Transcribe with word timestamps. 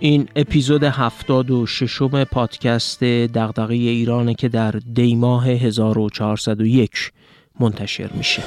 این 0.00 0.28
اپیزود 0.36 0.82
هفتاد 0.84 1.50
و 1.50 1.66
ششم 1.66 2.24
پادکست 2.24 3.04
دغدغه 3.04 3.74
ایرانه 3.74 4.34
که 4.34 4.48
در 4.48 4.70
دیماه 4.70 5.48
1401 5.48 7.12
منتشر 7.60 8.10
میشه. 8.12 8.42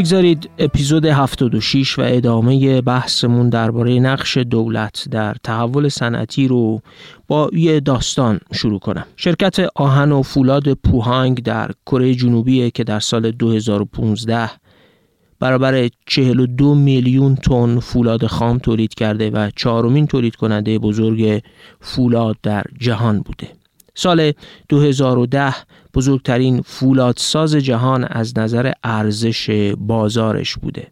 بگذارید 0.00 0.50
اپیزود 0.58 1.04
76 1.04 1.98
و 1.98 2.02
ادامه 2.04 2.80
بحثمون 2.80 3.48
درباره 3.48 4.00
نقش 4.00 4.36
دولت 4.36 5.08
در 5.10 5.36
تحول 5.44 5.88
صنعتی 5.88 6.48
رو 6.48 6.80
با 7.28 7.50
یه 7.52 7.80
داستان 7.80 8.40
شروع 8.52 8.78
کنم. 8.78 9.06
شرکت 9.16 9.58
آهن 9.74 10.12
و 10.12 10.22
فولاد 10.22 10.72
پوهانگ 10.72 11.42
در 11.42 11.70
کره 11.86 12.14
جنوبی 12.14 12.70
که 12.70 12.84
در 12.84 13.00
سال 13.00 13.30
2015 13.30 14.50
برابر 15.40 15.88
42 16.06 16.74
میلیون 16.74 17.34
تن 17.34 17.78
فولاد 17.78 18.26
خام 18.26 18.58
تولید 18.58 18.94
کرده 18.94 19.30
و 19.30 19.50
چهارمین 19.56 20.06
تولید 20.06 20.36
کننده 20.36 20.78
بزرگ 20.78 21.42
فولاد 21.80 22.36
در 22.42 22.64
جهان 22.78 23.20
بوده. 23.20 23.59
سال 24.00 24.32
2010 24.68 25.54
بزرگترین 25.94 26.62
فولادساز 26.62 27.54
جهان 27.54 28.04
از 28.04 28.38
نظر 28.38 28.72
ارزش 28.84 29.50
بازارش 29.78 30.56
بوده 30.56 30.86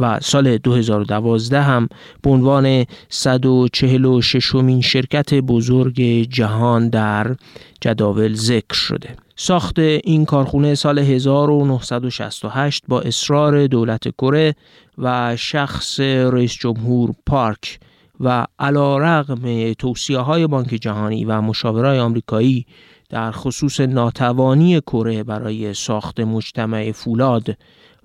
و 0.00 0.20
سال 0.20 0.58
2012 0.58 1.62
هم 1.62 1.88
به 2.22 2.30
عنوان 2.30 2.84
146 3.08 4.54
مین 4.54 4.80
شرکت 4.80 5.34
بزرگ 5.34 6.00
جهان 6.30 6.88
در 6.88 7.36
جداول 7.80 8.34
ذکر 8.34 8.74
شده. 8.74 9.16
ساخت 9.36 9.78
این 9.78 10.24
کارخونه 10.24 10.74
سال 10.74 10.98
1968 10.98 12.84
با 12.88 13.00
اصرار 13.00 13.66
دولت 13.66 14.08
کره 14.08 14.54
و 14.98 15.36
شخص 15.36 16.00
رئیس 16.00 16.52
جمهور 16.52 17.10
پارک 17.26 17.78
و 18.20 18.46
علا 18.58 18.98
رقم 18.98 19.72
توصیه 19.72 20.18
های 20.18 20.46
بانک 20.46 20.68
جهانی 20.68 21.24
و 21.24 21.40
مشاورای 21.40 21.98
آمریکایی 21.98 22.66
در 23.08 23.30
خصوص 23.30 23.80
ناتوانی 23.80 24.80
کره 24.80 25.24
برای 25.24 25.74
ساخت 25.74 26.20
مجتمع 26.20 26.92
فولاد 26.92 27.56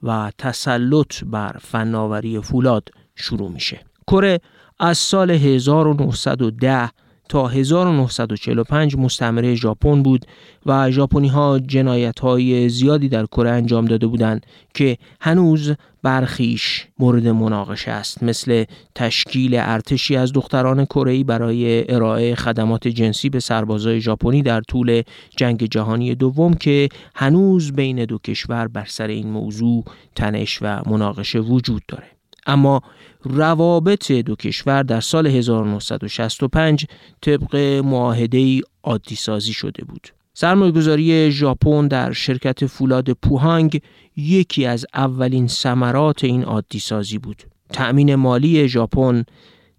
و 0.03 0.31
تسلط 0.38 1.23
بر 1.23 1.55
فناوری 1.61 2.41
فولاد 2.41 2.89
شروع 3.16 3.52
میشه. 3.52 3.80
کره 4.08 4.39
از 4.80 4.97
سال 4.97 5.31
1910 5.31 6.89
تا 7.30 7.48
1945 7.48 8.95
مستعمره 8.95 9.56
ژاپن 9.56 10.04
بود 10.04 10.26
و 10.66 10.92
ژاپنی 10.92 11.28
ها 11.28 11.59
جنایت 11.59 12.20
های 12.20 12.70
زیادی 12.70 13.09
در 13.09 13.26
کره 13.26 13.50
انجام 13.50 13.86
داده 13.86 14.08
بودند 14.08 14.45
که 14.73 14.98
هنوز 15.22 15.73
برخیش 16.04 16.88
مورد 17.00 17.28
مناقشه 17.28 17.92
است 17.92 18.23
مثل 18.23 18.64
تشکیل 18.95 19.55
ارتشی 19.55 20.16
از 20.16 20.33
دختران 20.33 20.86
کره 20.86 21.23
برای 21.23 21.92
ارائه 21.94 22.36
خدمات 22.36 22.88
جنسی 22.88 23.30
به 23.30 23.39
سربازای 23.39 24.02
ژاپنی 24.02 24.42
در 24.42 24.61
طول 24.61 25.02
جنگ 25.38 25.66
جهانی 25.66 26.16
دوم 26.16 26.54
که 26.54 26.89
هنوز 27.16 27.72
بین 27.72 28.05
دو 28.05 28.17
کشور 28.17 28.67
بر 28.67 28.86
سر 28.86 29.08
این 29.08 29.30
موضوع 29.30 29.83
تنش 30.16 30.60
و 30.61 30.82
مناقشه 30.89 31.39
وجود 31.39 31.82
داره. 31.88 32.14
اما 32.45 32.82
روابط 33.23 34.11
دو 34.11 34.36
کشور 34.36 34.83
در 34.83 35.02
سال 35.02 35.28
1965 35.28 36.86
طبق 37.22 37.56
معاهده 37.86 38.61
عادی 38.83 39.16
سازی 39.16 39.54
شده 39.54 39.86
بود. 39.86 40.08
سرمایه‌گذاری 40.33 41.32
ژاپن 41.32 41.88
در 41.88 42.11
شرکت 42.11 42.66
فولاد 42.66 43.11
پوهانگ 43.11 43.82
یکی 44.17 44.66
از 44.66 44.86
اولین 44.94 45.48
ثمرات 45.48 46.23
این 46.23 46.44
عادی 46.44 46.80
سازی 46.80 47.17
بود. 47.17 47.44
تأمین 47.73 48.16
مالی 48.16 48.67
ژاپن 48.67 49.23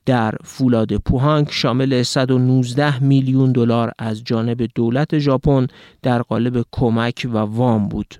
در 0.06 0.34
فولاد 0.44 0.96
پوهانگ 0.96 1.48
شامل 1.50 2.02
119 2.02 3.02
میلیون 3.02 3.52
دلار 3.52 3.92
از 3.98 4.24
جانب 4.24 4.68
دولت 4.74 5.18
ژاپن 5.18 5.66
در 6.02 6.22
قالب 6.22 6.64
کمک 6.72 7.26
و 7.32 7.38
وام 7.38 7.88
بود. 7.88 8.14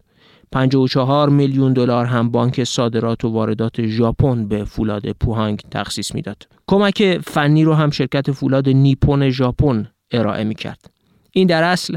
54 0.53 1.29
میلیون 1.29 1.73
دلار 1.73 2.07
هم 2.07 2.31
بانک 2.31 2.65
صادرات 2.65 3.25
و 3.25 3.29
واردات 3.29 3.87
ژاپن 3.87 4.49
به 4.49 4.65
فولاد 4.65 5.13
پوهانگ 5.13 5.61
تخصیص 5.71 6.15
می‌داد. 6.15 6.49
کمک 6.67 7.19
فنی 7.25 7.65
رو 7.65 7.75
هم 7.75 7.91
شرکت 7.91 8.33
فولاد 8.33 8.69
نیپون 8.69 9.31
ژاپن 9.31 9.89
ارائه 10.11 10.45
می 10.45 10.55
کرد. 10.55 10.91
این 11.33 11.47
در 11.47 11.63
اصل 11.63 11.97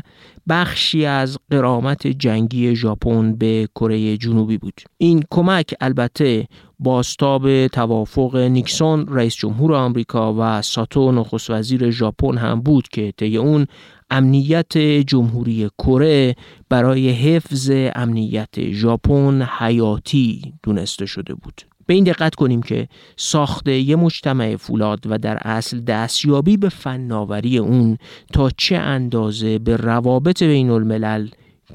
بخشی 0.50 1.06
از 1.06 1.38
قرامت 1.50 2.08
جنگی 2.08 2.76
ژاپن 2.76 3.34
به 3.34 3.68
کره 3.76 4.18
جنوبی 4.18 4.58
بود. 4.58 4.82
این 4.98 5.24
کمک 5.32 5.74
البته 5.82 6.48
باستاب 6.80 7.68
توافق 7.68 8.36
نیکسون 8.36 9.06
رئیس 9.09 9.36
جمهور 9.36 9.74
آمریکا 9.74 10.36
و 10.38 10.62
ساتو 10.62 11.12
نخست 11.12 11.50
وزیر 11.50 11.90
ژاپن 11.90 12.38
هم 12.38 12.62
بود 12.62 12.88
که 12.88 13.14
طی 13.18 13.38
اون 13.38 13.66
امنیت 14.09 14.78
جمهوری 14.78 15.70
کره 15.78 16.36
برای 16.70 17.09
حفظ 17.09 17.72
امنیت 17.96 18.72
ژاپن 18.72 19.42
حیاتی 19.42 20.53
دونسته 20.64 21.06
شده 21.06 21.34
بود. 21.34 21.62
به 21.86 21.94
این 21.94 22.03
دقت 22.03 22.36
کنیم 22.36 22.62
که 22.62 22.88
ساخت 23.18 23.68
یه 23.68 23.96
مجتمع 23.96 24.56
فولاد 24.56 25.00
و 25.06 25.18
در 25.18 25.38
اصل 25.42 25.80
دستیابی 25.80 26.58
به 26.58 26.70
فناوری 26.70 27.58
اون 27.58 27.97
تا 28.34 28.50
چه 28.50 28.75
اندازه 28.75 29.59
به 29.59 29.78
روابط 29.78 30.44
بین 30.44 30.70
الملل 30.70 31.30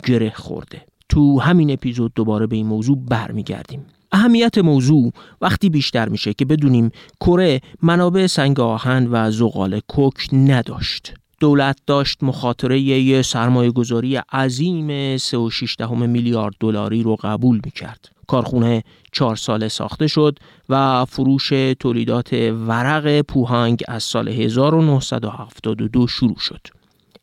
گره 0.07 0.31
خورده. 0.31 0.83
تو 1.09 1.41
همین 1.41 1.71
اپیزود 1.71 2.13
دوباره 2.15 2.47
به 2.47 2.57
این 2.57 2.67
موضوع 2.67 2.99
برمیگردیم. 3.09 3.87
اهمیت 4.13 4.59
موضوع 4.59 5.13
وقتی 5.41 5.71
بیشتر 5.71 6.09
میشه 6.09 6.35
که 6.35 6.45
بدونیم 6.45 6.91
کره 7.21 7.61
منابع 7.83 8.27
سنگ 8.27 8.61
آهن 8.61 9.07
و 9.11 9.31
زغال 9.31 9.81
کوک 9.89 10.29
نداشت. 10.33 11.15
دولت 11.45 11.79
داشت 11.87 12.23
مخاطره 12.23 12.81
یه 12.81 13.23
سرمایه 13.23 13.71
گذاری 13.71 14.17
عظیم 14.17 15.17
3.6 15.17 15.91
میلیارد 15.91 16.55
دلاری 16.61 17.03
رو 17.03 17.17
قبول 17.17 17.61
می 17.65 17.71
کرد. 17.71 18.09
کارخونه 18.27 18.83
چهار 19.13 19.37
ساله 19.37 19.69
ساخته 19.69 20.07
شد 20.07 20.39
و 20.69 21.05
فروش 21.05 21.49
تولیدات 21.81 22.33
ورق 22.69 23.21
پوهانگ 23.21 23.83
از 23.89 24.03
سال 24.03 24.29
1972 24.29 26.07
شروع 26.07 26.39
شد. 26.39 26.61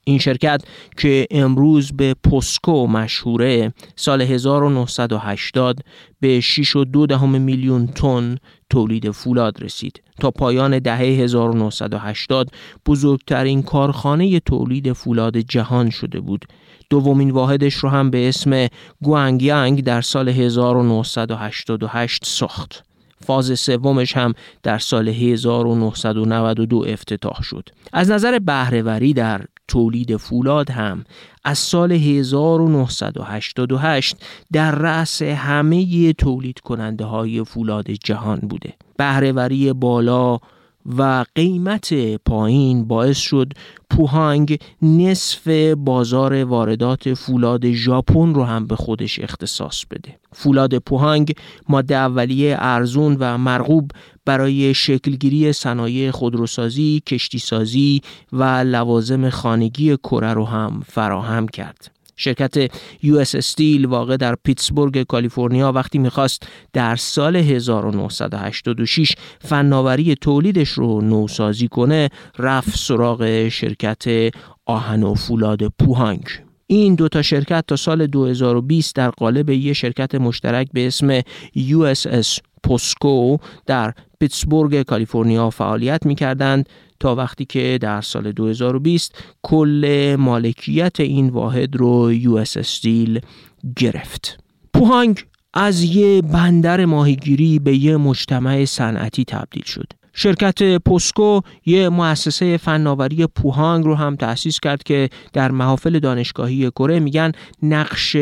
این 0.04 0.18
شرکت 0.20 0.62
که 0.98 1.28
امروز 1.32 1.92
به 1.92 2.16
پوسکو 2.24 2.88
مشهوره 2.88 3.74
سال 3.96 4.22
1980 4.22 5.80
به 6.20 6.42
6.2 6.42 7.22
میلیون 7.24 7.88
تن 7.88 8.38
تولید 8.70 9.12
فولاد 9.12 9.64
رسید. 9.64 10.02
تا 10.20 10.32
پایان 10.32 10.80
دهه 10.80 10.98
1980 10.98 12.50
بزرگترین 12.86 13.64
کارخانه 13.64 14.40
تولید 14.40 14.94
فولاد 14.94 15.38
جهان 15.38 15.90
شده 15.90 16.20
بود. 16.20 16.46
دومین 16.90 17.32
واحدش 17.32 17.74
رو 17.74 17.90
هم 17.90 18.10
به 18.10 18.30
اسم 18.30 18.68
گوانگیانگ 19.04 19.84
در 19.84 20.02
سال 20.02 20.30
1988 20.30 22.26
ساخت. 22.26 22.84
فاز 23.26 23.60
سومش 23.60 24.18
هم 24.18 24.34
در 24.64 24.78
سال 24.78 25.10
1992 25.10 26.86
افتتاح 26.88 27.42
شد. 27.42 27.70
از 27.94 28.12
نظر 28.12 28.40
بهرهوری 28.40 29.14
در 29.14 29.46
تولید 29.72 30.18
فولاد 30.18 30.72
هم 30.72 31.04
از 31.44 31.58
سال 31.58 31.92
1988 31.92 34.16
در 34.52 34.72
رأس 34.72 35.22
همه 35.22 36.14
تولید 36.14 36.60
کننده 36.60 37.06
های 37.06 37.44
فولاد 37.44 37.92
جهان 37.92 38.40
بوده 38.40 38.74
بهرهوری 38.98 39.74
بالا 39.74 40.38
و 40.98 41.26
قیمت 41.36 42.16
پایین 42.16 42.88
باعث 42.88 43.18
شد 43.18 43.54
پوهانگ 43.90 44.60
نصف 44.82 45.48
بازار 45.78 46.44
واردات 46.44 47.14
فولاد 47.14 47.72
ژاپن 47.72 48.34
رو 48.34 48.44
هم 48.44 48.68
به 48.68 48.76
خودش 48.76 49.20
اختصاص 49.20 49.86
بده. 49.92 50.16
فولاد 50.34 50.78
پوهانگ 50.78 51.34
ماده 51.70 51.96
اولیه 51.96 52.56
ارزون 52.60 53.18
و 53.20 53.38
مرغوب 53.38 53.92
برای 54.26 54.74
شکلگیری 54.74 55.54
صنایع 55.54 56.12
خودروسازی، 56.12 57.04
کشتیسازی 57.08 58.02
و 58.34 58.44
لوازم 58.44 59.30
خانگی 59.30 59.98
کره 59.98 60.34
رو 60.34 60.46
هم 60.46 60.82
فراهم 60.88 61.48
کرد. 61.48 61.92
شرکت 62.22 62.72
یو 63.04 63.18
اس 63.18 63.36
استیل 63.36 63.86
واقع 63.86 64.18
در 64.18 64.36
پیتسبورگ 64.44 65.04
کالیفرنیا 65.04 65.72
وقتی 65.72 65.98
می‌خواست 65.98 66.44
در 66.74 66.96
سال 66.96 67.36
1986 67.36 69.12
فناوری 69.40 70.16
تولیدش 70.16 70.70
رو 70.70 71.02
نوسازی 71.02 71.68
کنه 71.68 72.10
رفت 72.40 72.78
سراغ 72.78 73.48
شرکت 73.48 74.34
آهن 74.66 75.04
و 75.04 75.14
فولاد 75.14 75.68
پوهانگ 75.68 76.24
این 76.68 76.96
دو 76.96 77.08
تا 77.08 77.22
شرکت 77.22 77.64
تا 77.68 77.76
سال 77.76 78.08
2020 78.08 78.96
در 78.96 79.10
قالب 79.10 79.50
یک 79.50 79.74
شرکت 79.74 80.16
مشترک 80.16 80.68
به 80.74 80.88
اسم 80.88 81.22
USS 81.58 82.40
پوسکو 82.64 83.38
در 83.66 83.94
پیتسبورگ 84.22 84.82
کالیفرنیا 84.82 85.50
فعالیت 85.50 86.06
می 86.06 86.16
کردند 86.16 86.70
تا 87.00 87.16
وقتی 87.16 87.46
که 87.46 87.78
در 87.82 88.02
سال 88.02 88.32
2020 88.32 89.24
کل 89.42 90.16
مالکیت 90.20 91.00
این 91.00 91.30
واحد 91.30 91.76
رو 91.76 92.14
US 92.14 92.58
Steel 92.58 93.20
گرفت. 93.78 94.44
پوهانگ 94.74 95.26
از 95.54 95.84
یه 95.84 96.22
بندر 96.22 96.86
ماهیگیری 96.86 97.60
به 97.60 97.76
یه 97.76 97.98
مجتمع 97.98 98.66
صنعتی 98.66 99.26
تبدیل 99.26 99.64
شد. 99.64 99.88
شرکت 100.14 100.78
پوسکو 100.78 101.42
یه 101.66 101.90
مؤسسه 101.90 102.58
فناوری 102.58 103.28
پوهانگ 103.28 103.86
رو 103.86 103.96
هم 103.96 104.16
تأسیس 104.16 104.60
کرد 104.60 104.84
که 104.84 105.10
در 105.34 105.52
محافل 105.52 106.00
دانشگاهی 106.00 106.72
کره 106.72 107.00
میگن 107.00 107.32
نقش 107.64 108.18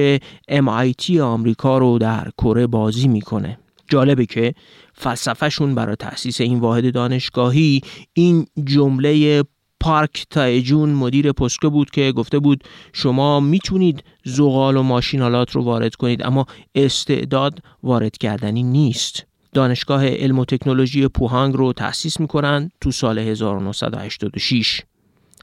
MIT 0.51 1.17
آمریکا 1.17 1.77
رو 1.77 1.97
در 1.97 2.31
کره 2.37 2.67
بازی 2.67 3.07
می‌کنه. 3.07 3.57
جالبه 3.89 4.25
که 4.25 4.53
فلسفهشون 4.99 5.75
برای 5.75 5.95
تأسیس 5.95 6.41
این 6.41 6.59
واحد 6.59 6.93
دانشگاهی 6.93 7.81
این 8.13 8.47
جمله 8.63 9.43
پارک 9.79 10.25
تایجون 10.29 10.89
مدیر 10.89 11.31
پسکو 11.31 11.69
بود 11.69 11.91
که 11.91 12.11
گفته 12.11 12.39
بود 12.39 12.63
شما 12.93 13.39
می‌تونید 13.39 14.03
زغال 14.25 14.77
و 14.77 14.83
ماشینالات 14.83 15.51
رو 15.51 15.63
وارد 15.63 15.95
کنید 15.95 16.23
اما 16.23 16.45
استعداد 16.75 17.59
وارد 17.83 18.17
کردنی 18.17 18.63
نیست. 18.63 19.25
دانشگاه 19.53 20.07
علم 20.07 20.39
و 20.39 20.45
تکنولوژی 20.45 21.07
پوهانگ 21.07 21.55
رو 21.55 21.73
تأسیس 21.73 22.19
می‌کنن 22.19 22.71
تو 22.81 22.91
سال 22.91 23.19
1986 23.19 24.81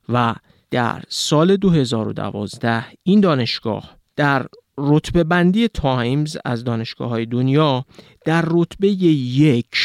و 0.09 0.35
در 0.71 1.03
سال 1.09 1.57
2012 1.57 2.85
این 3.03 3.21
دانشگاه 3.21 3.97
در 4.17 4.47
رتبه 4.79 5.25
بندی 5.25 5.69
تایمز 5.69 6.37
از 6.45 6.65
دانشگاه 6.65 7.09
های 7.09 7.27
دنیا 7.27 7.85
در 8.25 8.45
رتبه 8.49 8.89
یک 8.89 9.77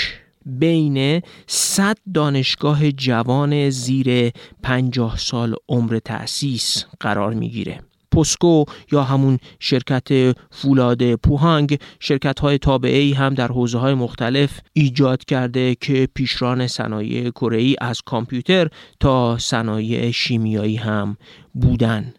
بین 0.46 1.22
100 1.48 1.98
دانشگاه 2.14 2.92
جوان 2.92 3.70
زیر 3.70 4.32
50 4.64 5.18
سال 5.18 5.56
عمر 5.70 6.00
تأسیس 6.00 6.86
قرار 7.00 7.34
می‌گیره. 7.34 7.80
پوسکو 8.12 8.66
یا 8.92 9.04
همون 9.04 9.40
شرکت 9.60 10.38
فولاد 10.52 11.16
پوهانگ 11.16 11.80
شرکت 12.00 12.40
های 12.40 12.58
تابعه 12.58 13.16
هم 13.16 13.34
در 13.34 13.48
حوزه 13.48 13.78
های 13.78 13.94
مختلف 13.94 14.60
ایجاد 14.74 15.26
کرده 15.26 15.76
که 15.76 16.08
پیشران 16.16 16.68
صنایع 16.68 17.30
کره 17.30 17.76
از 17.82 18.02
کامپیوتر 18.02 18.68
تا 19.00 19.38
صنایع 19.38 20.12
شیمیایی 20.12 20.76
هم 20.76 21.18
بودن 21.54 22.14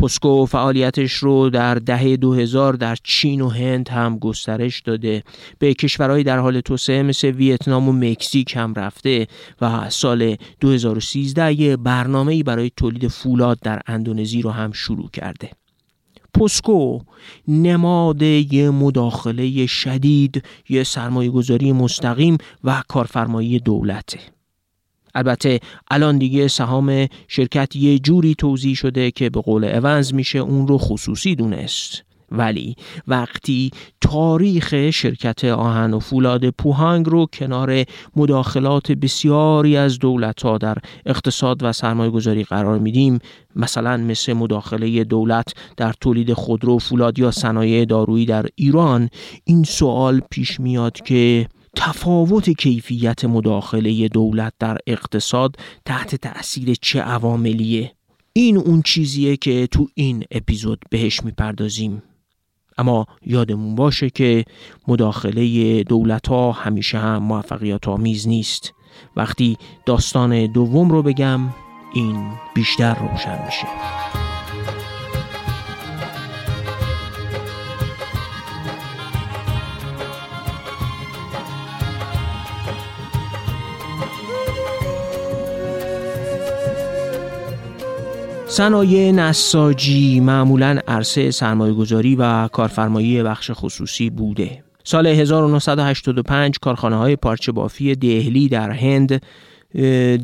پوسکو 0.00 0.46
فعالیتش 0.46 1.12
رو 1.12 1.50
در 1.50 1.74
دهه 1.74 2.16
2000 2.16 2.74
در 2.74 2.96
چین 3.04 3.40
و 3.40 3.48
هند 3.48 3.88
هم 3.88 4.18
گسترش 4.18 4.80
داده. 4.80 5.22
به 5.58 5.74
کشورهای 5.74 6.22
در 6.22 6.38
حال 6.38 6.60
توسعه 6.60 7.02
مثل 7.02 7.28
ویتنام 7.28 7.88
و 7.88 7.92
مکزیک 7.92 8.56
هم 8.56 8.74
رفته 8.74 9.26
و 9.60 9.90
سال 9.90 10.36
2013 10.60 11.60
یه 11.60 11.76
برنامه‌ای 11.76 12.42
برای 12.42 12.70
تولید 12.76 13.08
فولاد 13.08 13.58
در 13.62 13.80
اندونزی 13.86 14.42
رو 14.42 14.50
هم 14.50 14.72
شروع 14.72 15.08
کرده. 15.12 15.50
پوسکو 16.34 16.98
نماد 17.48 18.22
یه 18.22 18.70
مداخله 18.70 19.66
شدید 19.66 20.44
یه 20.68 20.84
سرمایه 20.84 21.30
گذاری 21.30 21.72
مستقیم 21.72 22.38
و 22.64 22.82
کارفرمایی 22.88 23.58
دولته. 23.58 24.18
البته 25.14 25.60
الان 25.90 26.18
دیگه 26.18 26.48
سهام 26.48 27.06
شرکت 27.28 27.76
یه 27.76 27.98
جوری 27.98 28.34
توضیح 28.34 28.74
شده 28.74 29.10
که 29.10 29.30
به 29.30 29.40
قول 29.40 29.64
اونز 29.64 30.14
میشه 30.14 30.38
اون 30.38 30.68
رو 30.68 30.78
خصوصی 30.78 31.34
دونست. 31.34 32.02
ولی 32.32 32.76
وقتی 33.08 33.70
تاریخ 34.00 34.90
شرکت 34.90 35.44
آهن 35.44 35.94
و 35.94 35.98
فولاد 35.98 36.50
پوهانگ 36.50 37.06
رو 37.08 37.26
کنار 37.32 37.84
مداخلات 38.16 38.92
بسیاری 38.92 39.76
از 39.76 39.98
دولت 39.98 40.42
ها 40.42 40.58
در 40.58 40.78
اقتصاد 41.06 41.62
و 41.62 41.72
سرمایه 41.72 42.10
گذاری 42.10 42.44
قرار 42.44 42.78
میدیم 42.78 43.18
مثلا 43.56 43.96
مثل 43.96 44.32
مداخله 44.32 45.04
دولت 45.04 45.52
در 45.76 45.94
تولید 46.00 46.32
خودرو 46.32 46.78
فولاد 46.78 47.18
یا 47.18 47.30
صنایع 47.30 47.84
دارویی 47.84 48.26
در 48.26 48.46
ایران 48.54 49.08
این 49.44 49.64
سوال 49.64 50.20
پیش 50.30 50.60
میاد 50.60 51.00
که 51.00 51.46
تفاوت 51.76 52.50
کیفیت 52.50 53.24
مداخله 53.24 54.08
دولت 54.08 54.52
در 54.58 54.78
اقتصاد 54.86 55.56
تحت 55.84 56.14
تأثیر 56.14 56.74
چه 56.82 57.00
عواملیه؟ 57.00 57.92
این 58.32 58.56
اون 58.56 58.82
چیزیه 58.82 59.36
که 59.36 59.66
تو 59.66 59.88
این 59.94 60.24
اپیزود 60.30 60.84
بهش 60.90 61.22
می‌پردازیم. 61.24 62.02
اما 62.78 63.06
یادمون 63.26 63.74
باشه 63.74 64.10
که 64.10 64.44
مداخله 64.88 65.82
دولت 65.82 66.28
ها 66.28 66.52
همیشه 66.52 66.98
هم 66.98 67.22
موفقیت 67.22 67.88
آمیز 67.88 68.28
نیست. 68.28 68.72
وقتی 69.16 69.56
داستان 69.86 70.52
دوم 70.52 70.90
رو 70.90 71.02
بگم 71.02 71.40
این 71.94 72.32
بیشتر 72.54 72.94
روشن 72.94 73.44
میشه. 73.46 74.19
صنایع 88.60 89.12
نساجی 89.12 90.20
معمولا 90.20 90.78
عرصه 90.88 91.30
سرمایهگذاری 91.30 92.16
و 92.16 92.48
کارفرمایی 92.48 93.22
بخش 93.22 93.50
خصوصی 93.54 94.10
بوده. 94.10 94.64
سال 94.84 95.06
1985 95.06 96.58
کارخانه 96.62 96.96
های 96.96 97.16
پارچه 97.16 97.52
بافی 97.52 97.94
دهلی 97.94 98.48
در 98.48 98.70
هند 98.70 99.22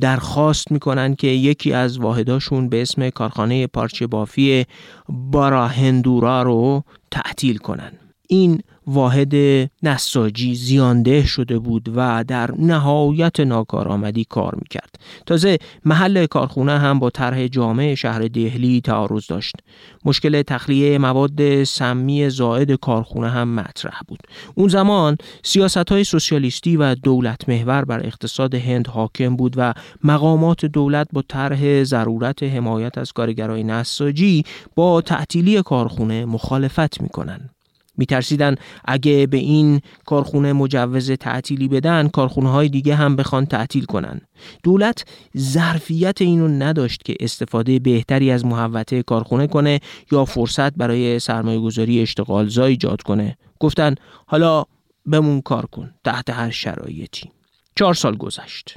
درخواست 0.01 0.73
می‌کنن 0.73 1.15
که 1.15 1.27
یکی 1.27 1.73
از 1.73 1.99
واحداشون 1.99 2.69
به 2.69 2.83
اسم 2.83 3.11
کارخانه 3.11 3.67
پارچه 3.67 4.07
بافی 4.07 4.65
باراهندورا 5.09 6.43
رو 6.43 6.83
تعطیل 7.11 7.57
کنن. 7.57 7.93
این 8.29 8.63
واحد 8.87 9.35
نساجی 9.83 10.55
زیانده 10.55 11.27
شده 11.27 11.59
بود 11.59 11.93
و 11.97 12.25
در 12.29 12.51
نهایت 12.59 13.41
ناکارآمدی 13.41 14.25
کار 14.25 14.55
می‌کرد. 14.55 14.99
تازه 15.27 15.59
محل 15.85 16.27
کارخونه 16.27 16.79
هم 16.79 16.99
با 16.99 17.11
طرح 17.11 17.47
جامع 17.47 17.95
شهر 17.95 18.19
دهلی 18.19 18.81
تعارض 18.81 19.27
داشت. 19.27 19.57
مشکل 20.05 20.43
تخلیه 20.43 20.99
مواد 20.99 21.65
سمی 21.65 22.31
زائد 22.31 22.73
کارخونه 22.73 23.31
هم 23.31 23.55
مطرح 23.55 24.01
بود. 24.09 24.19
اون 24.55 24.69
زمان 24.69 25.17
سیاست 25.43 25.93
های 25.93 26.05
سوسیالیستی 26.05 26.77
و 26.77 26.95
دولت 26.95 27.49
محور 27.49 27.85
بر 27.85 28.07
اقتصاد 28.07 28.55
هند 28.55 28.87
حاکم 28.87 29.37
بود 29.37 29.55
و 29.57 29.75
مقامات 30.05 30.65
دولت 30.65 31.09
با 31.13 31.23
طرح 31.29 31.85
ضرورت 31.85 32.43
حمایت 32.43 32.99
از 32.99 33.13
کارگرای 33.13 33.65
نساجی 33.65 34.45
با 34.75 35.01
تعطیلی 35.01 35.63
کارخونه 35.63 36.25
مخالفت 36.25 37.01
می‌کنن 37.01 37.51
میترسیدن 37.99 38.55
اگه 38.85 39.27
به 39.27 39.37
این 39.37 39.81
کارخونه 40.07 40.53
مجوز 40.53 41.11
تعطیلی 41.11 41.69
بدن 41.69 42.09
کارخونه 42.09 42.51
های 42.51 42.69
دیگه 42.69 42.95
هم 42.95 43.17
بخوان 43.17 43.47
تعطیل 43.47 43.85
کنن. 43.85 44.21
دولت 44.63 45.05
ظرفیت 45.39 46.23
اینو 46.23 46.49
نداشت 46.49 47.05
که 47.05 47.17
استفاده 47.21 47.79
بهتری 47.79 48.31
از 48.31 48.45
محوطه 48.45 49.03
کارخونه 49.03 49.47
کنه 49.47 49.81
یا 50.13 50.25
فرصت 50.25 50.75
برای 50.75 51.19
سرمایه 51.19 51.61
گذاری 51.61 52.03
اشتغال 52.03 52.49
زا 52.49 52.65
ایجاد 52.65 53.03
کنه. 53.03 53.37
گفتن 53.61 53.95
حالا 54.27 54.65
بمون 55.07 55.41
کار 55.41 55.67
کن 55.67 55.91
تحت 56.05 56.31
هر 56.31 56.51
شرایطی. 56.51 57.31
چهار 57.77 57.95
سال 57.95 58.17
گذشت. 58.17 58.75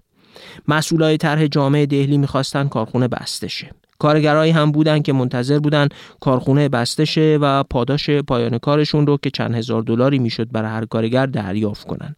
مسئولای 0.67 1.17
طرح 1.17 1.47
جامعه 1.47 1.85
دهلی 1.85 2.17
می‌خواستن 2.17 2.67
کارخونه 2.67 3.07
بسته 3.07 3.47
شه. 3.47 3.71
کارگرایی 3.99 4.51
هم 4.51 4.71
بودن 4.71 5.01
که 5.01 5.13
منتظر 5.13 5.59
بودن 5.59 5.87
کارخونه 6.19 6.69
بسته 6.69 7.05
شه 7.05 7.37
و 7.41 7.63
پاداش 7.63 8.09
پایان 8.09 8.57
کارشون 8.57 9.07
رو 9.07 9.17
که 9.17 9.29
چند 9.29 9.55
هزار 9.55 9.81
دلاری 9.81 10.19
می‌شد 10.19 10.51
برای 10.51 10.71
هر 10.71 10.85
کارگر 10.85 11.25
دریافت 11.25 11.87
کنن. 11.87 12.15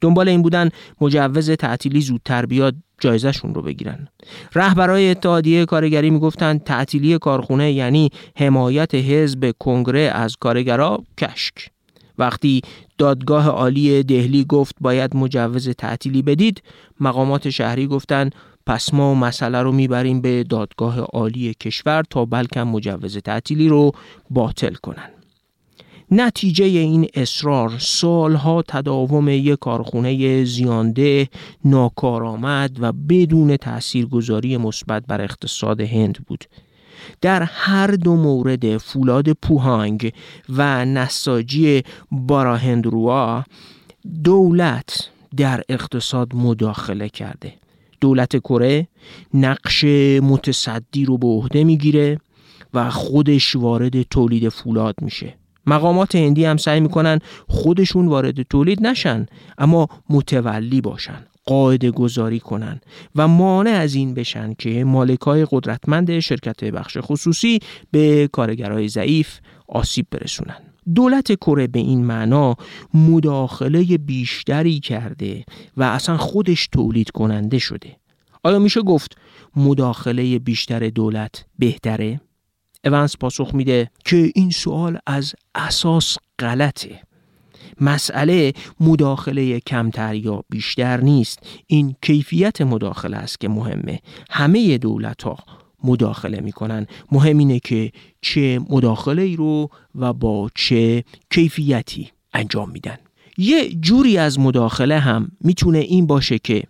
دنبال 0.00 0.28
این 0.28 0.42
بودن 0.42 0.70
مجوز 1.00 1.50
تعطیلی 1.50 2.00
زودتر 2.00 2.46
بیاد 2.46 2.74
جایزشون 3.00 3.54
رو 3.54 3.62
بگیرن. 3.62 4.08
رهبرای 4.54 5.10
اتحادیه 5.10 5.64
کارگری 5.64 6.10
می‌گفتن 6.10 6.58
تعطیلی 6.58 7.18
کارخونه 7.18 7.72
یعنی 7.72 8.10
حمایت 8.36 8.94
حزب 8.94 9.52
کنگره 9.58 10.00
از 10.00 10.36
کارگرا 10.40 11.02
کشک. 11.18 11.70
وقتی 12.18 12.62
دادگاه 12.98 13.48
عالی 13.48 14.02
دهلی 14.02 14.44
گفت 14.44 14.74
باید 14.80 15.16
مجوز 15.16 15.68
تعطیلی 15.68 16.22
بدید 16.22 16.62
مقامات 17.00 17.50
شهری 17.50 17.86
گفتند 17.86 18.34
پس 18.68 18.94
ما 18.94 19.14
مسئله 19.14 19.62
رو 19.62 19.72
می‌بریم 19.72 20.20
به 20.20 20.44
دادگاه 20.44 21.00
عالی 21.00 21.54
کشور 21.54 22.02
تا 22.10 22.24
بلکه 22.24 22.62
مجوز 22.62 23.18
تعطیلی 23.18 23.68
رو 23.68 23.92
باطل 24.30 24.74
کنن. 24.74 25.10
نتیجه 26.10 26.64
این 26.64 27.08
اصرار 27.14 27.78
سالها 27.78 28.62
تداوم 28.68 29.28
یک 29.28 29.58
کارخونه 29.58 30.44
زیانده 30.44 31.28
ناکارآمد 31.64 32.76
و 32.80 32.92
بدون 32.92 33.56
تاثیرگذاری 33.56 34.56
مثبت 34.56 35.06
بر 35.06 35.20
اقتصاد 35.20 35.80
هند 35.80 36.18
بود. 36.26 36.44
در 37.20 37.42
هر 37.42 37.86
دو 37.86 38.16
مورد 38.16 38.76
فولاد 38.76 39.32
پوهانگ 39.32 40.12
و 40.48 40.84
نساجی 40.84 41.82
باراهندروا 42.10 43.44
دولت 44.24 45.10
در 45.36 45.62
اقتصاد 45.68 46.34
مداخله 46.34 47.08
کرده. 47.08 47.54
دولت 48.00 48.36
کره 48.36 48.88
نقش 49.34 49.84
متصدی 50.22 51.04
رو 51.04 51.18
به 51.18 51.26
عهده 51.26 51.64
می‌گیره 51.64 52.18
و 52.74 52.90
خودش 52.90 53.56
وارد 53.56 54.02
تولید 54.02 54.48
فولاد 54.48 54.94
میشه. 55.02 55.34
مقامات 55.66 56.14
هندی 56.14 56.44
هم 56.44 56.56
سعی 56.56 56.80
می‌کنن 56.80 57.18
خودشون 57.48 58.08
وارد 58.08 58.42
تولید 58.42 58.86
نشن 58.86 59.26
اما 59.58 59.88
متولی 60.10 60.80
باشن 60.80 61.24
قاعده 61.44 61.90
گذاری 61.90 62.40
کنن 62.40 62.80
و 63.16 63.28
مانع 63.28 63.70
از 63.70 63.94
این 63.94 64.14
بشن 64.14 64.54
که 64.54 64.84
مالکای 64.84 65.46
قدرتمند 65.50 66.18
شرکت 66.18 66.64
بخش 66.64 66.98
خصوصی 67.00 67.60
به 67.90 68.28
کارگرای 68.32 68.88
ضعیف 68.88 69.38
آسیب 69.68 70.06
برسونن. 70.10 70.67
دولت 70.94 71.32
کره 71.32 71.66
به 71.66 71.78
این 71.78 72.04
معنا 72.04 72.56
مداخله 72.94 73.98
بیشتری 73.98 74.80
کرده 74.80 75.44
و 75.76 75.82
اصلا 75.82 76.16
خودش 76.16 76.68
تولید 76.72 77.10
کننده 77.10 77.58
شده. 77.58 77.96
آیا 78.42 78.58
میشه 78.58 78.82
گفت 78.82 79.18
مداخله 79.56 80.38
بیشتر 80.38 80.88
دولت 80.88 81.44
بهتره؟ 81.58 82.20
اونس 82.84 83.16
پاسخ 83.16 83.54
میده 83.54 83.90
که 84.04 84.32
این 84.34 84.50
سوال 84.50 84.98
از 85.06 85.34
اساس 85.54 86.16
غلطه. 86.38 87.00
مسئله 87.80 88.52
مداخله 88.80 89.60
کمتر 89.60 90.14
یا 90.14 90.44
بیشتر 90.50 91.00
نیست. 91.00 91.38
این 91.66 91.94
کیفیت 92.02 92.60
مداخله 92.62 93.16
است 93.16 93.40
که 93.40 93.48
مهمه. 93.48 94.00
همه 94.30 94.78
دولت 94.78 95.22
ها 95.22 95.36
مداخله 95.84 96.40
می‌کنن. 96.40 96.86
مهم 97.12 97.38
اینه 97.38 97.58
که 97.58 97.92
چه 98.20 98.60
مداخله 98.70 99.22
ای 99.22 99.36
رو 99.36 99.70
و 99.94 100.12
با 100.12 100.50
چه 100.54 101.04
کیفیتی 101.30 102.10
انجام 102.34 102.70
میدن. 102.70 102.98
یه 103.38 103.74
جوری 103.74 104.18
از 104.18 104.38
مداخله 104.38 104.98
هم 104.98 105.28
می‌تونه 105.40 105.78
این 105.78 106.06
باشه 106.06 106.38
که 106.38 106.62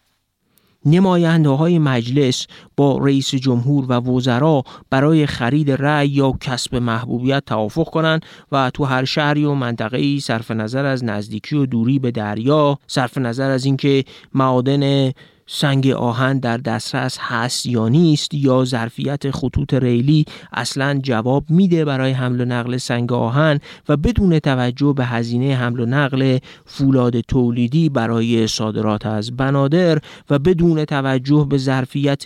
نماینده 0.87 1.49
های 1.49 1.79
مجلس 1.79 2.47
با 2.77 2.99
رئیس 2.99 3.35
جمهور 3.35 3.85
و 3.89 3.93
وزرا 3.93 4.63
برای 4.91 5.27
خرید 5.27 5.71
رأی 5.71 6.09
یا 6.09 6.33
کسب 6.41 6.77
محبوبیت 6.77 7.43
توافق 7.47 7.91
کنند 7.91 8.27
و 8.53 8.71
تو 8.75 8.85
هر 8.85 9.05
شهری 9.05 9.45
و 9.45 9.55
منطقه 9.55 9.99
ای 9.99 10.21
صرف 10.21 10.51
نظر 10.51 10.85
از 10.85 11.05
نزدیکی 11.05 11.57
و 11.57 11.67
دوری 11.67 11.99
به 11.99 12.11
دریا 12.11 12.79
صرف 12.87 13.19
نظر 13.19 13.51
از 13.51 13.65
اینکه 13.65 14.05
معادن 14.35 15.13
سنگ 15.51 15.89
آهن 15.89 16.39
در 16.39 16.57
دسترس 16.57 17.19
هست 17.21 17.67
یا 17.67 17.89
نیست 17.89 18.35
یا 18.35 18.65
ظرفیت 18.65 19.31
خطوط 19.31 19.75
ریلی 19.75 20.25
اصلا 20.53 21.01
جواب 21.03 21.45
میده 21.49 21.85
برای 21.85 22.13
حمل 22.13 22.41
و 22.41 22.45
نقل 22.45 22.77
سنگ 22.77 23.13
آهن 23.13 23.59
و 23.89 23.97
بدون 23.97 24.39
توجه 24.39 24.93
به 24.97 25.05
هزینه 25.05 25.57
حمل 25.57 25.81
و 25.81 25.87
نقل 25.87 26.39
فولاد 26.67 27.21
تولیدی 27.21 27.89
برای 27.89 28.47
صادرات 28.47 29.07
از 29.07 29.37
بنادر 29.37 29.99
و 30.31 30.39
بدون 30.39 30.85
توجه 30.85 31.47
به 31.51 31.59
ظرفیت 31.59 32.25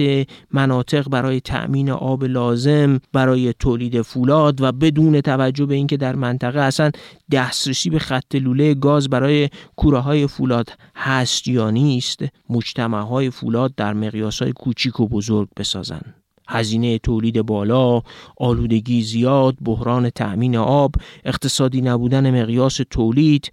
مناطق 0.52 1.09
برای 1.09 1.41
تأمین 1.41 1.91
آب 1.91 2.25
لازم 2.25 3.00
برای 3.12 3.55
تولید 3.59 4.02
فولاد 4.02 4.61
و 4.61 4.73
بدون 4.73 5.21
توجه 5.21 5.67
به 5.67 5.75
اینکه 5.75 5.97
در 5.97 6.17
منطقه 6.17 6.61
اصلا 6.61 6.91
دسترسی 7.33 7.91
به 7.91 7.99
خط 7.99 8.35
لوله 8.35 8.75
گاز 8.75 9.09
برای 9.09 9.49
کوره 9.76 9.99
های 9.99 10.26
فولاد 10.26 10.69
هست 10.97 11.49
یا 11.49 11.71
نیست 11.71 12.25
مجتمع 12.50 13.12
های 13.12 13.31
فولاد 13.31 13.75
در 13.75 13.92
مقیاس 13.92 14.42
های 14.42 14.52
کوچیک 14.52 15.00
و 15.00 15.09
بزرگ 15.09 15.49
بسازن 15.57 16.02
هزینه 16.49 16.99
تولید 16.99 17.42
بالا، 17.42 18.02
آلودگی 18.37 19.02
زیاد، 19.02 19.57
بحران 19.64 20.11
تأمین 20.11 20.57
آب، 20.57 20.95
اقتصادی 21.25 21.81
نبودن 21.81 22.42
مقیاس 22.42 22.81
تولید، 22.90 23.52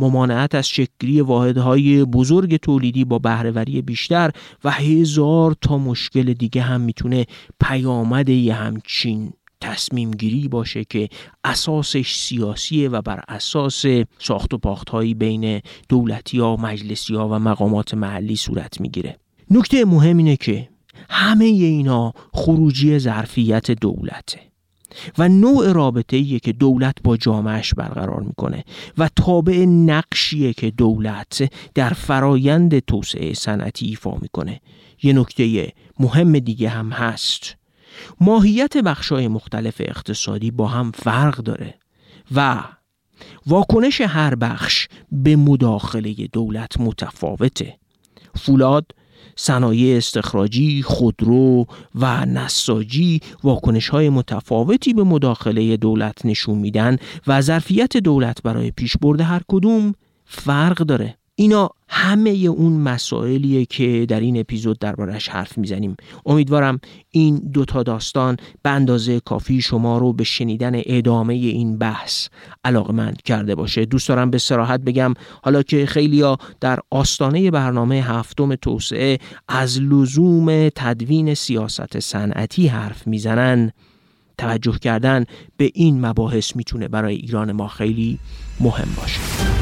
ممانعت 0.00 0.54
از 0.54 0.68
شکلی 0.68 1.20
واحدهای 1.20 2.04
بزرگ 2.04 2.56
تولیدی 2.56 3.04
با 3.04 3.18
بهرهوری 3.18 3.82
بیشتر 3.82 4.30
و 4.64 4.70
هزار 4.70 5.56
تا 5.60 5.78
مشکل 5.78 6.32
دیگه 6.32 6.62
هم 6.62 6.80
می‌تونه 6.80 7.26
پیامد 7.60 8.28
یه 8.28 8.54
همچین 8.54 9.32
تصمیم 9.62 10.10
گیری 10.10 10.48
باشه 10.48 10.84
که 10.84 11.08
اساسش 11.44 12.14
سیاسیه 12.14 12.88
و 12.88 13.02
بر 13.02 13.24
اساس 13.28 13.84
ساخت 14.18 14.54
و 14.54 14.58
پاخت 14.58 14.90
هایی 14.90 15.14
بین 15.14 15.60
دولتی 15.88 16.38
ها، 16.38 16.56
مجلسی 16.56 17.14
ها 17.14 17.28
و 17.28 17.38
مقامات 17.38 17.94
محلی 17.94 18.36
صورت 18.36 18.80
می‌گیره. 18.80 19.18
نکته 19.50 19.84
مهم 19.84 20.16
اینه 20.16 20.36
که 20.36 20.68
همه 21.10 21.44
اینا 21.44 22.12
خروجی 22.32 22.98
ظرفیت 22.98 23.70
دولته 23.70 24.40
و 25.18 25.28
نوع 25.28 25.72
رابطه 25.72 26.16
ایه 26.16 26.38
که 26.38 26.52
دولت 26.52 26.94
با 27.04 27.16
جامعش 27.16 27.74
برقرار 27.74 28.20
می‌کنه 28.20 28.64
و 28.98 29.10
تابع 29.16 29.64
نقشیه 29.64 30.52
که 30.52 30.70
دولت 30.70 31.52
در 31.74 31.90
فرایند 31.90 32.78
توسعه 32.78 33.34
صنعتی 33.34 33.86
ایفا 33.86 34.14
می‌کنه 34.22 34.60
یه 35.02 35.12
نکته 35.12 35.72
مهم 36.00 36.38
دیگه 36.38 36.68
هم 36.68 36.90
هست 36.90 37.56
ماهیت 38.20 38.76
بخشای 38.76 39.28
مختلف 39.28 39.76
اقتصادی 39.80 40.50
با 40.50 40.66
هم 40.66 40.92
فرق 40.94 41.36
داره 41.36 41.74
و 42.34 42.64
واکنش 43.46 44.00
هر 44.00 44.34
بخش 44.34 44.88
به 45.12 45.36
مداخله 45.36 46.14
دولت 46.32 46.80
متفاوته 46.80 47.76
فولاد 48.36 48.86
صنایع 49.36 49.96
استخراجی، 49.96 50.82
خودرو 50.82 51.66
و 51.94 52.26
نساجی 52.26 53.20
واکنش 53.44 53.88
های 53.88 54.08
متفاوتی 54.08 54.94
به 54.94 55.04
مداخله 55.04 55.76
دولت 55.76 56.26
نشون 56.26 56.58
میدن 56.58 56.96
و 57.26 57.40
ظرفیت 57.40 57.96
دولت 57.96 58.42
برای 58.42 58.70
پیشبرد 58.70 59.20
هر 59.20 59.42
کدوم 59.48 59.94
فرق 60.24 60.76
داره. 60.76 61.18
اینا 61.34 61.70
همه 61.88 62.30
اون 62.30 62.72
مسائلیه 62.72 63.64
که 63.64 64.06
در 64.08 64.20
این 64.20 64.40
اپیزود 64.40 64.78
دربارش 64.78 65.28
حرف 65.28 65.58
می‌زنیم. 65.58 65.96
امیدوارم 66.26 66.80
این 67.10 67.36
دوتا 67.52 67.82
داستان 67.82 68.36
به 68.62 68.70
اندازه 68.70 69.20
کافی 69.20 69.62
شما 69.62 69.98
رو 69.98 70.12
به 70.12 70.24
شنیدن 70.24 70.72
ادامه 70.74 71.34
این 71.34 71.78
بحث 71.78 72.28
علاقمند 72.64 73.22
کرده 73.22 73.54
باشه. 73.54 73.84
دوست 73.84 74.08
دارم 74.08 74.30
به 74.30 74.38
سراحت 74.38 74.80
بگم 74.80 75.14
حالا 75.42 75.62
که 75.62 75.86
خیلیا 75.86 76.38
در 76.60 76.78
آستانه 76.90 77.50
برنامه 77.50 77.94
هفتم 77.94 78.54
توسعه 78.54 79.18
از 79.48 79.80
لزوم 79.80 80.68
تدوین 80.68 81.34
سیاست 81.34 82.00
صنعتی 82.00 82.66
حرف 82.66 83.06
می‌زنن 83.06 83.70
توجه 84.38 84.78
کردن 84.78 85.24
به 85.56 85.70
این 85.74 86.06
مباحث 86.06 86.56
می‌تونه 86.56 86.88
برای 86.88 87.14
ایران 87.14 87.52
ما 87.52 87.68
خیلی 87.68 88.18
مهم 88.60 88.88
باشه. 88.96 89.61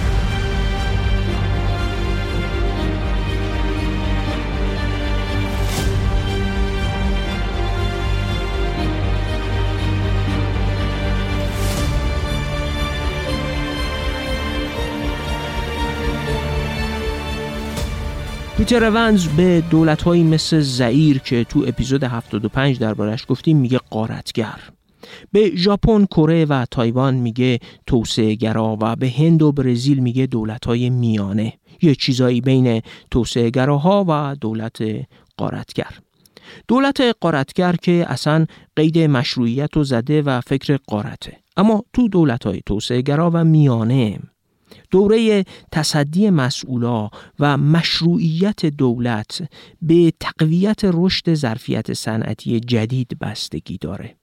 پیتر 18.61 18.85
اونز 18.85 19.27
به 19.27 19.63
دولتهایی 19.71 20.23
مثل 20.23 20.61
زئیر 20.61 21.19
که 21.19 21.45
تو 21.45 21.65
اپیزود 21.67 22.05
75 22.05 22.79
دربارش 22.79 23.25
گفتیم 23.29 23.57
میگه 23.57 23.79
قارتگر 23.91 24.61
به 25.33 25.53
ژاپن، 25.57 26.05
کره 26.05 26.45
و 26.45 26.67
تایوان 26.71 27.15
میگه 27.15 27.59
توسعه 27.87 28.35
گرا 28.35 28.79
و 28.81 28.97
به 28.97 29.11
هند 29.11 29.43
و 29.43 29.53
برزیل 29.53 29.99
میگه 29.99 30.27
دولت‌های 30.27 30.91
میانه. 30.91 31.53
یه 31.83 31.95
چیزایی 31.95 32.41
بین 32.41 32.83
توسعه 33.11 33.51
گراها 33.51 34.05
و 34.09 34.37
دولت 34.41 34.83
قارتگر 35.37 35.99
دولت 36.69 37.01
قارتگر 37.21 37.77
که 37.83 38.05
اصلا 38.09 38.47
قید 38.77 38.99
مشروعیت 38.99 39.77
و 39.77 39.85
زده 39.85 40.23
و 40.23 40.41
فکر 40.41 40.79
قارته 40.87 41.37
اما 41.57 41.85
تو 41.93 42.09
دولت 42.09 42.47
های 42.47 42.61
توسعه 42.67 43.03
گرا 43.03 43.31
و 43.35 43.45
میانه 43.45 44.19
دوره 44.91 45.45
تصدی 45.73 46.31
مسئولا 46.31 47.11
و 47.39 47.57
مشروعیت 47.57 48.67
دولت 48.67 49.49
به 49.83 50.13
تقویت 50.21 50.81
رشد 50.85 51.35
ظرفیت 51.35 51.93
صنعتی 51.93 52.61
جدید 52.61 53.19
بستگی 53.19 53.79
داره. 53.79 54.20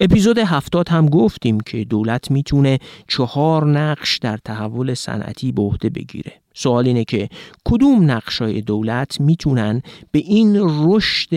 اپیزود 0.00 0.38
هفتاد 0.38 0.88
هم 0.88 1.08
گفتیم 1.08 1.60
که 1.60 1.84
دولت 1.84 2.30
می‌تونه 2.30 2.78
چهار 3.08 3.66
نقش 3.66 4.18
در 4.18 4.36
تحول 4.44 4.94
صنعتی 4.94 5.52
به 5.52 5.62
عهده 5.62 5.90
بگیره. 5.90 6.32
سوال 6.54 6.86
اینه 6.86 7.04
که 7.04 7.28
کدوم 7.64 8.10
نقشای 8.10 8.60
دولت 8.60 9.20
می‌تونن 9.20 9.82
به 10.10 10.18
این 10.18 10.56
رشد 10.60 11.28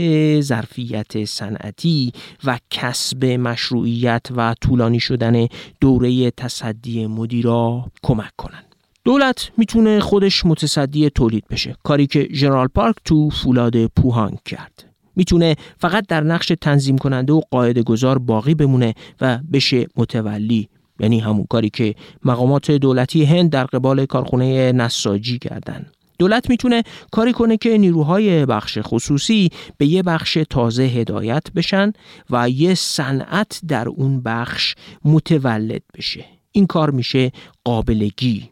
ظرفیت 0.41 1.25
صنعتی 1.25 2.11
و 2.43 2.59
کسب 2.69 3.25
مشروعیت 3.25 4.25
و 4.35 4.55
طولانی 4.61 4.99
شدن 4.99 5.47
دوره 5.81 6.31
تصدی 6.31 7.07
مدیرا 7.07 7.85
کمک 8.03 8.31
کنن؟ 8.37 8.63
دولت 9.03 9.51
می‌تونه 9.57 9.99
خودش 9.99 10.45
متصدی 10.45 11.09
تولید 11.09 11.43
بشه 11.49 11.75
کاری 11.83 12.07
که 12.07 12.27
ژنرال 12.31 12.67
پارک 12.67 12.95
تو 13.05 13.29
فولاد 13.29 13.85
پوهانگ 13.85 14.37
کرد. 14.45 14.90
می‌تونه 15.21 15.55
فقط 15.77 16.07
در 16.07 16.23
نقش 16.23 16.51
تنظیم 16.61 16.97
کننده 16.97 17.33
و 17.33 17.41
قاعده 17.51 17.83
گذار 17.83 18.17
باقی 18.17 18.55
بمونه 18.55 18.93
و 19.21 19.39
بشه 19.53 19.87
متولی. 19.97 20.69
یعنی 20.99 21.19
همون 21.19 21.45
کاری 21.49 21.69
که 21.69 21.95
مقامات 22.25 22.71
دولتی 22.71 23.25
هند 23.25 23.49
در 23.49 23.65
قبال 23.65 24.05
کارخونه 24.05 24.71
نساجی 24.71 25.39
کردن. 25.39 25.85
دولت 26.19 26.49
می‌تونه 26.49 26.83
کاری 27.11 27.33
کنه 27.33 27.57
که 27.57 27.77
نیروهای 27.77 28.45
بخش 28.45 28.77
خصوصی 28.81 29.49
به 29.77 29.85
یه 29.85 30.03
بخش 30.03 30.37
تازه 30.49 30.83
هدایت 30.83 31.43
بشن 31.55 31.91
و 32.29 32.49
یه 32.49 32.75
صنعت 32.75 33.61
در 33.67 33.89
اون 33.89 34.21
بخش 34.21 34.75
متولد 35.05 35.81
بشه. 35.97 36.25
این 36.51 36.65
کار 36.65 36.91
میشه 36.91 37.31
قابلگی. 37.63 38.49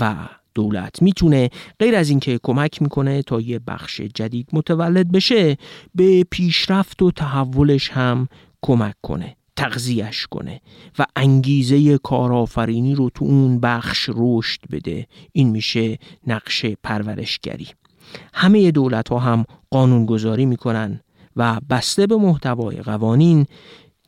و 0.00 0.14
دولت. 0.54 1.02
می‌تونه 1.02 1.50
غیر 1.78 1.96
از 1.96 2.10
اینکه 2.10 2.40
کمک 2.42 2.82
می‌کنه 2.82 3.22
تا 3.22 3.40
یه 3.40 3.58
بخش 3.58 4.00
جدید 4.00 4.48
متولد 4.52 5.12
بشه 5.12 5.56
به 5.94 6.24
پیشرفت 6.30 7.02
و 7.02 7.10
تحولش 7.10 7.90
هم 7.90 8.28
کمک 8.62 8.94
کنه 9.02 9.36
تغذیهش 9.56 10.26
کنه 10.26 10.60
و 10.98 11.06
انگیزه 11.16 11.98
کارآفرینی 11.98 12.94
رو 12.94 13.10
تو 13.10 13.24
اون 13.24 13.60
بخش 13.60 14.10
رشد 14.14 14.60
بده. 14.70 15.06
این 15.32 15.50
میشه 15.50 15.98
نقش 16.26 16.66
پرورشگری. 16.82 17.68
همه 18.34 18.70
دولت 18.70 19.08
ها 19.08 19.18
هم 19.18 19.44
قانونگذاری 19.70 20.46
می‌کنن 20.46 21.00
و 21.36 21.60
بسته 21.70 22.06
به 22.06 22.16
محتوای 22.16 22.76
قوانین 22.76 23.46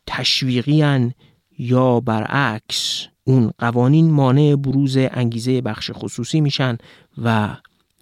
تشویقی 0.07 1.11
یا 1.59 2.01
برعکس. 2.01 3.07
اون 3.25 3.51
قوانین 3.59 4.11
مانع 4.11 4.57
بروز 4.57 4.97
انگیزه 4.97 5.61
بخش 5.61 5.91
خصوصی 5.95 6.41
میشن 6.41 6.79
و 7.23 7.57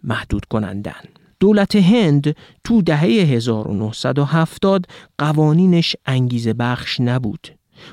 محدود 0.04 0.44
کنندن. 0.44 1.02
دولت 1.40 1.76
هند 1.76 2.36
تو 2.64 2.82
دهه 2.82 3.00
1970 3.00 4.86
قوانینش 5.18 5.96
انگیزه 6.06 6.52
بخش 6.52 7.00
نبود. 7.00 7.48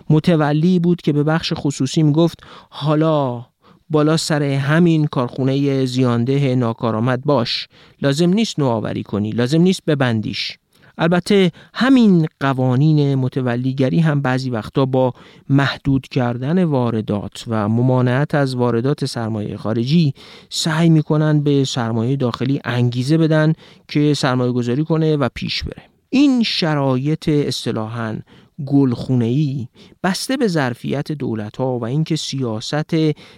متولی 0.10 0.80
بود 0.80 1.02
که 1.02 1.14
به 1.14 1.24
بخش 1.24 1.54
خصوصی 1.56 2.04
می‌گفت 2.04 2.40
حالا 2.70 3.46
بالا 3.90 4.18
سر 4.18 4.44
همین 4.44 5.08
کارخونه 5.08 5.86
زیانده 5.86 6.56
ناکارآمد 6.56 7.22
باش. 7.24 7.68
لازم 8.02 8.30
نیست 8.30 8.60
نوآوری 8.60 9.04
کنی 9.04 9.32
لازم 9.32 9.62
نیست 9.62 9.86
ببندیش. 9.88 10.58
البته 11.00 11.52
همین 11.74 12.28
قوانین 12.40 13.16
متولیگری 13.16 14.00
هم 14.00 14.22
بعضی 14.22 14.50
وقتا 14.50 14.86
با 14.86 15.14
محدود 15.50 16.08
کردن 16.08 16.64
واردات 16.64 17.44
و 17.48 17.70
ممانعت 17.70 18.36
از 18.36 18.56
واردات 18.56 19.06
سرمایه 19.06 19.58
خارجی 19.58 20.14
سعی 20.50 20.90
می‌کنن 20.90 21.42
به 21.42 21.64
سرمایه 21.64 22.16
داخلی 22.16 22.60
انگیزه 22.64 23.18
بدن 23.18 23.54
که 23.88 24.14
سرمایه 24.14 24.52
گذاری 24.52 24.84
کنه 24.84 25.18
و 25.18 25.30
پیش 25.34 25.64
بره. 25.64 25.84
این 26.10 26.44
شرایط 26.44 27.30
اصطلاحاً 27.30 28.20
گلخونه‌ای 28.66 29.68
بسته 30.04 30.38
به 30.38 30.48
ظرفیت 30.48 31.12
دولت 31.12 31.58
ها 31.58 31.80
و 31.80 31.86
اینکه 31.86 32.16
سیاست 32.16 32.96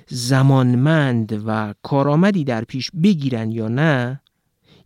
زمانمند 0.07 1.43
و 1.47 1.73
کارآمدی 1.83 2.43
در 2.43 2.63
پیش 2.63 2.91
بگیرن 3.03 3.51
یا 3.51 3.67
نه 3.67 4.21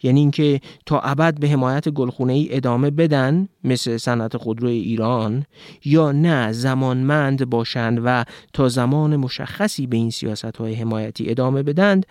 یعنی 0.03 0.19
اینکه 0.19 0.61
تا 0.85 0.99
ابد 0.99 1.39
به 1.39 1.49
حمایت 1.49 1.89
گلخونه 1.89 2.33
ای 2.33 2.47
ادامه 2.55 2.91
بدن 2.91 3.47
مثل 3.63 3.97
صنعت 3.97 4.37
خودرو 4.37 4.67
ایران 4.67 5.45
یا 5.85 6.11
نه 6.11 6.51
زمانمند 6.51 7.49
باشند 7.49 8.01
و 8.05 8.25
تا 8.53 8.69
زمان 8.69 9.15
مشخصی 9.15 9.87
به 9.87 9.97
این 9.97 10.09
سیاست 10.09 10.57
های 10.57 10.73
حمایتی 10.73 11.29
ادامه 11.29 11.63
بدند 11.63 12.05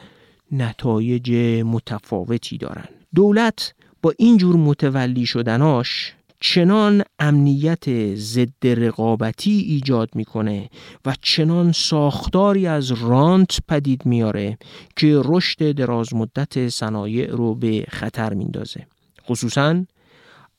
نتایج 0.52 1.32
متفاوتی 1.64 2.58
دارند. 2.58 2.88
دولت 3.14 3.74
با 4.02 4.12
اینجور 4.18 4.56
متولی 4.56 5.26
شدناش 5.26 6.14
چنان 6.46 7.02
امنیت 7.18 8.14
ضد 8.14 8.66
رقابتی 8.66 9.50
ایجاد 9.50 10.10
می‌کنه 10.14 10.70
و 11.04 11.14
چنان 11.22 11.72
ساختاری 11.72 12.66
از 12.66 12.92
رانت 12.92 13.58
پدید 13.68 14.06
میاره 14.06 14.58
که 14.96 15.22
رشد 15.24 15.72
دراز 15.72 16.14
مدت 16.14 16.68
صنایع 16.68 17.30
رو 17.30 17.54
به 17.54 17.84
خطر 17.88 18.34
میندازه. 18.34 18.86
خصوصا 19.28 19.84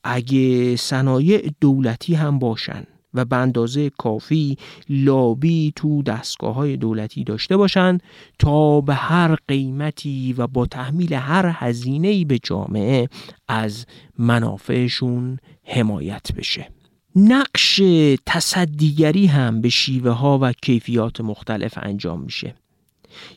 اگه 0.04 0.76
صنایع 0.76 1.50
دولتی 1.60 2.14
هم 2.14 2.38
باشن 2.38 2.84
و 3.14 3.24
به 3.24 3.36
اندازه 3.36 3.90
کافی 3.90 4.56
لابی 4.88 5.72
تو 5.76 6.02
دستگاه 6.02 6.54
های 6.54 6.76
دولتی 6.76 7.24
داشته 7.24 7.56
باشند 7.56 8.02
تا 8.38 8.80
به 8.80 8.94
هر 8.94 9.36
قیمتی 9.48 10.34
و 10.38 10.46
با 10.46 10.66
تحمیل 10.66 11.14
هر 11.14 11.52
هزینه‌ای 11.54 12.24
به 12.24 12.38
جامعه 12.38 13.08
از 13.48 13.86
منافعشون 14.18 15.38
حمایت 15.66 16.32
بشه. 16.36 16.68
نقش 17.16 17.82
تصدیگری 18.26 19.26
هم 19.26 19.60
به 19.60 19.68
شیوه 19.68 20.10
ها 20.10 20.38
و 20.42 20.52
کیفیات 20.52 21.20
مختلف 21.20 21.78
انجام 21.82 22.20
میشه. 22.20 22.54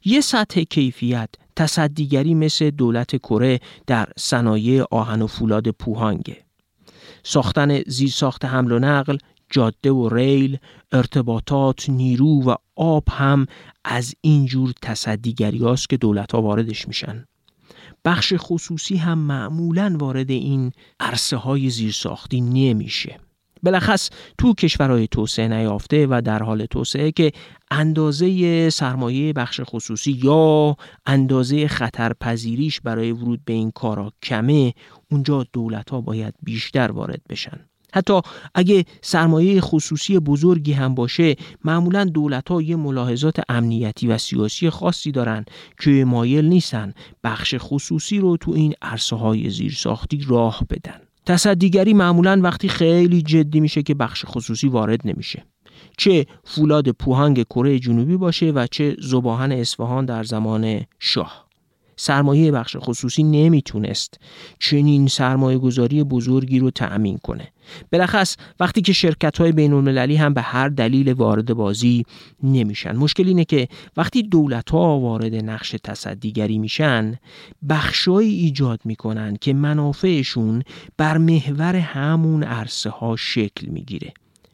یه 0.06 0.22
سطح 0.22 0.62
کیفیت 0.62 1.30
تصدیگری 1.56 2.34
مثل 2.34 2.70
دولت 2.70 3.16
کره 3.16 3.60
در 3.88 4.08
صنایع 4.18 4.84
آهن 4.92 5.22
و 5.22 5.28
فولاد 5.28 5.70
پوهانگه. 5.70 6.38
ساختن 7.24 7.82
زیرساخت 7.82 8.46
حمل 8.46 8.72
و 8.72 8.80
نقل 8.80 9.18
جاده 9.50 9.92
و 9.92 10.10
ریل 10.10 10.58
ارتباطات 10.92 11.90
نیرو 11.90 12.44
و 12.44 12.56
آب 12.76 13.04
هم 13.10 13.46
از 13.86 14.16
اینجور 14.22 14.74
تصدیگری 14.82 15.58
هاست 15.58 15.90
که 15.90 15.98
دولت 15.98 16.32
ها 16.32 16.42
واردش 16.42 16.88
میشن. 16.88 17.26
بخش 18.06 18.34
خصوصی 18.38 18.98
هم 18.98 19.18
معمولا 19.18 19.96
وارد 20.00 20.32
این 20.32 20.72
عرصه 21.00 21.38
های 21.38 21.70
زیرساختی 21.70 22.42
نمیشه. 22.42 23.20
بلخص 23.64 24.10
تو 24.38 24.54
کشورهای 24.54 25.08
توسعه 25.08 25.48
نیافته 25.48 26.08
و 26.10 26.22
در 26.26 26.44
حال 26.44 26.66
توسعه 26.66 27.12
که 27.12 27.32
اندازه 27.72 28.70
سرمایه 28.70 29.34
بخش 29.34 29.62
خصوصی 29.64 30.12
یا 30.24 30.76
اندازه 31.06 31.68
خطرپذیریش 31.68 32.82
برای 32.82 33.12
ورود 33.12 33.46
به 33.46 33.54
این 33.54 33.72
کارا 33.72 34.12
کمه 34.24 34.74
اونجا 35.12 35.46
دولت 35.54 35.90
ها 35.90 36.02
باید 36.02 36.34
بیشتر 36.44 36.92
وارد 36.92 37.22
بشن. 37.30 37.69
حتی 37.94 38.22
اگه 38.56 38.86
سرمایه 39.02 39.62
خصوصی 39.62 40.20
بزرگی 40.20 40.74
هم 40.74 40.96
باشه 40.96 41.36
معمولا 41.66 42.06
دولت 42.06 42.50
ها 42.50 42.62
یه 42.62 42.76
ملاحظات 42.76 43.42
امنیتی 43.50 44.08
و 44.08 44.18
سیاسی 44.18 44.70
خاصی 44.70 45.12
دارن 45.12 45.46
که 45.82 46.06
مایل 46.06 46.46
نیستن 46.46 46.94
بخش 47.24 47.56
خصوصی 47.58 48.20
رو 48.20 48.38
تو 48.38 48.52
این 48.52 48.74
عرصه 48.82 49.16
های 49.16 49.50
زیرساختی 49.50 50.26
راه 50.28 50.64
بدن. 50.70 51.02
تصدیگری 51.26 51.94
معمولا 51.94 52.40
وقتی 52.44 52.70
خیلی 52.70 53.22
جدی 53.22 53.60
میشه 53.60 53.84
که 53.84 53.94
بخش 53.94 54.26
خصوصی 54.28 54.68
وارد 54.68 55.02
نمیشه. 55.06 55.46
چه 55.98 56.26
فولاد 56.44 56.90
پوهنگ 56.90 57.44
کره 57.44 57.80
جنوبی 57.80 58.18
باشه 58.18 58.52
و 58.52 58.68
چه 58.72 58.96
زباهن 59.02 59.52
اصفهان 59.52 60.06
در 60.06 60.24
زمان 60.24 60.82
شاه. 61.00 61.49
سرمایه 62.02 62.52
بخش 62.52 62.76
خصوصی 62.80 63.24
نمی‌تونست 63.24 64.20
چنین 64.60 65.08
سرمایه 65.08 65.58
گذاری 65.58 66.04
بزرگی 66.04 66.60
رو 66.60 66.72
تأمین 66.72 67.18
کنه. 67.18 67.48
بلخص 67.92 68.36
وقتی 68.60 68.82
که 68.82 68.94
شرکت 68.94 69.38
های 69.38 69.52
بین 69.52 69.74
المللی 69.74 70.16
هم 70.16 70.34
به 70.34 70.42
هر 70.42 70.70
دلیل 70.70 71.14
وارد 71.14 71.54
بازی 71.54 72.04
نمیشن. 72.44 72.96
مشکل 72.96 73.28
اینه 73.28 73.46
که 73.46 73.68
وقتی 73.98 74.24
دولت 74.24 74.70
ها 74.70 75.00
وارد 75.00 75.36
نقش 75.36 75.76
تصدیگری 75.84 76.58
میشن 76.58 77.16
بخشایی 77.70 78.34
ایجاد 78.34 78.80
می‌کنن 78.86 79.38
که 79.42 79.54
منافعشون 79.54 80.64
بر 80.98 81.18
محور 81.18 81.76
همون 81.76 82.44
عرصه 82.44 82.90
ها 82.90 83.16
شکل 83.16 83.68
می‌گیره. 83.68 84.14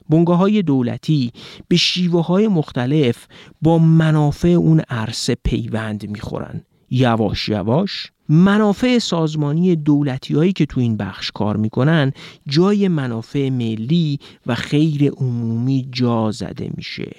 بنگاه 0.10 0.38
های 0.38 0.62
دولتی 0.62 1.31
به 1.67 1.77
شیوه 1.77 2.25
های 2.25 2.47
مختلف 2.47 3.27
با 3.62 3.77
منافع 3.77 4.47
اون 4.47 4.79
عرصه 4.89 5.38
پیوند 5.43 6.10
می‌خورن. 6.10 6.62
یواش 6.89 7.50
یواش 7.50 8.12
منافع 8.30 9.00
سازمانی 9.00 9.76
دولتی 9.76 10.34
هایی 10.34 10.54
که 10.54 10.65
تو 10.65 10.80
این 10.80 10.98
بخش 10.98 11.32
کار 11.32 11.58
می‌کنن 11.58 12.12
جای 12.48 12.88
منافع 12.88 13.50
ملی 13.50 14.19
و 14.45 14.56
خیر 14.56 15.12
عمومی 15.12 15.89
جا 15.91 16.32
زده 16.32 16.71
میشه. 16.78 17.15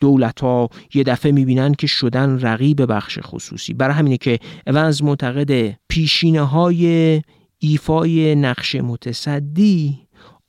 دولت 0.00 0.40
ها 0.40 0.70
یه 0.94 1.04
دفعه 1.04 1.32
می‌بینن 1.32 1.74
که 1.74 1.86
شدن 1.86 2.40
رقیب 2.40 2.92
بخش 2.92 3.18
خصوصی. 3.22 3.74
برای 3.74 3.94
همینه 3.94 4.16
که 4.16 4.38
اونز 4.66 5.02
معتقد 5.02 5.78
پیشینه 5.88 6.42
های 6.42 7.22
ایفای 7.58 8.34
نقش 8.34 8.74
متصدی 8.74 9.98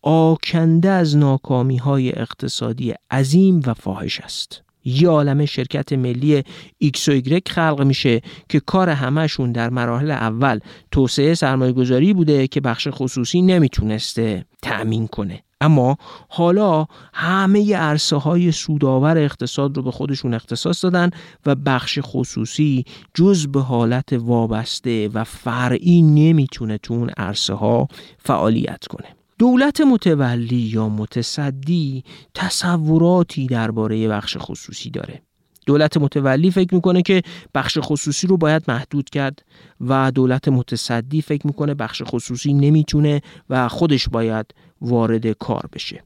آکنده 0.02 0.90
از 0.90 1.18
ناکامی 1.18 1.78
های 1.78 2.20
اقتصادی 2.20 2.94
عظیم 3.12 3.62
و 3.66 3.74
فاحش 3.74 4.20
است. 4.20 4.67
یه 4.88 5.10
عالم 5.10 5.46
شرکت 5.46 5.94
ملی 5.94 6.44
ایکس 6.78 7.10
و 7.10 7.12
ایگرک 7.12 7.50
خلق 7.50 7.82
میشه 7.82 8.22
که 8.50 8.60
کار 8.60 8.90
همهشون 8.90 9.52
در 9.52 9.70
مراحل 9.70 10.12
اول 10.12 10.60
توسعه 10.92 11.34
سرمایه 11.34 11.72
گذاری 11.72 12.14
بوده 12.14 12.48
که 12.48 12.62
بخش 12.62 12.88
خصوصی 12.92 13.42
نمی‌تونسته 13.42 14.46
تأمین 14.62 15.08
کنه. 15.08 15.44
اما 15.62 15.98
حالا 16.30 16.86
همه 17.14 17.76
عرصه 17.76 18.16
های 18.16 18.52
سودآور 18.52 19.18
اقتصاد 19.18 19.78
رو 19.78 19.84
به 19.84 19.92
خودشون 19.92 20.34
اختصاص 20.34 20.84
دادن 20.84 21.10
و 21.46 21.56
بخش 21.56 22.00
خصوصی 22.02 22.86
جز 23.14 23.48
به 23.48 23.62
حالت 23.62 24.14
وابسته 24.14 25.10
و 25.14 25.24
فرعی 25.24 26.02
نمی‌تونه 26.02 26.78
تو 26.78 26.94
اون 26.94 27.10
عرصه 27.10 27.54
ها 27.54 27.88
فعالیت 28.18 28.88
کنه. 28.90 29.17
دولت 29.40 29.82
متولی 29.82 30.56
یا 30.56 30.90
متصدی 30.90 32.04
تصوراتی 32.34 33.48
درباره 33.48 34.08
بخش 34.08 34.38
خصوصی 34.40 34.90
داره. 34.90 35.22
دولت 35.66 35.98
متولی 35.98 36.52
فکر 36.52 36.76
می‌کنه 36.76 37.02
که 37.02 37.22
بخش 37.56 37.78
خصوصی 37.82 38.28
رو 38.28 38.38
باید 38.38 38.64
محدود 38.68 39.10
کرد 39.10 39.46
و 39.82 40.12
دولت 40.12 40.48
متصدی 40.48 41.22
فکر 41.22 41.48
می‌کنه 41.48 41.74
بخش 41.74 42.02
خصوصی 42.06 42.54
نمی‌تونه 42.54 43.22
و 43.50 43.68
خودش 43.68 44.10
باید 44.10 44.46
وارد 44.82 45.28
کار 45.28 45.70
بشه. 45.74 46.04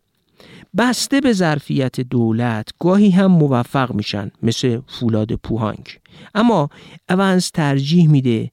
بسته 0.78 1.22
به 1.22 1.34
ظرفیت 1.34 2.00
دولت 2.00 2.70
گاهی 2.80 3.10
هم 3.10 3.32
موفق 3.32 3.94
میشن 3.94 4.32
مثل 4.44 4.80
فولاد 4.88 5.34
پوهانگ. 5.34 5.88
اما 6.36 6.70
اونز 7.10 7.52
ترجیح 7.52 8.10
میده 8.10 8.52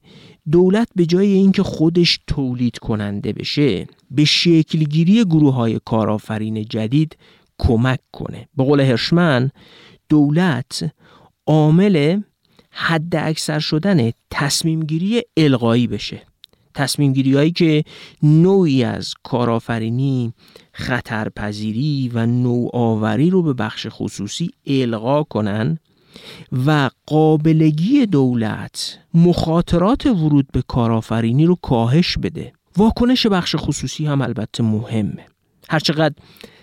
دولت 0.51 0.87
به 0.95 1.05
جای 1.05 1.27
اینکه 1.27 1.63
خودش 1.63 2.19
تولید 2.27 2.77
کننده 2.77 3.33
بشه 3.33 3.87
به 4.11 4.25
شکلگیری 4.25 5.25
گروه 5.25 5.53
های 5.53 5.79
کارآفرین 5.85 6.65
جدید 6.65 7.17
کمک 7.59 7.99
کنه. 8.11 8.47
به 8.57 8.63
قول 8.63 8.79
هرشمن 8.79 9.51
دولت 10.09 10.91
عامل 11.47 12.21
حد 12.71 13.15
اکثر 13.15 13.59
شدن 13.59 14.11
تصمیم 14.31 14.79
گیری 14.79 15.21
القایی 15.37 15.87
بشه. 15.87 16.28
تصمیم 16.73 17.13
گیری 17.13 17.33
هایی 17.33 17.51
که 17.51 17.83
نوعی 18.23 18.83
از 18.83 19.13
کارآفرینی 19.23 20.33
خطرپذیری 20.71 22.11
و 22.13 22.25
نوآوری 22.25 23.29
رو 23.29 23.41
به 23.41 23.53
بخش 23.53 23.87
خصوصی 23.89 24.49
القا 24.67 25.23
کنن 25.23 25.77
و 26.65 26.89
قابلگی 27.05 28.05
دولت 28.05 28.99
مخاطرات 29.13 30.05
ورود 30.05 30.47
به 30.53 30.63
کارآفرینی 30.67 31.45
رو 31.45 31.55
کاهش 31.55 32.17
بده. 32.17 32.53
واکنش 32.77 33.27
بخش 33.27 33.55
خصوصی 33.57 34.05
هم 34.05 34.21
البته 34.21 34.63
مهمه. 34.63 35.25
هرچقدر 35.69 36.15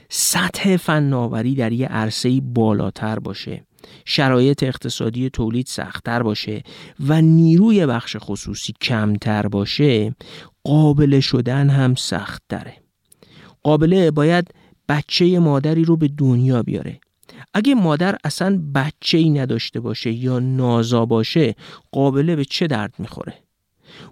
سطح 0.09 0.77
فناوری 0.77 1.55
در 1.55 1.73
یه 1.73 1.87
عرصه 1.87 2.41
بالاتر 2.41 3.19
باشه. 3.19 3.63
شرایط 4.05 4.63
اقتصادی 4.63 5.31
تولید 5.31 5.67
سختتر 5.67 6.23
باشه 6.23 6.63
و 7.01 7.21
نیروی 7.23 7.87
بخش 7.87 8.17
خصوصی 8.21 8.75
کمتر 8.81 9.49
باشه 9.49 10.15
قابل 10.65 11.21
شدن 11.21 11.71
هم 11.71 11.95
سخت 11.95 12.43
داره 12.49 12.77
قابله 13.63 14.11
باید 14.11 14.55
بچه 14.89 15.39
مادری 15.39 15.85
رو 15.85 15.97
به 15.97 16.09
دنیا 16.09 16.63
بیاره. 16.63 17.01
اگه 17.55 17.75
مادر 17.75 18.17
اصلا 18.25 18.63
بچه 18.75 19.19
ای 19.19 19.31
نداشته 19.31 19.81
باشه 19.81 20.13
یا 20.13 20.39
نازا 20.39 21.07
باشه 21.07 21.55
قابله 21.93 22.37
به 22.37 22.45
چه 22.45 22.67
درد 22.67 22.95
می‌خوره؟ 22.99 23.46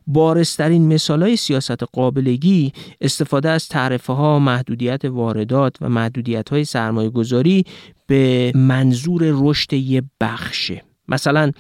بارسترین 0.07 0.89
مثال 0.89 1.23
های 1.23 1.37
سیاست 1.37 1.83
قابلگی 1.93 2.73
استفاده 3.01 3.51
از 3.51 3.69
تعرفه 3.69 4.13
ها 4.13 4.39
محدودیت 4.39 5.05
واردات 5.05 5.77
و 5.81 5.89
محدودیت 5.89 6.49
های 6.49 6.65
سرمایه 6.65 7.11
گذاری 7.11 7.65
به 8.07 8.53
منظور 8.55 9.23
رشد 9.25 9.73
یه 9.73 10.03
بخشه. 10.21 10.83
مثلا 11.09 11.51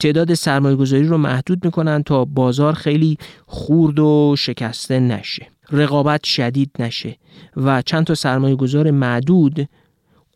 تعداد 0.00 0.34
سرمایه 0.34 0.76
گذاری 0.76 1.06
رو 1.06 1.18
محدود 1.18 1.64
می‌کنن 1.64 2.02
تا 2.02 2.24
بازار 2.24 2.72
خیلی 2.72 3.18
خورد 3.46 3.98
و 3.98 4.34
شکسته 4.38 5.00
نشه 5.00 5.46
رقابت 5.72 6.24
شدید 6.24 6.70
نشه 6.78 7.16
و 7.56 7.82
چند 7.82 8.04
تا 8.04 8.14
سرمایه 8.14 8.56
گذار 8.56 8.90
معدود 8.90 9.68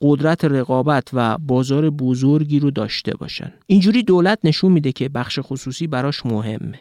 قدرت 0.01 0.45
رقابت 0.45 1.09
و 1.13 1.39
بازار 1.39 1.91
بزرگی 1.91 2.61
رو 2.61 2.71
داشته 2.71 3.17
باشن. 3.17 3.53
اینجوری 3.67 4.03
دولت 4.03 4.39
نشون 4.45 4.73
میده 4.73 4.93
که 4.93 5.09
بخش 5.09 5.39
خصوصی 5.43 5.87
براش 5.87 6.27
مهمه. 6.27 6.81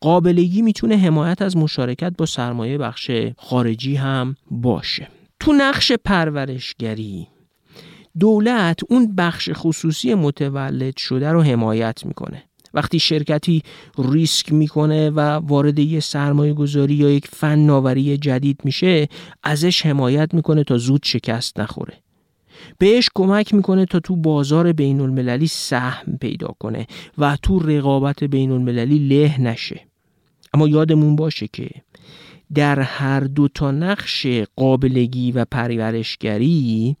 قابلگی 0.00 0.62
می‌تونه 0.62 0.96
حمایت 0.96 1.42
از 1.42 1.56
مشارکت 1.56 2.12
با 2.18 2.26
سرمایه 2.26 2.78
بخش 2.78 3.10
خارجی 3.38 3.96
هم 3.96 4.36
باشه. 4.50 5.08
تو 5.40 5.52
نقش 5.52 5.92
پرورشگری 5.92 7.28
دولت 8.18 8.80
اون 8.88 9.14
بخش 9.14 9.50
خصوصی 9.52 10.14
متولد 10.14 10.96
شده 10.96 11.30
رو 11.30 11.42
حمایت 11.42 12.06
می‌کنه. 12.06 12.42
وقتی 12.74 12.98
شرکتی 12.98 13.62
ریسک 13.98 14.52
می‌کنه 14.52 15.10
و 15.10 15.20
وارد 15.20 15.78
یه 15.78 16.00
سرمایه 16.00 16.52
گذاری 16.52 16.94
یا 16.94 17.10
یک 17.10 17.26
فناوری 17.26 18.16
جدید 18.16 18.60
میشه 18.64 19.08
ازش 19.42 19.86
حمایت 19.86 20.34
می‌کنه 20.34 20.64
تا 20.64 20.78
زود 20.78 21.00
شکست 21.04 21.60
نخوره. 21.60 22.02
بهش 22.78 23.08
کمک 23.14 23.54
می‌کنه 23.54 23.84
تا 23.84 24.00
تو 24.00 24.16
بازار 24.16 24.72
بین 24.72 25.00
المللی 25.00 25.46
سهم 25.46 26.16
پیدا 26.20 26.54
کنه 26.58 26.86
و 27.18 27.36
تو 27.42 27.58
رقابت 27.58 28.24
بین 28.24 28.50
المللی 28.50 28.98
له 28.98 29.40
نشه. 29.40 29.80
اما 30.54 30.68
یادمون 30.68 31.16
باشه 31.16 31.48
که 31.52 31.70
در 32.54 32.80
هر 32.80 33.20
دو 33.20 33.48
تا 33.48 33.70
نقش 33.70 34.26
قابلگی 34.56 35.32
و 35.32 35.44
پرورشگری 35.44 36.96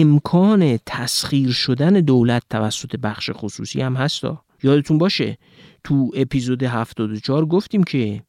امکان 0.00 0.78
تسخیر 0.86 1.50
شدن 1.52 1.92
دولت 1.92 2.42
توسط 2.50 2.96
بخش 2.96 3.30
خصوصی 3.32 3.80
هم 3.80 3.96
هستا. 3.96 4.44
یادتون 4.62 4.98
باشه 4.98 5.38
تو 5.84 6.10
اپیزود 6.14 6.62
74 6.62 7.46
گفتیم 7.46 7.84
که 7.84 8.22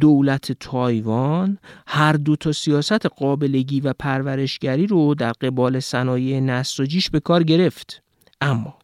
دولت 0.00 0.52
تایوان 0.52 1.58
هر 1.86 2.12
دو 2.12 2.36
تا 2.36 2.52
سیاست 2.52 3.06
قابلگی 3.06 3.80
و 3.80 3.92
پرورشگری 3.92 4.86
رو 4.86 5.14
در 5.14 5.32
قبال 5.32 5.80
صنایع 5.80 6.40
نساجیش 6.40 7.10
به 7.10 7.20
کار 7.20 7.42
گرفت. 7.42 8.02
اما 8.40 8.78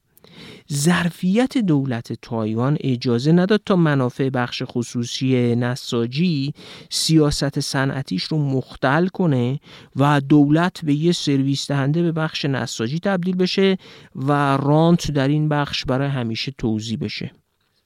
ظرفیت 0.72 1.58
دولت 1.58 2.12
تایوان 2.12 2.76
اجازه 2.80 3.32
نداد 3.32 3.60
تا 3.66 3.76
منافع 3.76 4.30
بخش 4.30 4.62
خصوصی 4.66 5.56
نساجی 5.56 6.54
سیاست 6.90 7.60
صنعتیش 7.60 8.24
رو 8.24 8.38
مختل 8.38 9.06
کنه 9.06 9.60
و 9.96 10.20
دولت 10.20 10.84
به 10.84 10.94
یه 10.94 11.12
سرویس 11.12 11.68
دهنده 11.68 12.02
به 12.02 12.12
بخش 12.12 12.44
نساجی 12.44 12.98
تبدیل 12.98 13.36
بشه 13.36 13.78
و 14.16 14.56
رانت 14.56 15.10
در 15.10 15.28
این 15.28 15.48
بخش 15.48 15.84
برای 15.84 16.08
همیشه 16.08 16.52
توضیح 16.58 16.98
بشه. 17.00 17.30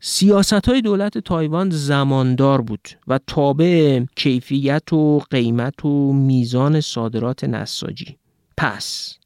سیاست 0.00 0.68
های 0.68 0.80
دولت 0.80 1.18
تایوان 1.18 1.70
زماندار 1.70 2.60
بود 2.60 2.88
و 3.08 3.20
تابع 3.26 4.04
کیفیت 4.16 4.92
و 4.92 5.18
قیمت 5.30 5.84
و 5.84 6.12
میزان 6.12 6.80
صادرات 6.80 7.44
نساجی. 7.44 8.16
پس 8.56 9.18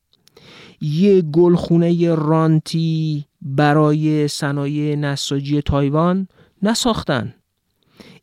یه 0.80 1.22
گلخونه 1.22 2.14
رانتی 2.14 3.24
برای 3.42 4.28
صنایع 4.28 4.96
نساجی 4.96 5.62
تایوان 5.62 6.28
نساختن. 6.62 7.34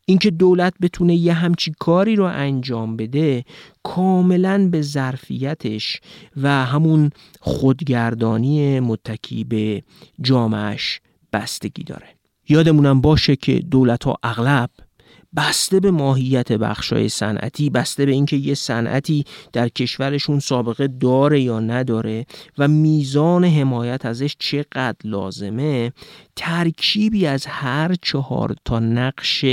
اینکه 0.06 0.30
دولت 0.30 0.74
بتونه 0.80 1.14
یه 1.14 1.32
همچی 1.32 1.72
کاری 1.78 2.16
رو 2.16 2.24
انجام 2.24 2.96
بده 2.96 3.44
کاملا 3.82 4.68
به 4.72 4.82
ظرفیتش 4.82 6.00
و 6.36 6.64
همون 6.64 7.10
خودگردانی 7.40 8.80
متکی 8.80 9.44
به 9.44 9.82
جامعش 10.20 11.00
بستگی 11.32 11.84
داره. 11.84 12.06
یادمونم 12.48 13.00
باشه 13.00 13.36
که 13.36 13.60
دولت 13.60 14.04
ها 14.04 14.16
اغلب 14.22 14.70
بسته 15.36 15.80
به 15.80 15.90
ماهیت 15.90 16.52
بخشای 16.52 17.08
صنعتی 17.08 17.70
بسته 17.70 18.06
به 18.06 18.12
اینکه 18.12 18.36
یه 18.36 18.54
صنعتی 18.54 19.24
در 19.52 19.68
کشورشون 19.68 20.38
سابقه 20.38 20.88
داره 20.88 21.40
یا 21.40 21.60
نداره 21.60 22.26
و 22.58 22.68
میزان 22.68 23.44
حمایت 23.44 24.06
ازش 24.06 24.36
چقدر 24.38 24.96
لازمه 25.04 25.92
ترکیبی 26.36 27.26
از 27.26 27.46
هر 27.46 27.94
چهار 28.02 28.56
تا 28.64 28.78
نقش 28.78 29.44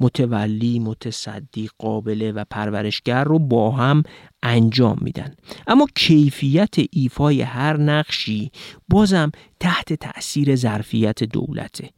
متولی 0.00 0.78
متصدی 0.78 1.68
قابله 1.78 2.32
و 2.32 2.44
پرورشگر 2.50 3.24
رو 3.24 3.38
با 3.38 3.70
هم 3.70 4.02
انجام 4.42 4.98
میدن. 5.00 5.34
اما 5.66 5.86
کیفیت 5.94 6.74
ایفای 6.90 7.42
هر 7.42 7.76
نقشی 7.76 8.50
بازم 8.88 9.30
تحت 9.60 9.92
تأثیر 9.92 10.56
ظرفیت 10.56 11.24
دولته. 11.24 11.90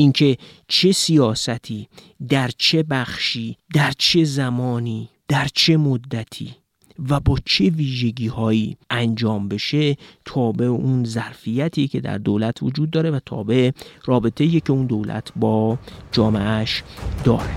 اینکه 0.00 0.36
چه 0.68 0.92
سیاستی 0.92 1.88
در 2.28 2.50
چه 2.58 2.82
بخشی 2.82 3.56
در 3.74 3.92
چه 3.98 4.24
زمانی 4.24 5.08
در 5.28 5.48
چه 5.54 5.76
مدتی 5.76 6.54
و 7.08 7.20
با 7.20 7.38
چه 7.44 7.64
ویژگی 7.64 8.26
هایی 8.26 8.76
انجام 8.90 9.48
بشه 9.48 9.96
تابع 10.24 10.64
اون 10.64 11.04
ظرفیتی 11.04 11.88
که 11.88 12.00
در 12.00 12.18
دولت 12.18 12.62
وجود 12.62 12.90
داره 12.90 13.10
و 13.10 13.20
تابع 13.26 13.70
رابطه 14.04 14.60
که 14.60 14.72
اون 14.72 14.86
دولت 14.86 15.32
با 15.36 15.78
جامعهش 16.12 16.82
داره. 17.24 17.54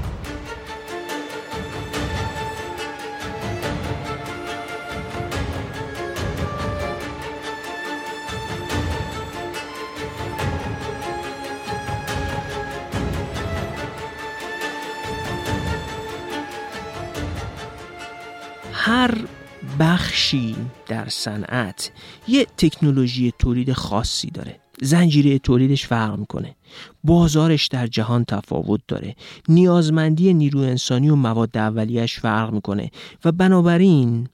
بخشی 19.79 20.55
در 20.87 21.09
صنعت 21.09 21.91
یه 22.27 22.47
تکنولوژی 22.57 23.33
تولید 23.39 23.73
خاصی 23.73 24.31
داره. 24.31 24.59
زنجیره 24.81 25.39
تولیدش 25.39 25.87
فرق 25.87 26.19
می‌کنه. 26.19 26.55
بازارش 27.03 27.67
در 27.67 27.87
جهان 27.87 28.25
تفاوت 28.25 28.81
داره. 28.87 29.15
نیازمندی 29.49 30.33
نیرو 30.33 30.59
انسانی 30.59 31.09
و 31.09 31.15
مواد 31.15 31.57
اولیش 31.57 32.19
فرق 32.19 32.53
می‌کنه 32.53 32.91
و 33.25 33.31
بنابراین 33.31 34.27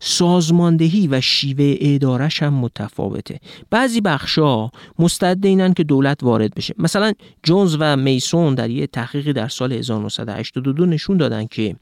سازماندهی 0.00 1.08
و 1.08 1.20
شیوه 1.20 1.76
ادارش 1.80 2.42
هم 2.42 2.54
متفاوته. 2.54 3.40
بعضی 3.70 4.00
بخشا 4.00 4.70
مستعد 4.98 5.46
اینن 5.46 5.74
که 5.74 5.84
دولت 5.84 6.22
وارد 6.22 6.54
بشه. 6.54 6.74
مثلا 6.78 7.12
جونز 7.42 7.76
و 7.80 7.96
میسون 7.96 8.54
در 8.54 8.70
یه 8.70 8.86
تحقیقی 8.86 9.32
در 9.32 9.48
سال 9.48 9.72
1982 9.72 10.86
نشون 10.86 11.16
دادن 11.16 11.46
که 11.46 11.76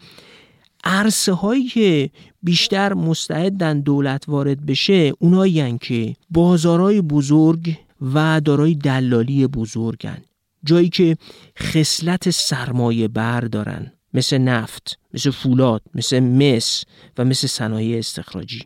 عرصه 0.84 1.32
هایی 1.32 1.64
که 1.64 2.10
بیشتر 2.48 2.94
مستعدن 2.94 3.80
دولت 3.80 4.24
وارد 4.28 4.66
بشه 4.66 5.12
اونایی 5.18 5.78
که 5.78 6.14
بازارهای 6.30 7.00
بزرگ 7.00 7.76
و 8.14 8.40
دارای 8.40 8.74
دلالی 8.74 9.46
بزرگن. 9.46 10.18
جایی 10.64 10.88
که 10.88 11.16
خصلت 11.58 12.30
سرمایه 12.30 13.08
بر 13.08 13.40
دارن. 13.40 13.92
مثل 14.14 14.38
نفت 14.38 14.98
مثل 15.14 15.30
فولاد 15.30 15.82
مثل 15.94 16.20
مس 16.20 16.84
و 17.18 17.24
مثل 17.24 17.46
صنایع 17.46 17.98
استخراجی. 17.98 18.60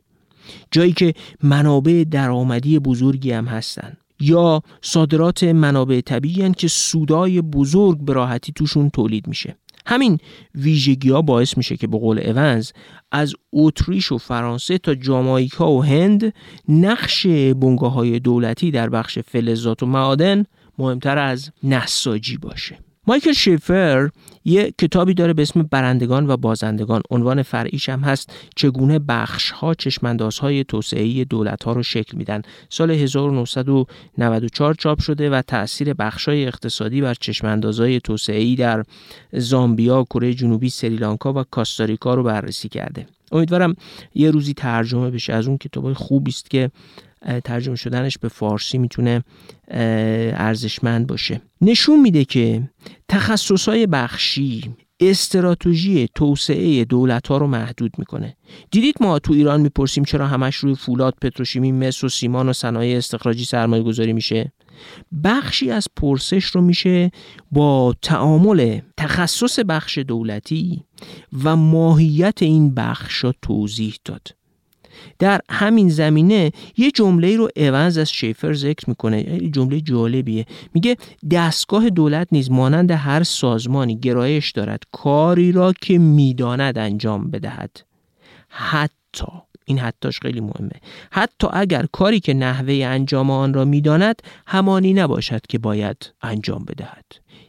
جایی 0.71 0.92
که 0.92 1.14
منابع 1.42 2.05
درآمدی 2.11 2.79
بزرگی 2.79 3.33
هم 3.33 3.47
هستن. 3.47 3.97
یا 4.21 4.62
صادرات 4.83 5.45
منابع 5.45 6.01
طبیعی 6.01 6.53
که 6.53 6.68
سودای 6.68 7.40
بزرگ 7.40 7.99
به 8.01 8.12
راحتی 8.12 8.53
توشون 8.53 8.90
تولید 8.90 9.27
میشه. 9.27 9.57
همین 9.87 10.18
ویژگی 10.55 11.11
ها 11.11 11.23
باعث 11.23 11.57
میشه 11.57 11.77
که 11.77 11.87
به 11.87 11.99
قول 11.99 12.18
اونز 12.18 12.71
از 13.12 13.35
اتریش 13.53 14.12
و 14.12 14.18
فرانسه 14.18 14.79
تا 14.79 14.95
جامایکا 14.95 15.73
و 15.73 15.85
هند 15.85 16.35
نقش 16.68 17.27
بنگاه 17.27 17.92
های 17.92 18.21
دولتی 18.21 18.71
در 18.71 18.88
بخش 18.88 19.18
فلزات 19.18 19.83
و 19.83 19.87
معادن 19.87 20.45
مهمتر 20.79 21.18
از 21.18 21.51
نساجی 21.62 22.37
باشه. 22.37 22.79
مایکل 23.07 23.33
شیفر 23.33 24.11
یه 24.45 24.75
کتابی 24.79 25.15
داره 25.15 25.33
به 25.33 25.43
اسم 25.43 25.62
برندگان 25.62 26.31
و 26.31 26.37
بازندگان. 26.37 27.03
عنوان 27.11 27.43
فرعیش 27.43 27.88
هم 27.88 28.01
هست 28.01 28.33
چگونه 28.57 28.99
بخش 28.99 29.51
ها 29.51 29.75
چشمنداز 29.75 30.38
های 30.38 30.65
توسعه 30.65 31.25
دولت 31.25 31.65
ها 31.65 31.73
رو 31.73 31.83
شکل 31.83 32.17
میدن. 32.17 32.43
سال 32.69 32.91
1994 32.91 34.75
چاپ 34.75 35.01
شده 35.01 35.31
و 35.31 35.43
تاثیر 35.43 35.95
بخش 35.95 36.29
های 36.29 36.47
اقتصادی 36.47 37.01
بر 37.01 37.15
چشمنداز 37.15 37.81
های 37.81 38.01
توسعه 38.01 38.57
در 38.57 38.85
زامبیا، 39.33 40.05
کره 40.05 40.35
جنوبی، 40.35 40.71
سریلانکا 40.71 41.33
و 41.33 41.45
کاستاریکا 41.51 42.15
رو 42.15 42.23
بررسی 42.23 42.69
کرده. 42.69 43.07
امیدوارم 43.33 43.75
یه 44.15 44.31
روزی 44.31 44.55
ترجمه 44.55 45.11
بشه 45.11 45.33
از 45.33 45.49
اون 45.49 45.59
کتاب 45.59 45.93
خوبی 45.93 46.31
است 46.31 46.51
که 46.51 46.71
ترجمه 47.44 47.76
شدنش 47.76 48.18
به 48.18 48.28
فارسی 48.28 48.78
می‌تونه 48.78 49.24
ارزشمند 49.68 51.06
باشه. 51.06 51.40
نشون 51.61 52.00
میده 52.00 52.24
که 52.24 52.70
تخصصهای 53.08 53.87
بخشی 53.87 54.74
استراتژی 55.00 56.08
توسعه 56.14 56.85
دولت 56.85 57.28
ها 57.28 57.37
رو 57.37 57.46
محدود 57.46 57.92
می‌کنه. 57.98 58.37
دیدید 58.70 58.94
ما 59.00 59.18
تو 59.18 59.32
ایران 59.32 59.61
می‌پرسیم 59.61 60.04
چرا 60.04 60.26
همش 60.26 60.56
روی 60.56 60.74
فولاد 60.74 61.14
پتروشیمی 61.22 61.72
مس 61.72 62.04
و 62.04 62.08
سیمان 62.08 62.48
و 62.48 62.52
صنایع 62.52 62.96
استخراجی 62.96 63.44
سرمایه 63.44 63.82
گذاری 63.82 64.12
میشه؟ 64.12 64.52
بخشی 65.24 65.70
از 65.70 65.88
پرسش 65.96 66.44
رو 66.44 66.61
میشه 66.61 67.11
با 67.52 67.94
تعامل 68.02 68.80
تخصص 68.96 69.58
بخش 69.58 69.98
دولتی 69.98 70.85
و 71.44 71.56
ماهیت 71.56 72.42
این 72.42 72.74
بخش 72.74 73.24
توضیح 73.42 73.94
داد. 74.04 74.28
در 75.19 75.41
همین 75.51 75.88
زمینه 75.88 76.53
یه 76.77 76.91
جمله 76.91 77.37
رو 77.37 77.49
اونز 77.57 77.99
از 77.99 78.11
شیفر 78.11 78.53
ذکر 78.53 78.85
می‌کنه. 78.88 79.38
جمله 79.38 79.81
جالبیه. 79.81 80.47
میگه 80.75 80.97
دستگاه 81.31 81.91
دولت 81.91 82.29
نیز 82.33 82.51
مانند 82.51 82.91
هر 82.91 83.23
سازمانی 83.23 83.99
گرایش 83.99 84.51
دارد 84.51 84.83
کاری 84.93 85.53
را 85.53 85.73
که 85.73 85.99
می‌داند 85.99 86.79
انجام 86.79 87.31
بدهد. 87.31 87.81
حتی 88.49 89.27
این 89.65 89.79
حتاش 89.79 90.21
خیلی 90.21 90.41
مهمه. 90.41 90.81
حتی 91.11 91.47
اگر 91.53 91.87
کاری 91.93 92.21
که 92.21 92.35
نحوه 92.35 92.75
انجام 92.75 93.31
آن 93.31 93.55
را 93.55 93.65
می‌داند 93.65 94.23
همانی 94.47 94.93
نباشد 94.95 95.41
که 95.49 95.59
باید 95.59 96.12
انجام 96.23 96.65
بدهد. 96.65 97.05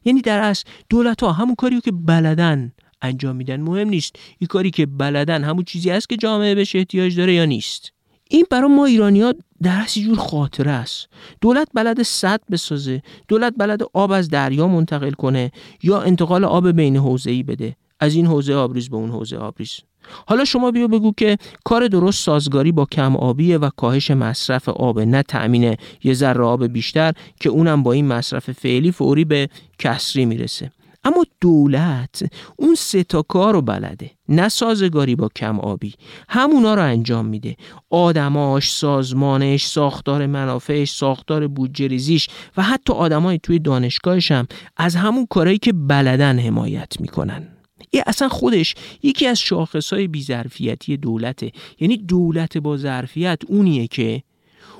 یعنی 0.05 0.21
در 0.21 0.39
اصل 0.39 0.63
دولت 0.89 1.23
ها 1.23 1.31
همون 1.31 1.55
کاری 1.55 1.81
که 1.81 1.91
بلدن 1.91 2.71
انجام 3.03 3.35
میدن. 3.35 3.61
مهم 3.61 3.89
نیست 3.89 4.15
این 4.39 4.47
کاری 4.47 4.71
که 4.71 4.85
بلدن 4.85 5.43
همون 5.43 5.63
چیزی 5.63 5.91
است 5.91 6.09
که 6.09 6.17
جامعه 6.17 6.55
بهش 6.55 6.75
احتیاج 6.75 7.17
داره 7.17 7.33
یا 7.33 7.45
نیست. 7.45 7.91
این 8.29 8.45
برای 8.49 8.69
ما 8.69 8.85
ایرانی 8.85 9.21
ها 9.21 9.33
در 9.61 9.85
جور 9.85 10.17
خاطره 10.17 10.71
است. 10.71 11.07
دولت 11.41 11.67
بلد 11.73 12.01
صد 12.01 12.41
بسازه. 12.51 13.01
دولت 13.27 13.53
بلد 13.57 13.81
آب 13.93 14.11
از 14.11 14.29
دریا 14.29 14.67
منتقل 14.67 15.11
کنه 15.11 15.51
یا 15.83 16.01
انتقال 16.01 16.45
آب 16.45 16.71
بین 16.71 16.97
حوزه 16.97 17.31
ای 17.31 17.43
بده. 17.43 17.75
از 17.99 18.15
این 18.15 18.25
حوزه 18.25 18.53
آبریز 18.53 18.89
به 18.89 18.95
اون 18.95 19.09
حوزه 19.09 19.37
آبریز. 19.37 19.79
حالا 20.27 20.45
شما 20.45 20.71
بیا 20.71 20.87
بگو 20.87 21.13
که 21.17 21.37
کار 21.65 21.87
درست 21.87 22.23
سازگاری 22.23 22.71
با 22.71 22.85
کم 22.85 23.15
آبیه 23.15 23.57
و 23.57 23.69
کاهش 23.77 24.11
مصرف 24.11 24.69
آب 24.69 24.99
نه 24.99 25.23
تأمین 25.23 25.75
یه 26.03 26.13
ذره 26.13 26.43
آب 26.43 26.67
بیشتر 26.67 27.13
که 27.39 27.49
اونم 27.49 27.83
با 27.83 27.91
این 27.93 28.07
مصرف 28.07 28.51
فعلی 28.51 28.91
فوری 28.91 29.25
به 29.25 29.49
کسری 29.79 30.25
می‌رسه. 30.25 30.71
اما 31.03 31.23
دولت 31.41 32.23
اون 32.57 32.75
سه 32.75 33.03
تا 33.03 33.21
کار 33.21 33.53
رو 33.53 33.61
بلده 33.61 34.11
نه 34.29 34.49
سازگاری 34.49 35.15
با 35.15 35.29
کم 35.35 35.59
آبی. 35.59 35.93
همونا 36.29 36.75
رو 36.75 36.81
انجام 36.81 37.25
میده. 37.25 37.55
آدماش 37.89 38.71
سازمانش 38.71 39.65
ساختار 39.65 40.25
منافعش 40.25 40.91
ساختار 40.91 41.47
بودجه 41.47 41.87
ریزیش 41.87 42.27
و 42.57 42.61
حتی 42.61 42.93
آدمای 42.93 43.39
توی 43.43 43.59
دانشگاهش 43.59 44.31
هم 44.31 44.47
از 44.77 44.95
همون 44.95 45.25
کارهایی 45.25 45.57
که 45.57 45.73
بلدن 45.73 46.39
حمایت 46.39 46.93
می‌کنن. 46.99 47.47
این 47.89 48.03
اصلا 48.07 48.29
خودش 48.29 48.75
یکی 49.03 49.27
از 49.27 49.39
شاخصهای 49.39 50.07
بیظرفیتی 50.07 50.97
دولته. 50.97 51.51
یعنی 51.79 51.97
دولت 51.97 52.57
با 52.57 52.77
ظرفیت 52.77 53.39
اونیه 53.47 53.87
که 53.87 54.23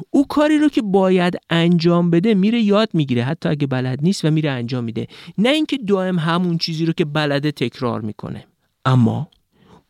او 0.10 0.27
کاری 0.27 0.58
رو 0.58 0.69
که 0.69 0.82
باید 0.82 1.38
انجام 1.49 2.10
بده 2.10 2.34
میره 2.34 2.62
یاد 2.62 2.89
می‌گیره 2.93 3.23
حتی 3.23 3.49
اگه 3.49 3.67
بلد 3.67 3.99
نیست 4.01 4.25
و 4.25 4.32
میره 4.32 4.49
انجام 4.51 4.84
میده. 4.84 5.08
نه 5.38 5.49
اینکه 5.49 5.77
دائم 5.77 6.19
همون 6.19 6.58
چیزی 6.58 6.86
رو 6.86 6.93
که 6.93 7.06
بلده 7.06 7.51
تکرار 7.51 8.01
می‌کنه. 8.01 8.45
اما 8.86 9.27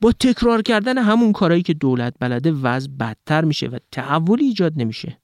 با 0.01 0.11
تکرار 0.11 0.61
کردن 0.61 0.97
همون 0.97 1.31
کارهایی 1.31 1.63
که 1.63 1.73
دولت 1.73 2.13
بلده 2.19 2.51
وضع 2.51 2.89
بدتر 2.99 3.43
میشه 3.45 3.67
و 3.67 3.77
تحولی 3.91 4.45
ایجاد 4.45 4.73
نمیشه. 4.75 5.17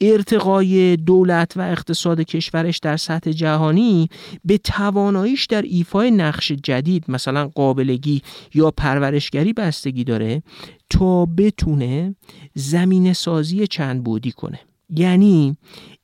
ارتقای 0.00 0.96
دولت 0.96 1.52
و 1.56 1.60
اقتصاد 1.60 2.20
کشورش 2.20 2.78
در 2.78 2.96
سطح 2.96 3.30
جهانی 3.30 4.08
به 4.44 4.58
تواناییش 4.58 5.46
در 5.46 5.62
ایفای 5.62 6.10
نقش 6.10 6.52
جدید 6.52 7.04
مثلا 7.08 7.48
قابلگی 7.48 8.22
یا 8.54 8.70
پرورشگری 8.70 9.52
بستگی 9.52 10.04
داره 10.04 10.42
تا 10.90 11.26
بتونه 11.26 12.14
زمین 12.54 13.12
سازی 13.12 13.66
چند 13.66 14.04
بودی 14.04 14.32
کنه. 14.32 14.60
یعنی 14.90 15.56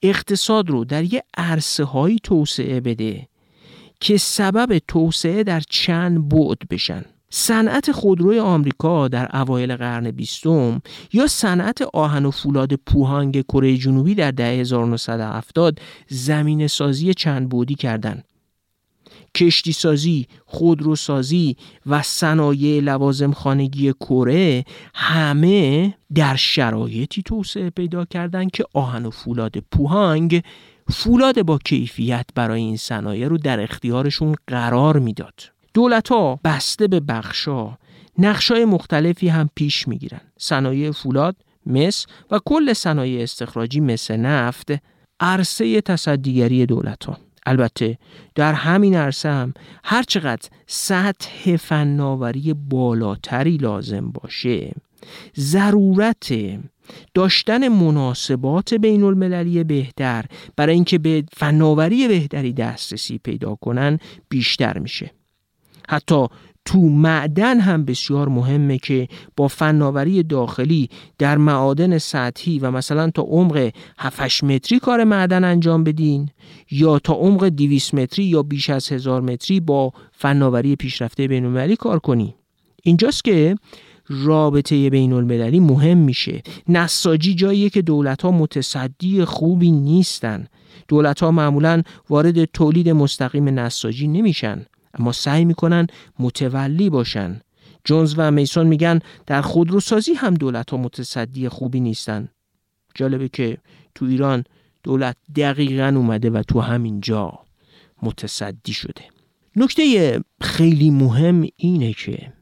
اقتصاد 0.03 0.71
رو 0.71 0.85
در 0.85 1.15
یه 1.15 1.23
عرصه 1.37 1.85
هایی 1.85 2.19
توسعه 2.23 2.81
بده 2.81 3.29
که 4.01 4.17
سبب 4.17 4.79
توسعه 4.79 5.45
در 5.45 5.61
چند 5.61 6.29
بعد 6.29 6.59
بشن. 6.71 7.05
صنعت 7.35 7.93
خودروی 7.93 8.39
آمریکا 8.39 9.09
در 9.09 9.37
اوایل 9.37 9.77
قرن 9.77 10.11
بیستم 10.11 10.83
یا 11.13 11.27
صنعت 11.27 11.83
آهن 11.83 12.27
و 12.27 12.31
فولاد 12.31 12.75
پوهانگ 12.75 13.43
کره 13.43 13.77
جنوبی 13.77 14.15
در 14.15 14.31
دهه 14.31 14.61
1970 14.61 15.79
زمین 16.09 16.67
سازی 16.67 17.15
چند 17.15 17.49
بودی 17.49 17.75
کردند. 17.75 18.25
کشتی 19.35 19.73
سازی، 19.73 20.27
خودرو 20.47 20.97
سازی 20.97 21.57
و 21.87 22.03
صنایع 22.03 22.81
لوازم 22.81 23.33
خانگی 23.33 23.93
کره 23.93 24.65
همه 24.95 25.95
در 26.15 26.37
شرایطی 26.37 27.23
توسعه 27.23 27.71
پیدا 27.71 28.05
کردند 28.05 28.51
که 28.51 28.65
آهن 28.75 29.07
و 29.07 29.11
فولاد 29.11 29.59
پوهانگ 29.59 30.43
فولاد 30.89 31.43
با 31.43 31.59
کیفیت 31.59 32.27
برای 32.35 32.61
این 32.61 32.77
صنایع 32.77 33.29
رو 33.29 33.39
در 33.39 33.61
اختیارشون 33.61 34.35
قرار 34.47 34.99
می‌داد. 34.99 35.52
دولت 35.75 36.09
ها 36.09 36.41
بسته 36.45 36.89
به 36.89 37.01
بخشا 37.01 37.79
نقشای 38.19 38.65
مختلفی 38.65 39.29
هم 39.29 39.51
پیش 39.55 39.89
می‌گیرن. 39.89 40.21
صنایع 40.39 40.91
فولاد 40.91 41.37
مس 41.67 42.07
و 42.31 42.41
کل 42.45 42.73
صنایع 42.73 43.23
استخراجی 43.23 43.81
مثل 43.81 44.17
نفت 44.17 44.73
عرصه 45.21 45.81
تصدیگری 45.81 46.67
دولت 46.67 47.05
ها 47.05 47.19
البته 47.47 47.99
در 48.35 48.53
همین 48.53 48.95
عرصه 48.95 49.29
هم 49.29 49.55
هرچقدر 49.85 50.49
سطح 50.67 51.57
فناوری 51.57 52.55
بالاتری 52.55 53.57
لازم 53.57 54.11
باشه 54.11 54.73
ضرورت 55.39 56.35
داشتن 57.15 57.69
مناسبات 57.69 58.75
بین 58.75 59.03
المللی 59.03 59.65
بهتر 59.65 60.25
برای 60.57 60.75
اینکه 60.75 60.99
به 60.99 61.25
فناوری 61.33 62.09
بهتری 62.09 62.53
دسترسی 62.53 63.19
پیدا 63.19 63.55
کنن 63.55 63.99
بیشتر 64.29 64.79
میشه. 64.79 65.11
حتی 65.93 66.27
تو 66.65 66.79
معدن 66.81 67.61
هم 67.61 67.85
بسیار 67.85 68.29
مهمه 68.29 68.79
که 68.79 69.09
با 69.37 69.49
فناوری 69.49 70.23
داخلی 70.23 70.89
در 71.19 71.39
معادن 71.39 71.99
سطحی 71.99 72.59
و 72.59 72.71
مثلا 72.71 73.11
تا 73.11 73.23
عمق 73.23 73.71
7 73.99 74.45
متری 74.45 74.79
کار 74.79 75.05
معدن 75.05 75.45
انجام 75.45 75.85
بدین 75.85 76.29
یا 76.71 76.99
تا 76.99 77.13
عمق 77.13 77.49
200 77.49 77.95
متری 77.95 78.25
یا 78.25 78.43
بیش 78.43 78.71
از 78.71 78.89
هزار 78.89 79.21
متری 79.21 79.61
با 79.61 79.93
فناوری 80.13 80.77
پیشرفته 80.77 81.29
بین 81.29 81.75
کار 81.75 81.99
کنی. 81.99 82.35
اینجاست 82.83 83.25
که 83.25 83.57
رابطه 84.09 84.91
بین 84.91 85.13
المللی 85.13 85.61
مهم 85.61 85.99
میشه. 85.99 86.43
نساجی 86.69 87.35
جاییه 87.35 87.71
که 87.71 87.83
دولت 87.83 88.23
ها 88.23 88.31
متصدی 88.31 89.25
خوبی 89.25 89.71
نیستن. 89.71 90.47
دولت 90.89 91.21
ها 91.21 91.31
معمولا 91.31 91.83
وارد 92.11 92.45
تولید 92.45 92.89
مستقیم 92.89 93.59
نساجی 93.59 94.09
نمیشن. 94.09 94.67
اما 94.95 95.13
سعی 95.13 95.45
می‌کنن 95.45 95.87
متولی 96.19 96.91
باشن. 96.91 97.41
جونز 97.85 98.15
و 98.17 98.31
میسون 98.31 98.67
میگن 98.67 98.99
در 99.27 99.43
خودروسازی 99.43 100.15
هم 100.15 100.35
دولت 100.35 100.71
ها 100.71 100.77
متصدی 100.77 101.49
خوبی 101.49 101.81
نیستن. 101.81 102.29
جالبه 102.95 103.29
که 103.29 103.59
تو 103.95 104.05
ایران 104.05 104.45
دولت 104.83 105.17
دقیقا 105.37 105.93
اومده 105.97 106.31
و 106.31 106.43
تو 106.43 106.61
همین 106.61 107.01
جا 107.01 107.39
متصدی 108.03 108.73
شده. 108.73 109.05
نکته 109.57 110.21
خیلی 110.41 110.91
مهم 110.91 111.47
اینه 111.57 111.93
که 111.93 112.33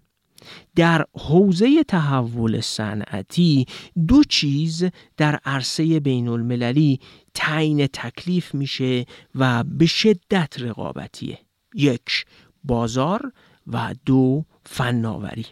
در 0.76 1.04
حوزه 1.14 1.84
تحول 1.84 2.60
صنعتی 2.60 3.66
دو 4.08 4.24
چیز 4.24 4.84
در 5.16 5.40
عرصه 5.44 6.00
بین 6.00 6.28
المللی 6.28 7.00
تعیین 7.34 7.86
تکلیف 7.86 8.54
میشه 8.54 9.06
و 9.34 9.64
به 9.64 9.86
شدت 9.86 10.54
رقابتیه. 10.58 11.38
یک 11.74 12.24
بازار 12.64 13.33
و 13.66 13.94
دو 14.06 14.44
فناوری. 14.66 15.46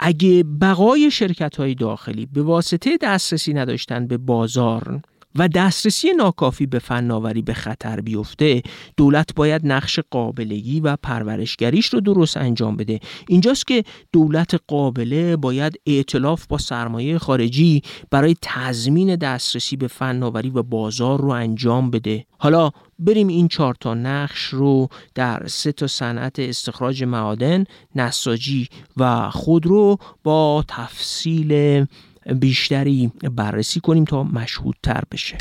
اگه 0.00 0.44
بقای 0.60 1.10
شرکت 1.10 1.56
های 1.56 1.74
داخلی 1.74 2.26
به 2.26 2.42
واسطه 2.42 2.98
دسترسی 3.02 3.54
نداشتن 3.54 4.06
به 4.06 4.16
بازار 4.16 5.00
و 5.38 5.48
دسترسی 5.48 6.12
ناکافی 6.12 6.66
به 6.66 6.78
فناوری 6.78 7.42
به 7.42 7.54
خطر 7.54 8.00
بیفته 8.00 8.62
دولت 8.96 9.34
باید 9.34 9.62
نقش 9.64 10.00
قابلگی 10.10 10.80
و 10.80 10.96
پرورشگریش 10.96 11.86
رو 11.86 12.00
درست 12.00 12.36
انجام 12.36 12.76
بده. 12.76 13.00
اینجاست 13.28 13.66
که 13.66 13.84
دولت 14.12 14.60
قابله 14.66 15.36
باید 15.36 15.80
ائتلاف 15.86 16.46
با 16.46 16.58
سرمایه 16.58 17.18
خارجی 17.18 17.82
برای 18.10 18.36
تضمین 18.42 19.16
دسترسی 19.16 19.76
به 19.76 19.86
فناوری 19.88 20.50
و 20.50 20.62
بازار 20.62 21.20
رو 21.20 21.28
انجام 21.28 21.90
بده. 21.90 22.24
حالا 22.38 22.70
بریم 22.98 23.28
این 23.28 23.48
چهار 23.48 23.74
تا 23.80 23.94
نقش 23.94 24.44
رو 24.44 24.88
در 25.14 25.46
سه 25.46 25.72
تا 25.72 25.86
صنعت 25.86 26.38
استخراج 26.38 27.04
معادن، 27.04 27.64
نساجی 27.94 28.68
و 28.96 29.30
خودرو 29.30 29.96
با 30.24 30.64
تفصیل 30.68 31.86
بیشتری 32.34 33.12
بررسی 33.36 33.80
کنیم 33.80 34.04
تا 34.04 34.22
مشهودتر 34.22 35.02
بشه. 35.12 35.38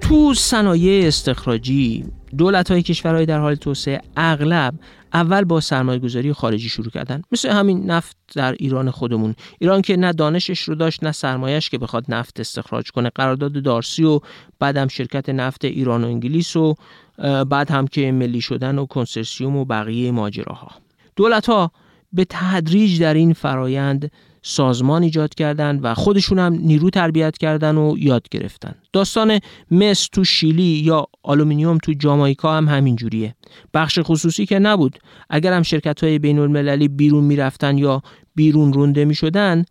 تو 0.00 0.34
صنایع 0.34 1.06
استخراجی 1.06 2.04
دولت 2.38 2.70
های 2.70 2.82
کشورهای 2.82 3.26
در 3.26 3.38
حال 3.38 3.54
توسعه 3.54 4.00
اغلب 4.16 4.74
اول 5.12 5.44
با 5.44 5.60
سرمایه 5.60 5.98
گذاری 5.98 6.32
خارجی 6.32 6.68
شروع 6.68 6.90
کردن. 6.90 7.22
مثل 7.32 7.48
همین 7.48 7.90
نفت 7.90 8.16
در 8.34 8.52
ایران 8.52 8.90
خودمون. 8.90 9.34
ایران 9.58 9.82
که 9.82 9.96
نه 9.96 10.12
دانشش 10.12 10.60
رو 10.60 10.74
داشت 10.74 11.04
نه 11.04 11.12
سرمایهش 11.12 11.70
که 11.70 11.78
بخواد 11.78 12.04
نفت 12.08 12.40
استخراج 12.40 12.90
کنه. 12.90 13.10
قرارداد 13.14 13.62
دارسی 13.62 14.04
و 14.04 14.20
بعد 14.58 14.88
شرکت 14.88 15.28
نفت 15.28 15.64
ایران 15.64 16.04
و 16.04 16.06
انگلیس 16.06 16.56
و 16.56 16.74
بعد 17.48 17.70
هم 17.70 17.86
که 17.86 18.12
ملی 18.12 18.40
شدن 18.40 18.78
و 18.78 18.86
کنسرسیوم 18.86 19.56
و 19.56 19.64
بقیه 19.64 20.10
ماجراها. 20.10 20.70
دولت 21.16 21.46
ها 21.46 21.72
به 22.12 22.26
تدریج 22.28 23.00
در 23.00 23.14
این 23.14 23.32
فرایند 23.32 24.10
سازمان 24.42 25.02
ایجاد 25.02 25.34
کردن 25.34 25.80
و 25.82 25.94
خودشون 25.94 26.38
هم 26.38 26.52
نیرو 26.52 26.90
تربیت 26.90 27.38
کردن 27.38 27.76
و 27.76 27.94
یاد 27.98 28.28
گرفتن. 28.30 28.74
داستان 28.92 29.38
مس 29.70 30.08
تو 30.12 30.24
شیلی 30.24 30.62
یا 30.62 31.06
آلومینیوم 31.22 31.78
تو 31.78 31.92
جامایکا 31.92 32.56
هم 32.56 32.68
همین 32.68 32.96
جوریه. 32.96 33.34
بخش 33.74 33.98
خصوصی 34.02 34.46
که 34.46 34.58
نبود. 34.58 34.98
اگر 35.30 35.52
هم 35.52 35.62
شرکت 35.62 36.04
های 36.04 36.18
بین 36.18 36.38
المللی 36.38 36.88
بیرون 36.88 37.24
می‌رفتن 37.24 37.78
یا 37.78 38.02
بیرون 38.34 38.72
رانده 38.72 39.04
می 39.04 39.14
شدن 39.14 39.64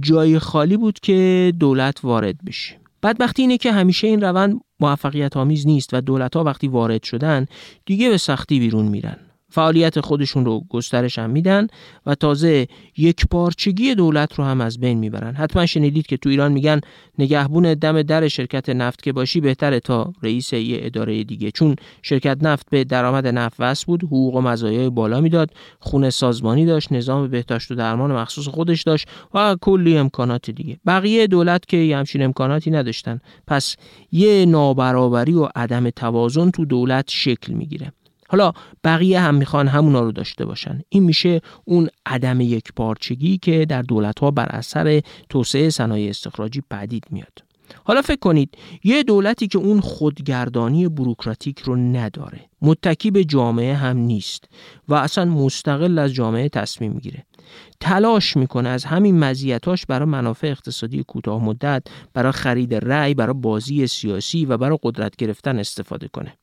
جای 0.00 0.38
خالی 0.38 0.76
بود 0.76 1.00
که 1.00 1.52
دولت 1.60 2.04
وارد 2.04 2.44
بشه. 2.46 2.76
بدبختی 3.02 3.42
اینه 3.42 3.58
که 3.58 3.72
همیشه 3.72 4.06
این 4.06 4.20
روند 4.20 4.60
موفقیت 4.80 5.36
آمیز 5.36 5.66
نیست 5.66 5.94
و 5.94 6.00
دولت 6.00 6.36
ها 6.36 6.44
وقتی 6.44 6.68
وارد 6.68 7.02
شدن 7.02 7.46
دیگه 7.86 8.10
به 8.10 8.16
سختی 8.16 8.58
بیرون 8.58 8.86
میرن. 8.86 9.16
فعالیت 9.52 10.00
خودشون 10.00 10.44
رو 10.44 10.60
گسترش 10.68 11.18
هم 11.18 11.30
میدن 11.30 11.66
و 12.06 12.14
تازه 12.14 12.66
یکپارچگی 12.96 13.94
دولت 13.94 14.34
رو 14.34 14.44
هم 14.44 14.60
از 14.60 14.80
بین 14.80 14.98
می‌برن. 14.98 15.34
حتما 15.34 15.66
شنیدید 15.66 16.06
که 16.06 16.16
تو 16.16 16.28
ایران 16.28 16.52
میگن 16.52 16.80
نگهبون 17.18 17.74
دم 17.74 18.02
در 18.02 18.28
شرکت 18.28 18.68
نفت 18.68 19.02
که 19.02 19.12
باشی 19.12 19.40
بهتره 19.40 19.80
تا 19.80 20.12
رئیس 20.22 20.52
یه 20.52 20.78
اداره 20.82 21.24
دیگه. 21.24 21.50
چون 21.50 21.76
شرکت 22.02 22.38
نفت 22.42 22.66
به 22.70 22.84
درآمد 22.84 23.26
نفت 23.26 23.56
وصل 23.58 23.84
بود 23.86 24.02
حقوق 24.02 24.34
و 24.34 24.40
مزایای 24.40 24.90
بالا 24.90 25.20
می‌داد 25.20 25.50
خونه 25.78 26.10
سازمانی 26.10 26.66
داشت 26.66 26.92
نظام 26.92 27.28
بهداشت 27.28 27.70
و 27.70 27.74
درمان 27.74 28.12
مخصوص 28.12 28.48
خودش 28.48 28.82
داشت 28.82 29.08
و 29.34 29.56
کلی 29.60 29.98
امکانات 29.98 30.50
دیگه. 30.50 30.78
بقیه 30.86 31.26
دولت 31.26 31.66
که 31.66 31.96
همچین 31.96 32.22
امکاناتی 32.22 32.70
نداشتن. 32.70 33.20
پس 33.46 33.76
یه 34.12 34.46
نابرابری 34.46 35.34
و 35.34 35.48
عدم 35.56 35.90
توازن 35.90 36.50
تو 36.50 36.64
دولت 36.64 37.10
شکل 37.10 37.52
می‌گیره. 37.52 37.92
حالا 38.32 38.52
بقیه 38.84 39.20
هم 39.20 39.34
می‌خوان 39.34 39.68
همونا 39.68 40.00
رو 40.00 40.12
داشته 40.12 40.44
باشن. 40.44 40.80
این 40.88 41.02
میشه 41.02 41.40
اون 41.64 41.88
عدم 42.06 42.40
یک 42.40 42.72
پارچگی 42.76 43.38
که 43.38 43.66
در 43.68 43.82
دولت 43.82 44.18
ها 44.18 44.30
بر 44.30 44.46
اثر 44.46 45.00
توسعه 45.28 45.70
صنایع 45.70 46.10
استخراجی 46.10 46.62
پدید 46.70 47.04
میاد. 47.10 47.38
حالا 47.84 48.02
فکر 48.02 48.18
کنید 48.18 48.58
یه 48.84 49.02
دولتی 49.02 49.48
که 49.48 49.58
اون 49.58 49.80
خودگردانی 49.80 50.88
بروکراتیک 50.88 51.58
رو 51.58 51.76
نداره 51.76 52.40
متکی 52.62 53.10
به 53.10 53.24
جامعه 53.24 53.74
هم 53.74 53.96
نیست 53.96 54.44
و 54.88 54.94
اصلا 54.94 55.24
مستقل 55.24 55.98
از 55.98 56.12
جامعه 56.12 56.48
تصمیم 56.48 56.92
می‌گیره. 56.92 57.26
تلاش 57.80 58.36
می‌کنه 58.36 58.68
از 58.68 58.84
همین 58.84 59.18
مزیتاش 59.18 59.86
برای 59.86 60.08
منافع 60.08 60.46
اقتصادی 60.46 61.04
کوتاه 61.08 61.44
مدت 61.44 61.82
برای 62.14 62.32
خرید 62.32 62.74
رأی 62.74 63.14
برای 63.14 63.34
بازی 63.34 63.86
سیاسی 63.86 64.44
و 64.44 64.56
برای 64.56 64.78
قدرت 64.82 65.16
گرفتن 65.16 65.58
استفاده 65.58 66.08
کنه. 66.08 66.34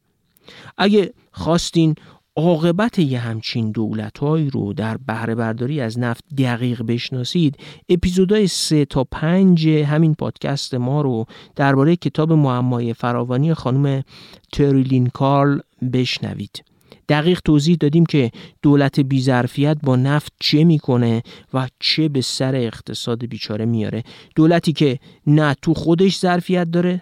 اگه 0.77 1.13
خواستین 1.31 1.95
عاقبت 2.35 2.99
یه 2.99 3.19
همچین 3.19 3.71
دولتهایی 3.71 4.49
رو 4.49 4.73
در 4.73 4.97
بهره 4.97 5.35
برداری 5.35 5.81
از 5.81 5.99
نفت 5.99 6.23
دقیق 6.37 6.81
بشناسید 6.81 7.57
اپیزودهای 7.89 8.47
سه 8.47 8.85
تا 8.85 9.03
پنج 9.03 9.67
همین 9.67 10.15
پادکست 10.15 10.73
ما 10.73 11.01
رو 11.01 11.25
درباره 11.55 11.95
کتاب 11.95 12.33
معمای 12.33 12.93
فراوانی 12.93 13.53
خانم 13.53 14.03
تریلین 14.51 15.07
کارل 15.07 15.59
بشنوید. 15.93 16.63
دقیق 17.09 17.41
توضیح 17.45 17.77
دادیم 17.79 18.05
که 18.05 18.31
دولت 18.61 18.99
بیظرفیت 18.99 19.77
با 19.83 19.95
نفت 19.95 20.33
چه 20.39 20.63
می‌کنه 20.63 21.23
و 21.53 21.67
چه 21.79 22.09
به 22.09 22.21
سر 22.21 22.55
اقتصاد 22.55 23.25
بیچاره 23.25 23.65
میاره 23.65 24.03
دولتی 24.35 24.73
که 24.73 24.99
نه 25.27 25.55
تو 25.61 25.73
خودش 25.73 26.19
ظرفیت 26.19 26.71
داره 26.71 27.01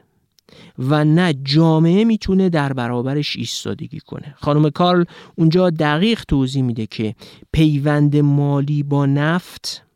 و 0.79 1.05
نه 1.05 1.33
جامعه 1.43 2.03
می‌تونه 2.03 2.49
در 2.49 2.73
برابرش 2.73 3.35
ایستادگی 3.35 3.99
کنه. 3.99 4.35
خانم 4.37 4.69
کارل 4.69 5.03
اونجا 5.35 5.69
دقیق 5.69 6.23
توضیح 6.27 6.63
میده 6.63 6.85
که 6.85 7.15
پیوند 7.51 8.17
مالی 8.17 8.83
با 8.83 9.05
نفت 9.05 9.87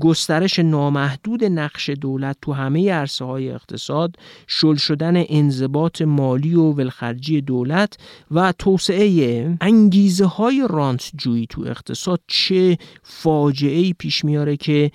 گسترش 0.00 0.58
نامحدود 0.58 1.44
نقش 1.44 1.90
دولت 1.90 2.36
تو 2.42 2.52
همه 2.52 2.92
عرصه 2.92 3.24
های 3.24 3.50
اقتصاد 3.50 4.16
شل 4.46 4.74
شدن 4.74 5.24
انضباط 5.28 6.02
مالی 6.02 6.54
و 6.54 6.62
ولخرجی 6.62 7.40
دولت 7.40 7.96
و 8.30 8.52
توسعه 8.52 9.56
انگیزه 9.60 10.26
های 10.26 10.66
رانت 10.70 11.10
جویی 11.16 11.46
تو 11.46 11.62
اقتصاد 11.62 12.20
چه 12.26 12.78
فاجعه 13.02 13.78
ای 13.78 13.92
پیش 13.98 14.24
میاره 14.24 14.56
که 14.56 14.90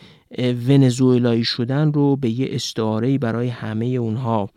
ونزوئلایی 0.68 1.44
شدن 1.44 1.94
رو 1.94 2.16
به 2.16 2.30
یه 2.30 2.48
استعاره 2.52 3.18
برای 3.18 3.48
همه 3.48 3.86
اونها 3.86 4.50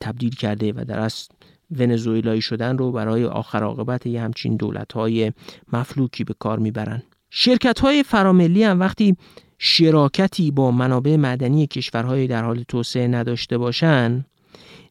تبدیل 0.00 0.34
کرده 0.34 0.72
و 0.72 0.84
در 0.84 0.98
اصل 0.98 1.28
ونزوئلایی 1.70 2.40
شدن 2.40 2.78
رو 2.78 2.92
برای 2.92 3.24
آخر 3.24 3.62
عاقبت 3.62 4.06
یه 4.06 4.22
همچین 4.22 4.56
دولت 4.56 4.92
های 4.92 5.32
مفلوکی 5.72 6.24
به 6.24 6.34
کار 6.38 6.58
می‌برن. 6.58 7.02
شرکت 7.30 7.80
های 7.80 8.02
فراملی 8.02 8.64
هم 8.64 8.80
وقتی 8.80 9.16
شراکتی 9.58 10.50
با 10.50 10.70
منابع 10.70 11.16
مدنی 11.16 11.66
کشورهای 11.66 12.26
در 12.26 12.44
حال 12.44 12.64
توسعه 12.68 13.08
نداشته 13.08 13.58
باشن 13.58 14.24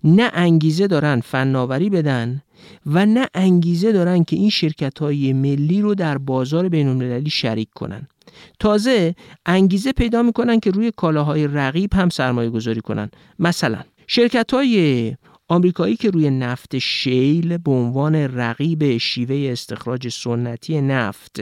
نه 0.04 0.32
انگیزه 0.34 0.88
دارن 0.88 1.20
فناوری 1.20 1.90
بدن 1.90 2.42
و 2.86 3.06
نه 3.06 3.28
انگیزه 3.34 3.92
دارن 3.92 4.24
که 4.24 4.36
این 4.36 4.50
شرکت 4.50 5.00
های 5.00 5.34
ملی 5.34 5.82
رو 5.82 5.96
در 5.96 6.18
بازار 6.18 6.70
بین 6.70 6.88
المللی 6.88 7.30
شریک 7.30 7.70
کنن. 7.76 8.08
تازه 8.60 9.16
انگیزه 9.46 9.92
پیدا 9.92 10.24
می‌کنن 10.24 10.60
که 10.60 10.72
روی 10.72 10.92
کالاهای 10.98 11.48
رقیب 11.48 11.94
هم 11.94 12.10
سرمایه 12.10 12.50
گذاری 12.50 12.82
کنن. 12.82 13.10
مثلا 13.40 13.80
شرکت 14.08 14.54
های 14.54 15.16
آمریکایی 15.48 15.96
که 15.96 16.10
روی 16.10 16.30
نفت 16.30 16.78
شیل 16.78 17.58
به 17.58 17.72
عنوان 17.72 18.16
رقیب 18.16 18.98
شیوه 18.98 19.52
استخراج 19.52 20.10
سنتی 20.10 20.82
نفت 20.82 21.42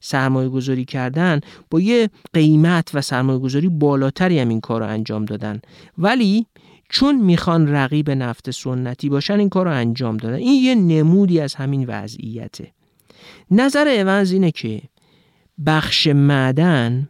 سرمایه 0.00 0.48
گذاری 0.48 0.84
کردن 0.84 1.40
با 1.70 1.80
یه 1.80 2.10
قیمت 2.32 2.90
و 2.94 3.00
سرمایه 3.00 3.38
گذاری 3.38 3.68
بالاتری 3.68 4.38
هم 4.38 4.48
این 4.48 4.60
کار 4.60 4.80
رو 4.80 4.86
انجام 4.86 5.24
دادن. 5.24 5.60
ولی 5.98 6.46
چون 6.88 7.20
می‌خوان 7.20 7.68
رقیب 7.68 8.10
نفت 8.10 8.50
سنتی 8.50 9.08
باشن 9.08 9.38
این 9.38 9.48
کار 9.48 9.66
رو 9.66 9.72
انجام 9.72 10.16
دادن. 10.16 10.34
این 10.34 10.64
یه 10.64 10.74
نمودی 10.74 11.40
از 11.40 11.54
همین 11.54 11.84
وضعیته. 11.88 12.72
نظر 13.50 13.88
اونز 13.88 14.32
اینه 14.32 14.50
که 14.50 14.82
بخش 15.66 16.06
معدن 16.06 17.08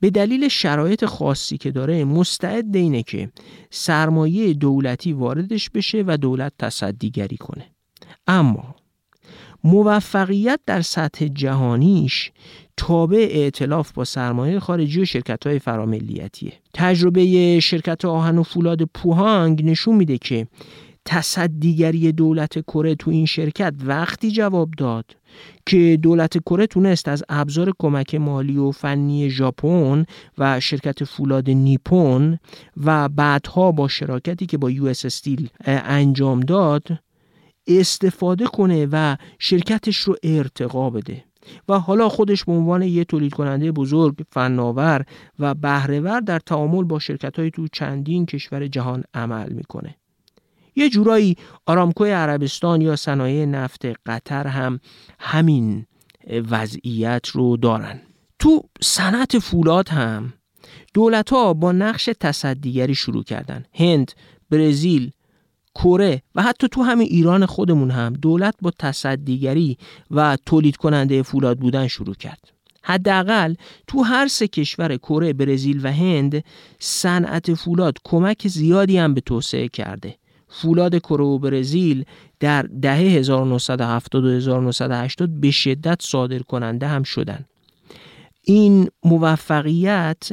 به 0.00 0.10
دلیل 0.10 0.48
شرایط 0.48 1.04
خاصی 1.04 1.58
که 1.58 1.70
داره 1.70 2.04
مستعد 2.04 2.76
اینه 2.76 3.02
که 3.02 3.30
سرمایه 3.70 4.54
دولتی 4.54 5.12
واردش 5.12 5.70
بشه 5.70 6.04
و 6.06 6.16
دولت 6.16 6.52
تصدیگری 6.58 7.36
کنه. 7.36 7.66
اما 8.26 8.74
موفقیت 9.64 10.60
در 10.66 10.82
سطح 10.82 11.26
جهانیش 11.26 12.32
تابع 12.76 13.28
اعتلاف 13.30 13.92
با 13.92 14.04
سرمایه 14.04 14.60
خارجی 14.60 15.00
و 15.00 15.04
شرکت 15.04 15.46
های 15.46 15.58
فراملیتیه. 15.58 16.52
تجربه 16.74 17.60
شرکت 17.60 18.04
آهن 18.04 18.38
و 18.38 18.42
فولاد 18.42 18.82
پوهانگ 18.82 19.64
نشون 19.64 19.96
میده 19.96 20.18
که 20.18 20.46
تصدیگری 21.04 22.12
دولت 22.12 22.58
کره 22.58 22.94
تو 22.94 23.10
این 23.10 23.26
شرکت 23.26 23.74
وقتی 23.84 24.30
جواب 24.30 24.70
داد 24.70 25.04
که 25.66 25.98
دولت 26.02 26.38
کره 26.38 26.66
تونست 26.66 27.08
از 27.08 27.24
ابزار 27.28 27.72
کمک 27.78 28.14
مالی 28.14 28.58
و 28.58 28.70
فنی 28.70 29.30
ژاپن 29.30 30.04
و 30.38 30.60
شرکت 30.60 31.04
فولاد 31.04 31.50
نیپون 31.50 32.38
و 32.84 33.08
بعدها 33.08 33.72
با 33.72 33.88
شراکتی 33.88 34.46
که 34.46 34.58
با 34.58 34.70
یو 34.70 34.86
اس 34.86 35.04
استیل 35.04 35.48
انجام 35.64 36.40
داد 36.40 36.98
استفاده 37.66 38.46
کنه 38.46 38.88
و 38.92 39.16
شرکتش 39.38 39.96
رو 39.96 40.16
ارتقا 40.22 40.90
بده. 40.90 41.24
و 41.68 41.78
حالا 41.78 42.08
خودش 42.08 42.44
به 42.44 42.52
عنوان 42.52 42.82
یه 42.82 43.04
تولید 43.04 43.34
کننده 43.34 43.72
بزرگ 43.72 44.16
فناور 44.30 45.04
و 45.38 45.54
بهرهور 45.54 46.20
در 46.20 46.38
تعامل 46.38 46.84
با 46.84 46.98
شرکت 46.98 47.38
های 47.38 47.50
تو 47.50 47.68
چندین 47.72 48.26
کشور 48.26 48.66
جهان 48.66 49.04
عمل 49.14 49.52
می‌کنه. 49.52 49.96
یه 50.76 50.90
جورایی 50.90 51.36
آرامکوی 51.66 52.10
عربستان 52.10 52.80
یا 52.80 52.96
صنایع 52.96 53.44
نفت 53.44 53.86
قطر 54.06 54.46
هم 54.46 54.80
همین 55.20 55.86
وضعیت 56.50 57.28
رو 57.28 57.56
دارن. 57.56 58.00
تو 58.38 58.62
صنعت 58.82 59.38
فولاد 59.38 59.88
هم 59.88 60.32
دولت 60.94 61.30
ها 61.30 61.54
با 61.54 61.72
نقش 61.72 62.10
تصدیگری 62.20 62.94
شروع 62.94 63.22
کردن. 63.24 63.64
هند، 63.74 64.12
برزیل، 64.50 65.10
کره 65.74 66.22
و 66.34 66.42
حتی 66.42 66.68
تو 66.68 66.82
همین 66.82 67.08
ایران 67.10 67.46
خودمون 67.46 67.90
هم 67.90 68.12
دولت 68.12 68.54
با 68.62 68.72
تصدیگری 68.78 69.78
و 70.10 70.36
تولید 70.46 70.76
کننده 70.76 71.22
فولاد 71.22 71.58
بودن 71.58 71.88
شروع 71.88 72.14
کرد. 72.14 72.50
حداقل 72.82 73.54
تو 73.86 74.02
هر 74.02 74.28
سه 74.28 74.48
کشور 74.48 74.96
کره، 74.96 75.32
برزیل 75.32 75.80
و 75.86 75.92
هند 75.92 76.44
صنعت 76.78 77.54
فولاد 77.54 77.98
کمک 78.04 78.48
زیادی 78.48 78.98
هم 78.98 79.14
به 79.14 79.20
توسعه 79.20 79.68
کرده. 79.68 80.16
فولاد 80.54 80.98
کره 80.98 81.24
و 81.24 81.38
برزیل 81.38 82.04
در 82.40 82.62
دهه 82.62 82.96
1970 82.96 84.24
و 84.24 84.28
1980 84.28 85.40
به 85.40 85.50
شدت 85.50 86.02
صادر 86.02 86.38
کننده 86.38 86.86
هم 86.86 87.02
شدن. 87.02 87.44
این 88.42 88.88
موفقیت 89.04 90.28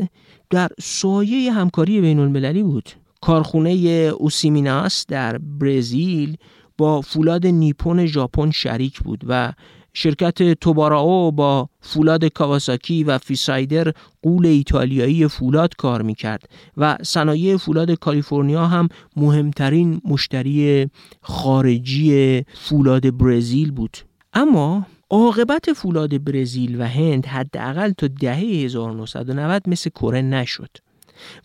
در 0.50 0.70
سایه 0.80 1.52
همکاری 1.52 2.02
بین 2.02 2.20
المللی 2.20 2.64
بود. 2.64 2.90
کارخونه 3.22 3.70
اوسیمیناس 4.18 5.06
در 5.08 5.38
برزیل 5.38 6.38
با 6.78 7.02
فولاد 7.02 7.48
نیپون 7.48 8.06
ژاپن 8.06 8.52
شریک 8.52 9.00
بود 9.00 9.24
و 9.28 9.54
شرکت 9.94 10.54
توباراو 10.54 11.32
با 11.32 11.70
فولاد 11.82 12.26
کاواساکی 12.26 13.04
و 13.04 13.18
فیسایدر 13.18 13.94
قول 14.22 14.46
ایتالیایی 14.46 15.28
فولاد 15.28 15.76
کار 15.76 16.02
می‌کرد 16.02 16.50
و 16.78 16.98
صنایع 17.04 17.58
فولاد 17.58 17.92
کالیفرنیا 17.92 18.68
هم 18.68 18.88
مهمترین 19.16 20.02
مشتری 20.06 20.90
خارجی 21.22 22.42
فولاد 22.54 23.18
برزیل 23.18 23.72
بود. 23.72 23.98
اما 24.34 24.86
عاقبت 25.10 25.74
فولاد 25.74 26.24
برزیل 26.24 26.82
و 26.82 26.88
هند 26.88 27.26
حداقل 27.26 27.92
تا 27.92 28.08
دهه 28.08 28.40
1990 28.40 29.70
مثل 29.70 29.90
کره 29.90 30.22
نشد 30.22 30.78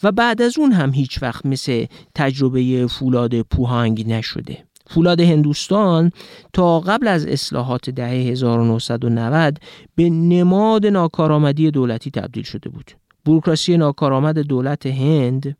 و 0.02 0.12
بعد 0.12 0.42
از 0.42 0.58
اون 0.58 0.72
هم 0.72 0.92
هیچ 0.92 1.22
وقت 1.22 1.46
مثل 1.46 1.86
تجربه 2.14 2.86
فولاد 2.86 3.40
پوهانگ 3.40 4.08
نشده. 4.08 4.65
فولاد 4.86 5.20
هندوستان 5.20 6.10
تا 6.52 6.80
قبل 6.80 7.08
از 7.08 7.26
اصلاحات 7.26 7.90
دهه 7.90 8.10
1990 8.10 9.58
به 9.94 10.10
نماد 10.10 10.86
ناکارآمدی 10.86 11.70
دولتی 11.70 12.10
تبدیل 12.10 12.42
شده 12.44 12.70
بود. 12.70 12.90
بروکراسی 13.24 13.76
ناکارآمد 13.76 14.38
دولت 14.38 14.86
هند 14.86 15.56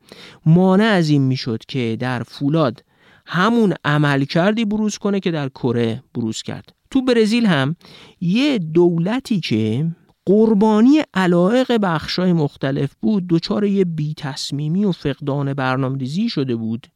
مانع 0.46 0.84
از 0.84 1.08
این 1.08 1.22
می‌شد 1.22 1.62
که 1.68 1.96
در 2.00 2.22
فولاد 2.22 2.84
همون 3.26 3.74
عمل 3.84 4.24
کردی 4.24 4.64
بروز 4.64 4.98
کنه 4.98 5.20
که 5.20 5.30
در 5.30 5.48
کره 5.48 6.02
بروز 6.14 6.42
کرد. 6.42 6.72
تو 6.90 7.02
برزیل 7.02 7.46
هم 7.46 7.76
یه 8.20 8.58
دولتی 8.58 9.40
که 9.40 9.86
قربانی 10.26 11.02
علایق 11.14 11.78
بخشای 11.82 12.32
مختلف 12.32 12.94
بود 13.02 13.26
دچار 13.28 13.64
یه 13.64 13.84
بی 13.84 14.14
تصمیمی 14.14 14.84
و 14.84 14.92
فقدان 14.92 15.54
برنامه‌ریزی 15.54 16.28
شده 16.28 16.56
بود. 16.56 16.86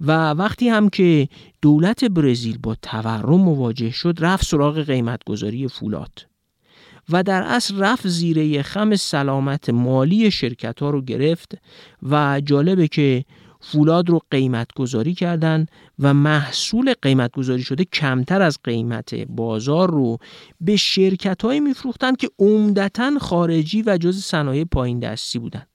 و 0.00 0.30
وقتی 0.30 0.68
هم 0.68 0.88
که 0.88 1.28
دولت 1.62 2.04
برزیل 2.04 2.58
با 2.58 2.76
تورم 2.82 3.40
مواجه 3.40 3.90
شد 3.90 4.16
رفت 4.20 4.46
سراغ 4.46 4.78
قیمت 4.80 5.24
گذاری 5.24 5.68
فولاد 5.68 6.26
و 7.08 7.22
در 7.22 7.42
اصل 7.42 7.78
رفت 7.78 8.08
زیره 8.08 8.62
خم 8.62 8.96
سلامت 8.96 9.70
مالی 9.70 10.30
شرکت 10.30 10.80
ها 10.80 10.90
رو 10.90 11.02
گرفت 11.02 11.58
و 12.02 12.40
جالبه 12.44 12.88
که 12.88 13.24
فولاد 13.60 14.10
رو 14.10 14.20
قیمت 14.30 14.68
گذاری 14.76 15.14
کردن 15.14 15.66
و 15.98 16.14
محصول 16.14 16.94
قیمت 17.02 17.32
گذاری 17.32 17.62
شده 17.62 17.84
کمتر 17.84 18.42
از 18.42 18.58
قیمت 18.64 19.14
بازار 19.14 19.90
رو 19.90 20.18
به 20.60 20.76
شرکت 20.76 21.42
های 21.42 21.60
میفروختن 21.60 22.14
که 22.14 22.30
عمدتا 22.38 23.18
خارجی 23.20 23.82
و 23.86 23.98
جز 23.98 24.22
صنایع 24.22 24.64
پایین 24.64 24.98
دستی 24.98 25.38
بودن. 25.38 25.66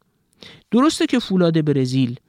درسته 0.72 1.06
که 1.06 1.20
فولاد 1.20 1.66
برزیل 1.66 2.20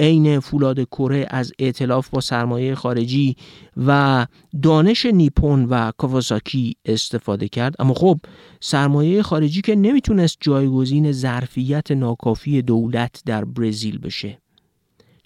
عین 0.00 0.40
فولاد 0.40 0.84
کره 0.84 1.26
از 1.30 1.52
ائتلاف 1.58 2.10
با 2.10 2.20
سرمایه 2.20 2.74
خارجی 2.74 3.36
و 3.76 4.26
دانش 4.62 5.06
نیپون 5.06 5.64
و 5.64 5.92
کاواساکی 5.98 6.76
استفاده 6.84 7.48
کرد. 7.48 7.74
اما 7.78 7.94
خب 7.94 8.20
سرمایه 8.60 9.22
خارجی 9.22 9.60
که 9.60 9.76
نمی‌تونست 9.76 10.36
جایگزین 10.40 11.12
ظرفیت 11.12 11.90
ناکافی 11.90 12.62
دولت 12.62 13.22
در 13.26 13.44
برزیل 13.44 13.98
بشه. 13.98 14.38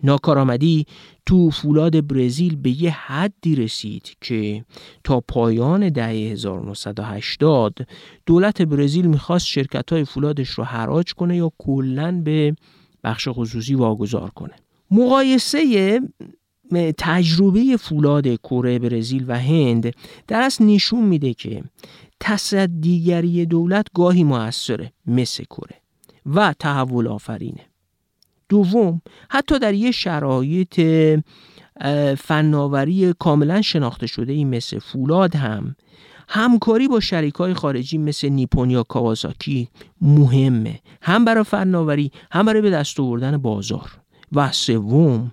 ناکارآمدی 0.03 0.87
تو 1.27 1.51
فولاد 1.51 2.07
برزیل 2.07 2.57
به 2.57 2.83
یه 2.83 2.91
حدی 2.91 3.55
رسید 3.55 4.16
که 4.20 4.64
تا 5.05 5.20
پایان 5.20 5.89
دهه 5.89 6.09
1980 6.09 7.79
دولت 8.27 8.62
برزیل 8.62 9.07
می‌خواست 9.07 9.47
شرکت 9.47 9.93
های 9.93 10.05
فولادش 10.05 10.49
رو 10.49 10.64
حراج 10.64 11.12
کنه 11.12 11.37
یا 11.37 11.53
کلا 11.59 12.22
به 12.25 12.57
بخش 13.05 13.29
خصوصی 13.31 13.75
واگذار 13.75 14.31
کنه. 14.31 14.55
مقایسه 14.91 16.01
تجربه 16.99 17.76
فولاد 17.76 18.35
کره 18.35 18.78
برزیل 18.78 19.24
و 19.28 19.39
هند 19.39 19.93
در 20.28 20.43
اصل 20.43 20.64
نشون 20.64 21.05
میده 21.05 21.35
که 21.35 21.64
تصدیگری 22.20 23.47
دولت 23.47 23.87
گاهی 23.95 24.24
موثره 24.24 24.93
مثل 25.07 25.45
کره 25.45 25.76
و 26.26 26.55
تحول 26.59 27.07
آفرینه. 27.07 27.66
دوم 28.49 29.01
حتی 29.30 29.59
در 29.59 29.74
یه 29.74 29.91
شرایط 29.91 30.80
فناوری 32.18 33.14
کاملا 33.18 33.62
شناخته 33.62 34.07
شده 34.07 34.32
ای 34.32 34.45
مثل 34.45 34.78
فولاد 34.78 35.37
هم 35.37 35.76
همکاری 36.28 36.89
با 36.89 37.01
شریک 37.01 37.35
های 37.35 37.55
خارجی 37.55 37.99
مثل 37.99 38.28
نیپون 38.28 38.70
یا 38.70 38.82
کاوازاکی 38.82 39.68
مهمه 40.01 40.80
هم 41.03 41.24
برای 41.24 41.45
فناوری 41.45 42.11
هم 42.30 42.47
برای 42.47 42.62
به 42.62 42.70
دست 42.70 43.01
آوردن 43.01 43.37
بازار. 43.37 43.91
و 44.33 44.53
سوم 44.53 45.33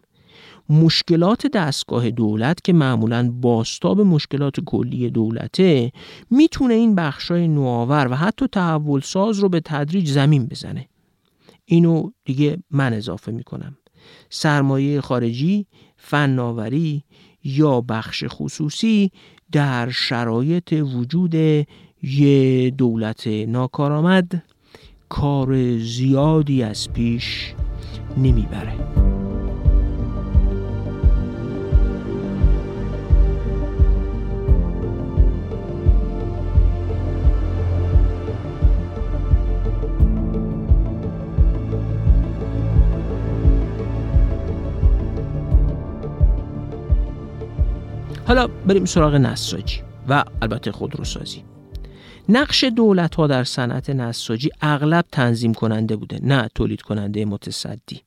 مشکلات 0.70 1.48
دستگاه 1.48 2.10
دولت 2.10 2.64
که 2.64 2.74
معمولا 2.74 3.32
باستاب 3.42 4.02
مشکلات 4.02 4.60
کلی 4.60 5.10
دولته 5.10 5.92
می‌تونه 6.30 6.74
این 6.74 6.96
بخشای 6.96 7.48
نوآور 7.48 8.08
و 8.12 8.16
حتی 8.16 8.48
تحول 8.48 9.02
ساز 9.02 9.40
رو 9.40 9.50
به 9.50 9.62
تدریج 9.66 10.10
زمین 10.10 10.46
بزنه. 10.46 10.88
اینو 11.66 12.10
دیگه 12.26 12.58
من 12.72 12.94
اضافه 12.94 13.32
می‌کنم. 13.32 13.78
سرمایه 14.30 15.02
خارجی، 15.02 15.66
فناوری 15.98 17.04
یا 17.44 17.82
بخش 17.82 18.24
خصوصی 18.28 19.12
در 19.52 19.90
شرایط 19.90 20.74
وجود 20.74 21.36
یه 22.04 22.70
دولت 22.70 23.28
ناکارآمد 23.28 24.44
کار 25.10 25.78
زیادی 25.78 26.64
از 26.64 26.94
پیش 26.94 27.54
نمی‌بره. 28.18 28.74
حالا 48.28 48.48
بریم 48.48 48.86
سراغ 48.86 49.16
نساجی 49.16 49.82
و 50.10 50.24
البته 50.42 50.72
خودروسازی. 50.72 51.44
نقش 52.32 52.64
دولت 52.64 53.16
ها 53.16 53.28
در 53.28 53.44
صنعت 53.44 53.90
نساجی 53.90 54.50
اغلب 54.62 55.06
تنظیم 55.12 55.54
کننده 55.54 55.96
بوده 55.96 56.20
نه 56.24 56.50
تولید 56.56 56.82
کننده 56.82 57.26
متصدی. 57.26 58.02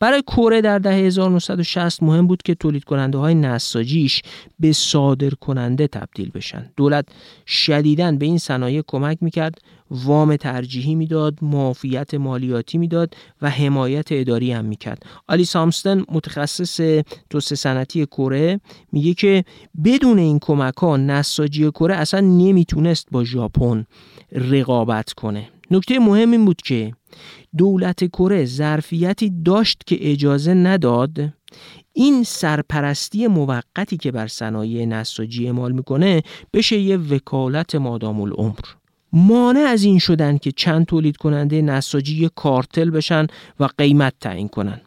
برای 0.00 0.22
کره 0.22 0.60
در 0.60 0.78
دهه 0.78 0.94
1960 0.94 2.02
مهم 2.02 2.26
بود 2.26 2.42
که 2.42 2.54
تولید 2.54 2.84
کننده 2.84 3.18
های 3.18 3.34
نساجیش 3.34 4.22
به 4.60 4.72
صادر 4.72 5.30
کننده 5.30 5.86
تبدیل 5.86 6.30
بشن. 6.30 6.70
دولت 6.76 7.06
شدیداً 7.46 8.12
به 8.12 8.26
این 8.26 8.38
صنایع 8.38 8.82
کمک 8.86 9.18
می‌کرد 9.20 9.58
وام 9.90 10.36
ترجیحی 10.36 10.94
می‌داد 10.94 11.38
معافیت 11.42 12.14
مالیاتی 12.14 12.78
می‌داد 12.78 13.14
و 13.42 13.50
حمایت 13.50 14.08
اداری 14.10 14.52
هم 14.52 14.64
می‌کرد. 14.64 15.02
آلی 15.28 15.44
سامستن 15.44 16.04
متخصص 16.12 17.02
توسعه 17.30 17.56
صنعتی 17.56 18.06
کره 18.06 18.60
میگه 18.92 19.14
که 19.14 19.44
بدون 19.84 20.18
این 20.18 20.38
کمک 20.38 20.76
ها 20.76 20.96
نساجی 20.96 21.70
کره 21.70 21.94
اصلا 21.94 22.20
نمی‌تونست 22.20 23.08
با 23.10 23.24
ژاپن 23.24 23.84
رقابت 24.32 25.12
کنه. 25.12 25.48
نکته 25.70 25.98
مهم 25.98 26.30
این 26.30 26.44
بود 26.44 26.62
که 26.62 26.92
دولت 27.56 28.04
کره 28.04 28.44
ظرفیتی 28.44 29.32
داشت 29.44 29.82
که 29.86 30.12
اجازه 30.12 30.54
نداد 30.54 31.32
این 31.92 32.22
سرپرستی 32.22 33.26
موقتی 33.26 33.96
که 33.96 34.12
بر 34.12 34.26
صنایع 34.26 34.86
نساجی 34.86 35.46
اعمال 35.46 35.72
می‌کنه 35.72 36.22
بشه 36.52 36.78
یه 36.78 36.96
وکالت 36.96 37.74
مادام 37.74 38.20
العمر. 38.20 38.60
مانع 39.14 39.60
از 39.60 39.84
این 39.84 39.98
شدن 39.98 40.38
که 40.38 40.52
چند 40.52 40.86
تولید 40.86 41.16
کننده 41.16 41.62
نساجی 41.62 42.30
کارتل 42.34 42.90
بشن 42.90 43.26
و 43.60 43.68
قیمت 43.78 44.12
تعیین 44.20 44.48
کنن. 44.48 44.80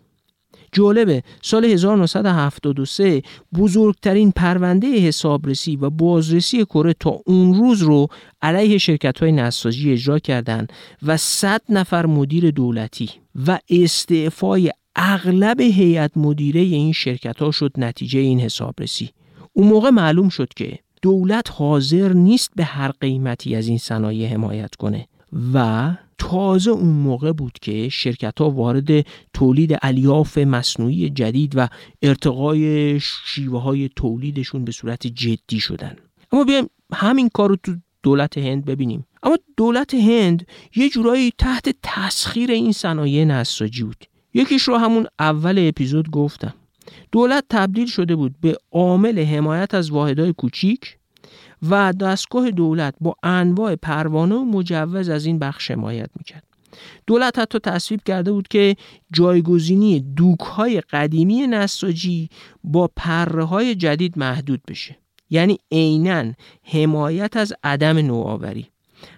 جالبه 0.72 1.24
سال 1.42 1.66
1973 1.66 3.22
بزرگترین 3.58 4.32
پرونده 4.32 4.88
حسابرسی 4.88 5.76
و 5.76 5.90
بازرسی 5.90 6.66
کره 6.66 6.94
تا 6.94 7.20
اون 7.26 7.54
روز 7.54 7.82
رو 7.82 8.08
علیه 8.42 8.78
شرکت 8.78 9.20
های 9.20 9.32
نساجی 9.32 9.92
اجرا 9.92 10.20
کردند 10.20 10.74
و 11.04 11.18
100 11.18 11.62
نفر 11.70 12.06
مدیر 12.06 12.52
دولتی 12.52 13.10
و 13.48 13.60
استعفای 13.70 14.72
اغلب 14.96 15.62
هیئت 15.62 16.12
مدیره 16.16 16.62
این 16.62 16.94
شرکت 16.94 17.42
ها 17.42 17.52
شد 17.52 17.72
نتیجه 17.78 18.20
این 18.20 18.40
حسابرسی. 18.40 19.10
اون 19.54 19.68
موقع 19.68 19.90
معلوم 19.90 20.30
شد 20.30 20.50
که 20.56 20.80
دولت 21.02 21.52
حاضر 21.52 22.14
نیست 22.14 22.52
به 22.56 22.64
هر 22.64 22.92
قیمتی 22.92 23.56
از 23.56 23.68
این 23.68 23.78
صنایع 23.78 24.28
حمایت 24.28 24.76
کنه. 24.76 25.08
و 25.54 25.92
تازه 26.18 26.72
اون 26.72 26.94
موقع 26.94 27.32
بود 27.32 27.54
که 27.62 27.90
شرکت 27.90 28.40
ها 28.40 28.50
وارد 28.50 29.06
تولید 29.34 29.78
الیاف 29.82 30.38
مصنوعی 30.38 31.10
جدید 31.10 31.54
و 31.56 31.68
ارتقای 32.02 33.00
شیوه 33.00 33.62
های 33.62 33.90
تولیدشون 33.96 34.66
به 34.66 34.72
صورت 34.72 35.08
جدی 35.08 35.60
شدن. 35.60 35.96
اما 36.32 36.44
بیایم 36.44 36.70
همین 36.94 37.30
کار 37.30 37.50
رو 37.50 37.56
تو 37.56 37.76
دولت 38.04 38.38
هند 38.38 38.66
ببینیم. 38.66 39.06
اما 39.24 39.38
دولت 39.58 39.94
هند 39.94 40.48
یه 40.76 40.90
جورایی 40.90 41.32
تحت 41.38 41.76
تسخیر 41.84 42.52
این 42.52 42.72
صنایع 42.72 43.26
نساجی 43.26 43.84
بود. 43.84 44.06
یکیش 44.34 44.62
رو 44.62 44.78
همون 44.78 45.08
اول 45.20 45.68
اپیزود 45.68 46.10
گفتم. 46.10 46.54
دولت 47.12 47.44
تبدیل 47.50 47.88
شده 47.88 48.16
بود 48.16 48.36
به 48.42 48.58
عامل 48.72 49.20
حمایت 49.20 49.74
از 49.74 49.92
واحدهای 49.92 50.34
کوچیک 50.34 50.98
و 51.70 51.94
دستگاه 51.94 52.52
دولت 52.52 52.96
با 53.02 53.16
انواع 53.24 53.76
پروانه 53.76 54.36
و 54.36 54.46
مجوز 54.46 55.10
از 55.10 55.26
این 55.26 55.40
بخش 55.40 55.72
حمایت 55.72 56.10
می‌کرد. 56.16 56.44
دولت 57.08 57.40
حتی 57.40 57.60
تصویب 57.60 58.02
کرده 58.06 58.32
بود 58.32 58.48
که 58.48 58.76
جایگزینی 59.14 60.00
دوکهای 60.00 60.82
قدیمی 60.82 61.48
نساجی 61.48 62.30
با 62.64 62.90
پره 62.96 63.44
های 63.44 63.76
جدید 63.76 64.20
محدود 64.20 64.62
بشه. 64.68 64.98
یعنی 65.30 65.58
عینا 65.72 66.34
حمایت 66.64 67.38
از 67.38 67.54
عدم 67.64 67.98
نوآوری. 67.98 68.68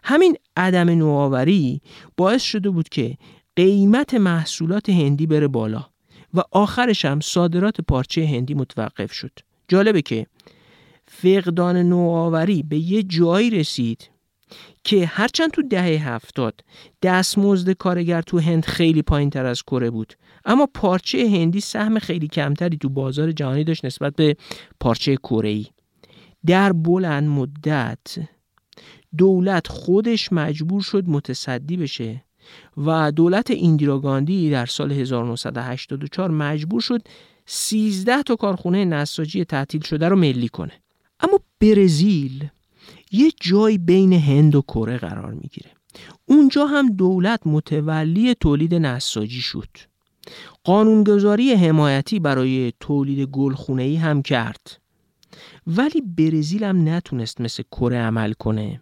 همین 0.04 0.36
عدم 0.58 0.90
نوآوری 0.90 1.82
باعث 2.18 2.42
شده 2.42 2.70
بود 2.70 2.90
که 2.90 3.18
قیمت 3.56 4.14
محصولات 4.14 4.90
هندی 4.90 5.28
بره 5.28 5.48
بالا. 5.48 5.86
و 6.34 6.44
آخرش 6.52 7.06
هم 7.06 7.20
صادرات 7.20 7.82
پارچه 7.82 8.28
هندی 8.28 8.54
متوقف 8.54 9.14
شد. 9.14 9.32
جالبه 9.68 10.02
که 10.02 10.26
فقدان 11.08 11.78
نوآوری 11.78 12.64
به 12.64 12.78
یه 12.78 13.04
جایی 13.04 13.50
رسید 13.50 14.10
که 14.84 15.06
هرچند 15.06 15.52
تو 15.52 15.62
دهه 15.62 16.10
هفتاد 16.10 16.62
دستمزد 17.02 17.72
کارگر 17.72 18.22
تو 18.22 18.40
هند 18.40 18.66
خیلی 18.66 19.02
پایین 19.02 19.30
تر 19.30 19.46
از 19.46 19.64
کره 19.64 19.90
بود 19.90 20.14
اما 20.46 20.68
پارچه 20.74 21.18
هندی 21.18 21.60
سهم 21.60 22.00
خیلی 22.00 22.28
کمتری 22.28 22.78
تو 22.78 22.90
بازار 22.90 23.32
جهانی 23.32 23.64
داشت 23.64 23.86
نسبت 23.86 24.16
به 24.16 24.36
پارچه 24.80 25.16
کره 25.16 25.66
در 26.46 26.74
بلند 26.74 27.30
مدت 27.30 28.20
دولت 29.18 29.68
خودش 29.68 30.34
مجبور 30.34 30.82
شد 30.82 31.04
متصدی 31.08 31.78
بشه 31.78 32.24
و 32.78 33.12
دولت 33.12 33.52
ایندیراگاندی 33.52 34.50
در 34.50 34.66
سال 34.66 34.92
1984 34.92 36.32
مجبور 36.32 36.82
شد 36.82 37.02
13 37.46 38.24
تا 38.24 38.36
کارخونه 38.36 38.86
نساجی 38.86 39.46
تعطیل 39.46 39.82
شده 39.82 40.10
رو 40.10 40.16
ملی 40.16 40.50
کنه. 40.50 40.74
اما 41.20 41.40
برزیل 41.62 42.48
یه 43.12 43.32
جای 43.42 43.78
بین 43.78 44.14
هند 44.14 44.56
و 44.56 44.62
کره 44.62 44.98
قرار 44.98 45.34
می‌گیره. 45.34 45.72
اونجا 46.26 46.66
هم 46.66 46.96
دولت 46.96 47.40
متولی 47.46 48.36
تولید 48.36 48.76
نساجی 48.76 49.42
شد. 49.42 49.70
قانونگذاری 50.64 51.54
حمایتی 51.54 52.20
برای 52.20 52.74
تولید 52.80 53.30
گلخونه 53.30 54.00
هم 54.00 54.22
کرد. 54.22 54.80
ولی 55.68 56.02
برزیل 56.02 56.64
هم 56.64 56.90
نتونست 56.90 57.42
مثل 57.42 57.64
کره 57.72 57.98
عمل 57.98 58.34
کنه. 58.34 58.82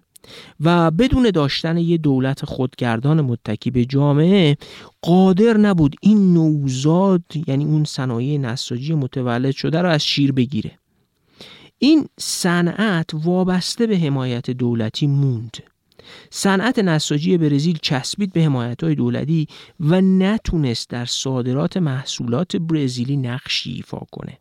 و 0.59 0.91
بدون 0.91 1.31
داشتن 1.31 1.77
یه 1.77 1.97
دولت 1.97 2.45
خودگردان 2.45 3.21
متکی 3.21 3.71
به 3.71 3.85
جامعه 3.85 4.57
قادر 5.01 5.57
نبود 5.57 5.95
این 6.01 6.33
نوزاد 6.33 7.23
یعنی 7.47 7.65
اون 7.65 7.83
صنایع 7.83 8.37
نساجی 8.37 8.93
متولد 8.93 9.51
شده 9.51 9.81
رو 9.81 9.89
از 9.89 10.05
شیر 10.05 10.31
بگیره. 10.31 10.79
این 11.79 12.05
صنعت 12.19 13.09
وابسته 13.13 13.87
به 13.87 13.97
حمایت 13.97 14.49
دولتی 14.49 15.07
موند. 15.07 15.57
صنعت 16.29 16.79
نساجی 16.79 17.37
برزیل 17.37 17.79
چسبید 17.81 18.33
به 18.33 18.43
حمایت 18.43 18.83
های 18.83 18.95
دولتی 18.95 19.47
و 19.79 20.01
نتونست 20.01 20.89
در 20.89 21.05
صادرات 21.05 21.77
محصولات 21.77 22.55
برزیلی 22.55 23.17
نقشی 23.17 23.71
ایفا 23.71 23.99
کنه. 24.11 24.37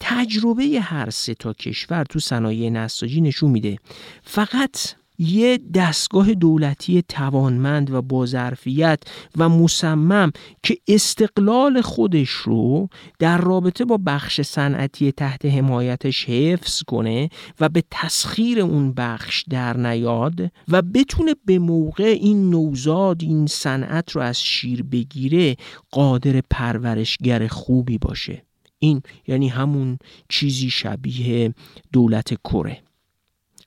تجربه 0.00 0.64
هر 0.82 1.10
سه 1.10 1.34
تا 1.34 1.52
کشور 1.52 2.04
تو 2.04 2.18
صنایع 2.18 2.70
نساجی 2.70 3.20
نشون 3.20 3.50
میده. 3.50 3.78
فقط 4.22 4.94
یه 5.18 5.58
دستگاه 5.74 6.34
دولتی 6.34 7.02
توانمند 7.08 7.90
و 7.90 8.02
با 8.02 8.26
ظرفیت 8.26 9.02
و 9.36 9.48
مصمم 9.48 10.32
که 10.62 10.78
استقلال 10.88 11.80
خودش 11.80 12.30
رو 12.30 12.88
در 13.18 13.38
رابطه 13.38 13.84
با 13.84 13.98
بخش 14.06 14.40
صنعتی 14.40 15.12
تحت 15.12 15.44
حمایتش 15.44 16.24
حفظ 16.24 16.82
کنه 16.82 17.28
و 17.60 17.68
به 17.68 17.84
تسخیر 17.90 18.60
اون 18.60 18.92
بخش 18.92 19.44
در 19.50 19.76
نیاد 19.76 20.52
و 20.68 20.82
بتونه 20.82 21.34
به 21.44 21.58
موقع 21.58 22.04
این 22.20 22.50
نوزاد 22.50 23.22
این 23.22 23.46
صنعت 23.46 24.10
رو 24.10 24.20
از 24.20 24.42
شیر 24.42 24.82
بگیره 24.82 25.56
قادر 25.90 26.40
پرورشگر 26.50 27.46
خوبی 27.46 27.98
باشه. 27.98 28.47
این 28.78 29.02
یعنی 29.26 29.48
همون 29.48 29.98
چیزی 30.28 30.70
شبیه 30.70 31.54
دولت 31.92 32.34
کره. 32.34 32.82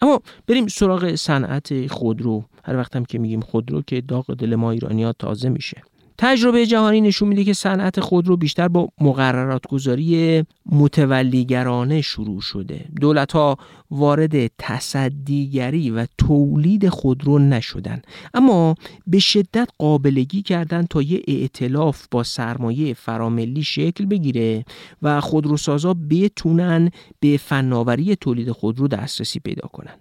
اما 0.01 0.22
بریم 0.47 0.68
سراغ 0.68 1.16
صنعت 1.16 1.88
خودرو. 1.88 2.43
هر 2.64 2.78
وقتم 2.78 3.03
که 3.05 3.20
میگیم 3.20 3.41
خودرو 3.41 3.82
که 3.82 4.01
داغ 4.01 4.34
دل 4.34 4.55
ما 4.55 4.72
ایرانی 4.72 5.03
ها 5.03 5.14
تازه 5.14 5.49
میشه. 5.49 5.84
تجربه 6.24 6.65
جهانی 6.65 7.01
نشون 7.01 7.28
میده 7.28 7.43
که 7.43 7.53
صنعت 7.53 7.99
خودرو 7.99 8.38
بیشتر 8.38 8.67
با 8.67 8.88
مقررات 9.01 9.67
گذاری 9.67 10.43
متولیگرانه 10.65 12.01
شروع 12.01 12.41
شده. 12.41 12.86
دولت 13.01 13.32
ها 13.32 13.57
وارد 13.91 14.47
تصدیگری 14.57 15.89
و 15.89 16.07
تولید 16.17 16.89
خودرو 16.89 17.39
نشدن 17.39 18.01
اما 18.34 18.76
به 19.07 19.19
شدت 19.19 19.69
قابلگی 19.78 20.41
کردن 20.41 20.86
تا 20.86 21.01
یه 21.01 21.22
ائتلاف 21.28 22.05
با 22.11 22.24
سرمایه 22.24 22.93
فراملی 22.93 23.63
شکل 23.63 24.05
بگیره 24.05 24.65
و 25.01 25.22
خودروسازا 25.22 25.95
بتونن 26.09 26.89
به 27.19 27.38
فناوری 27.38 28.15
تولید 28.15 28.51
خودرو 28.51 28.88
دسترسی 28.88 29.39
پیدا 29.39 29.67
کنن. 29.67 29.95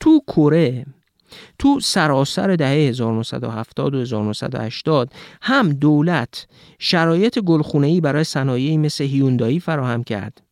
تو 0.00 0.20
کره 0.26 0.86
تو 1.58 1.80
سراسر 1.80 2.56
دهه 2.56 2.68
1970 2.68 3.94
و 3.94 4.00
1980 4.00 5.12
هم 5.42 5.68
دولت 5.68 6.46
شرایط 6.78 7.38
گلخونه‌ای 7.38 8.00
برای 8.00 8.24
صنایعی 8.24 8.76
مثل 8.76 9.04
هیوندایی 9.04 9.60
فراهم 9.60 10.04
کرد 10.04 10.42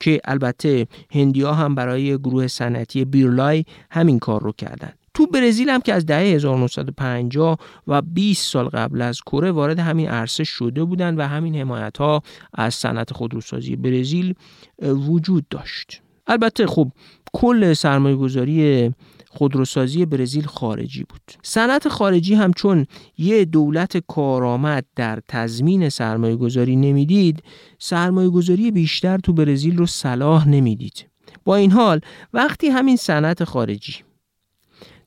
که 0.00 0.20
البته 0.24 0.86
هندیا 1.10 1.54
هم 1.54 1.74
برای 1.74 2.18
گروه 2.18 2.46
صنعتی 2.46 3.04
بیرلای 3.04 3.64
همین 3.90 4.18
کار 4.18 4.42
رو 4.42 4.52
کردن. 4.52 4.92
تو 5.14 5.26
برزیل 5.26 5.70
هم 5.70 5.80
که 5.80 5.94
از 5.94 6.06
دهه 6.06 6.18
1950 6.18 7.58
و 7.86 8.02
20 8.02 8.52
سال 8.52 8.68
قبل 8.68 9.02
از 9.02 9.20
کره 9.20 9.50
وارد 9.50 9.78
همین 9.78 10.08
عرصه 10.08 10.44
شده 10.44 10.84
بودند 10.84 11.18
و 11.18 11.22
همین 11.22 11.56
حمایت 11.56 11.98
ها 11.98 12.22
از 12.54 12.74
صنعت 12.74 13.12
خودروسازی 13.12 13.76
برزیل 13.76 14.34
وجود 14.82 15.48
داشت. 15.50 16.02
البته 16.26 16.66
خب 16.66 16.92
کل 17.32 17.72
سرمایه 17.72 18.16
گذاری 18.16 18.90
خودروسازی 19.32 20.06
برزیل 20.06 20.46
خارجی 20.46 21.04
بود. 21.04 21.20
صنعت 21.42 21.88
خارجی 21.88 22.34
هم 22.34 22.52
چون 22.52 22.86
یه 23.18 23.44
دولت 23.44 23.96
کارآمد 23.96 24.84
در 24.96 25.18
تضمین 25.28 25.88
سرمایه 25.88 26.36
گذاری 26.36 26.76
نمی‌دید 26.76 27.42
سرمایه 27.78 28.28
گذاری 28.28 28.70
بیشتر 28.70 29.18
تو 29.18 29.32
برزیل 29.32 29.76
رو 29.76 29.86
صلاح 29.86 30.48
نمی‌دید. 30.48 31.06
با 31.44 31.56
این 31.56 31.70
حال 31.70 32.00
وقتی 32.32 32.68
همین 32.68 32.96
صنعت 32.96 33.44
خارجی 33.44 33.94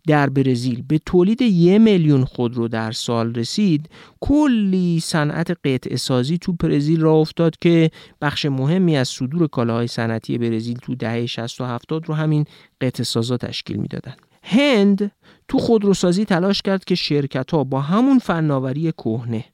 در 0.08 0.30
برزیل 0.30 0.84
به 0.88 1.00
تولید 1.06 1.42
یه 1.42 1.80
میلیون 1.80 2.26
خودرو 2.26 2.68
در 2.68 2.92
سال 2.92 3.34
رسید 3.34 3.90
کلی 4.20 5.00
صنعت 5.00 5.52
قطع 5.52 5.96
سازی 5.96 6.38
تو 6.38 6.54
برزیل 6.54 7.02
را 7.02 7.14
افتاد 7.14 7.56
که 7.62 7.92
بخش 8.22 8.46
مهمی 8.46 8.98
از 8.98 9.08
صدور 9.08 9.48
کالاهای 9.48 9.88
صنعتی 9.88 10.38
برزیل 10.38 10.78
تو 10.78 10.96
دهه 10.96 11.26
60 11.26 11.62
و 11.62 11.66
70 11.66 12.08
رو 12.08 12.14
همین 12.14 12.46
قطع 12.82 13.04
سازا 13.04 13.38
تشکیل 13.38 13.78
می‌دادن. 13.78 14.14
هند 14.44 15.12
تو 15.48 15.58
خودروسازی 15.58 16.26
تلاش 16.26 16.62
کرد 16.62 16.86
که 16.86 16.96
شرکت 16.96 17.52
ها 17.52 17.64
با 17.64 17.82
همون 17.82 18.20
فناوری 18.20 18.92
کهنه 18.92 19.46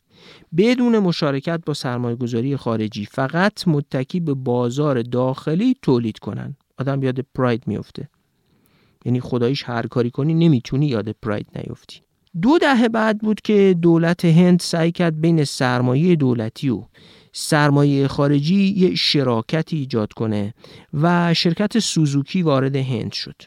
بدون 0.58 1.00
مشارکت 1.00 1.62
با 1.66 1.74
سرمایه 1.74 2.16
گذاری 2.16 2.58
خارجی 2.58 3.06
فقط 3.06 3.68
متکی 3.68 4.20
به 4.20 4.34
بازار 4.34 5.02
داخلی 5.02 5.76
تولید 5.82 6.20
کنن. 6.20 6.56
آدم 6.78 7.04
یاد 7.04 7.20
پراید 7.36 7.64
میفته 7.68 8.10
یعنی 9.06 9.20
خدایش 9.20 9.64
هر 9.64 9.88
کاری 9.88 10.12
کنی 10.12 10.34
نمی‌تونی 10.34 10.88
یاد 10.88 11.12
پراید 11.12 11.48
نیفتی. 11.56 12.02
دو 12.42 12.58
دهه 12.58 12.90
بعد 12.90 13.20
بود 13.20 13.42
که 13.42 13.76
دولت 13.82 14.26
هند 14.26 14.60
سعی 14.60 14.92
کرد 14.92 15.22
بین 15.22 15.44
سرمایه 15.44 16.16
دولتی 16.16 16.70
و 16.70 16.84
سرمایه 17.34 18.08
خارجی 18.08 18.74
یه 18.78 18.96
شراکتی 18.96 19.78
ایجاد 19.78 20.14
کنه 20.14 20.54
و 20.94 21.34
شرکت 21.34 21.80
سوزوکی 21.80 22.42
وارد 22.42 22.76
هند 22.76 23.12
شد. 23.12 23.42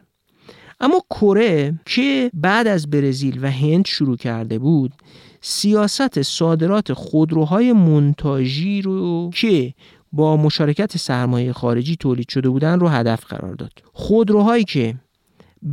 اما 0.81 1.01
کره 1.11 1.81
که 1.87 2.31
بعد 2.35 2.67
از 2.67 2.91
برزیل 2.91 3.45
و 3.45 3.51
هند 3.51 3.87
شروع 3.87 4.17
کرده 4.17 4.59
بود 4.59 4.93
سیاست 5.41 6.23
صادرات 6.23 6.93
خودروهای 6.93 7.73
منتاژی 7.73 8.83
رو 8.83 9.31
که 9.35 9.75
با 10.13 10.37
مشارکت 10.37 10.97
سرمایه 10.97 11.53
خارجی 11.53 11.97
تولید 11.97 12.29
شده 12.29 12.49
بودن 12.49 12.81
رو 12.81 12.89
هدف 12.89 13.25
قرار 13.25 13.55
داد. 13.55 13.73
خودروهایی 13.93 14.65
که 14.65 14.95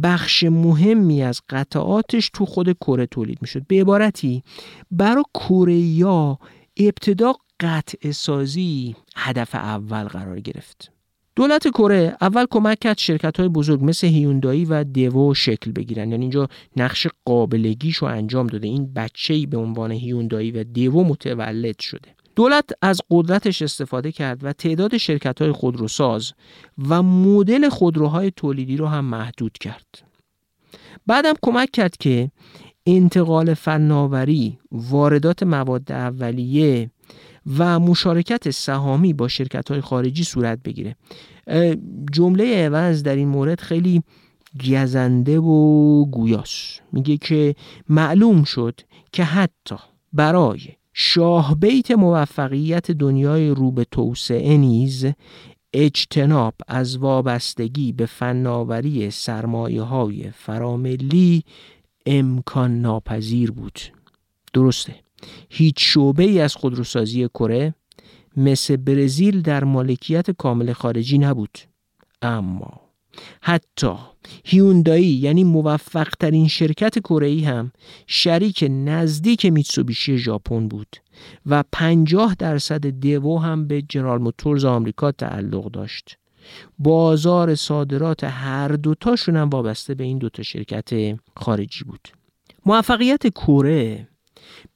بخش 0.03 0.43
مهمی 0.43 1.23
از 1.23 1.41
قطعاتش 1.49 2.29
تو 2.33 2.45
خود 2.45 2.73
کره 2.73 3.05
تولید 3.05 3.37
می‌شد. 3.41 3.67
به 3.67 3.81
عبارتی 3.81 4.43
برای 4.91 5.23
کره 5.33 6.37
ابتدا 6.77 7.33
قطع 7.59 8.11
سازی 8.11 8.95
هدف 9.15 9.55
اول 9.55 10.03
قرار 10.03 10.39
گرفت. 10.39 10.91
دولت 11.35 11.67
کره 11.67 12.17
اول 12.21 12.45
کمک 12.51 12.79
کرد 12.79 12.97
شرکت 12.97 13.39
های 13.39 13.49
بزرگ 13.49 13.83
مثل 13.83 14.07
هیوندایی 14.07 14.65
و 14.65 14.83
دیوو 14.83 15.33
شکل 15.33 15.71
بگیرن 15.71 16.11
یعنی 16.11 16.21
اینجا 16.21 16.47
نقش 16.77 17.07
قابلگیش 17.25 17.97
رو 17.97 18.07
انجام 18.07 18.47
داده. 18.47 18.67
این 18.67 18.93
بچه 18.93 19.45
به 19.45 19.57
عنوان 19.57 19.91
هیوندایی 19.91 20.51
و 20.51 20.63
دیوو 20.63 21.03
متولد 21.03 21.79
شده. 21.79 22.18
دولت 22.35 22.69
از 22.81 23.01
قدرتش 23.09 23.61
استفاده 23.61 24.11
کرد 24.11 24.43
و 24.43 24.53
تعداد 24.53 24.97
شرکت 24.97 25.41
های 25.41 25.51
خودروساز 25.51 26.33
و 26.89 27.03
مدل 27.03 27.69
خودروهای 27.69 28.31
تولیدی 28.35 28.77
رو 28.77 28.87
هم 28.87 29.05
محدود 29.05 29.57
کرد. 29.57 29.85
بعدم 31.07 31.33
کمک 31.41 31.71
کرد 31.71 31.97
که 31.97 32.31
انتقال 32.85 33.53
فناوری، 33.53 34.59
واردات 34.71 35.43
مواد 35.43 35.91
اولیه 35.91 36.91
و 37.57 37.79
مشارکت 37.79 38.49
سهامی 38.49 39.13
با 39.13 39.27
شرکت 39.27 39.71
های 39.71 39.81
خارجی 39.81 40.23
صورت 40.23 40.59
بگیره. 40.63 40.95
جمله 42.11 42.65
عوض 42.65 43.03
در 43.03 43.15
این 43.15 43.27
مورد 43.27 43.59
خیلی 43.59 44.03
گزنده 44.71 45.39
و 45.39 46.05
گویاست. 46.05 46.81
میگه 46.91 47.17
که 47.17 47.55
معلوم 47.89 48.43
شد 48.43 48.81
که 49.13 49.23
حتی 49.23 49.75
برای 50.13 50.59
شاه 51.01 51.55
بیت 51.55 51.91
موفقیت 51.91 52.91
دنیای 52.91 53.49
رو 53.49 53.71
به 53.71 53.85
توسعه 53.91 54.57
نیز 54.57 55.05
اجتناب 55.73 56.53
از 56.67 56.97
وابستگی 56.97 57.91
به 57.91 58.05
فناوری 58.05 59.11
سرمایه 59.11 59.81
های 59.81 60.31
فراملی 60.31 61.43
امکان 62.05 62.81
ناپذیر 62.81 63.51
بود. 63.51 63.79
درسته 64.53 64.95
هیچ 65.49 65.75
شعبه 65.79 66.23
ای 66.23 66.41
از 66.41 66.55
خودروسازی 66.55 67.27
کره 67.27 67.75
مثل 68.37 68.75
برزیل 68.75 69.41
در 69.41 69.63
مالکیت 69.63 70.31
کامل 70.31 70.73
خارجی 70.73 71.17
نبود. 71.17 71.57
اما 72.21 72.81
حتی 73.41 73.93
هیوندایی 74.45 75.05
یعنی 75.05 75.43
موفق 75.43 76.09
ترین 76.19 76.47
شرکت 76.47 76.99
کره 76.99 77.41
هم 77.45 77.71
شریک 78.07 78.65
نزدیک 78.69 79.45
میتسوبیشی 79.45 80.17
ژاپن 80.17 80.67
بود 80.67 80.95
و 81.45 81.63
50 81.71 82.35
درصد 82.39 82.89
دیو 82.89 83.37
هم 83.37 83.67
به 83.67 83.81
جنرال 83.81 84.21
موتورز 84.21 84.65
آمریکا 84.65 85.11
تعلق 85.11 85.71
داشت. 85.71 86.17
بازار 86.79 87.55
صادرات 87.55 88.23
هر 88.23 88.67
دوتاشون 88.67 89.35
هم 89.35 89.49
وابسته 89.49 89.95
به 89.95 90.03
این 90.03 90.17
دوتا 90.17 90.43
شرکت 90.43 91.17
خارجی 91.37 91.83
بود. 91.83 92.07
موفقیت 92.65 93.27
کره 93.27 94.08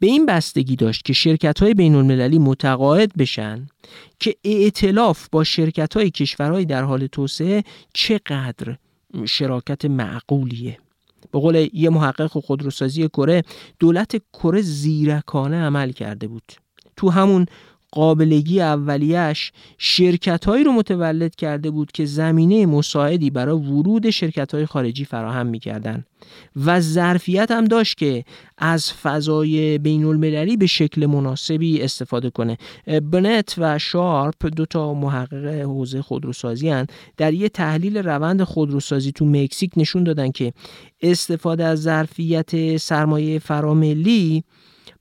به 0.04 0.08
این 0.08 0.26
بستگی 0.26 0.76
داشت 0.76 1.06
که 1.06 1.14
شرکت 1.14 1.60
های 1.60 1.74
بین 1.74 1.96
المللی 1.96 2.40
متقاعد 2.40 3.14
بشن 3.18 3.68
که 4.20 4.36
ائتلاف 4.44 5.28
با 5.32 5.44
شرکت 5.44 5.94
های 5.94 6.12
کشورهای 6.12 6.66
در 6.66 6.84
حال 6.84 7.08
توسعه 7.08 7.64
چقدر 7.94 8.78
شراکت 9.26 9.86
معقولیه. 9.86 10.78
به 11.32 11.40
قول 11.40 11.70
یه 11.74 11.90
محقق 11.90 12.28
خودروسازی 12.28 13.08
کره 13.08 13.44
دولت 13.80 14.16
کره 14.34 14.62
زیرکانه 14.62 15.58
عمل 15.62 15.92
کرده 15.92 16.28
بود. 16.28 16.52
تو 16.98 17.10
همون 17.10 17.46
قابلگی 17.94 18.62
اولیش 18.62 19.52
شرکت 19.78 20.46
هایی 20.46 20.64
رو 20.64 20.72
متولد 20.72 21.36
کرده 21.36 21.72
بود 21.72 21.92
که 21.92 22.06
زمینه 22.06 22.66
مساعدی 22.66 23.30
برای 23.30 23.56
ورود 23.56 24.10
شرکت 24.10 24.54
های 24.54 24.66
خارجی 24.66 25.06
فراهم 25.06 25.48
می‌کردن. 25.48 26.06
و 26.66 26.80
ظرفیت 26.80 27.52
هم 27.52 27.66
داشت 27.66 27.98
که 27.98 28.24
از 28.58 28.94
فضای 28.94 29.78
بین 29.78 30.06
المللی 30.06 30.58
به 30.58 30.66
شکل 30.66 31.06
مناسبی 31.06 31.82
استفاده 31.82 32.30
کنه. 32.30 32.58
بنت 33.12 33.56
و 33.58 33.80
شارپ 33.80 34.46
دو 34.56 34.66
تا 34.66 34.94
محقق 34.94 35.46
حوزه 35.46 36.02
خودروسازی 36.02 36.70
هن. 36.70 36.88
در 37.18 37.34
یه 37.34 37.50
تحلیل 37.50 37.98
روند 37.98 38.44
خودروسازی 38.44 39.12
تو 39.12 39.26
مکزیک 39.26 39.72
نشون 39.78 40.04
دادن 40.04 40.32
که 40.32 40.54
استفاده 41.02 41.64
از 41.64 41.82
ظرفیت 41.82 42.78
سرمایه 42.78 43.40
فراملی 43.40 44.44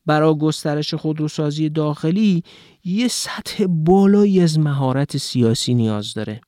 برای 0.06 0.38
گسترش 0.38 0.94
خودروسازی 0.94 1.68
داخلی 1.68 2.42
یه 2.84 3.08
سطح 3.08 3.66
بالایی 3.68 4.40
از 4.40 4.58
مهارت 4.58 5.16
سیاسی 5.16 5.74
نیاز 5.74 6.14
داره. 6.14 6.40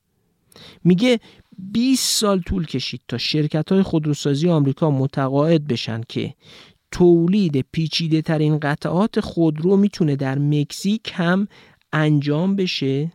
میگه 0.85 1.21
20 1.59 2.21
سال 2.21 2.41
طول 2.41 2.67
کشید 2.67 3.01
تا 3.09 3.19
شرکت 3.19 3.73
های 3.73 3.83
خودروسازی 3.83 4.49
آمریکا 4.49 4.91
متقاعد 4.91 5.67
بشن 5.67 6.01
که 6.09 6.35
تولید 6.91 7.65
پیچیده 7.73 8.23
ترین 8.23 8.59
قطعات 8.59 9.21
خودرو 9.21 9.77
می‌تونه 9.77 10.17
در 10.17 10.39
مکزیک 10.39 11.13
هم 11.15 11.49
انجام 11.93 12.57
بشه 12.57 13.13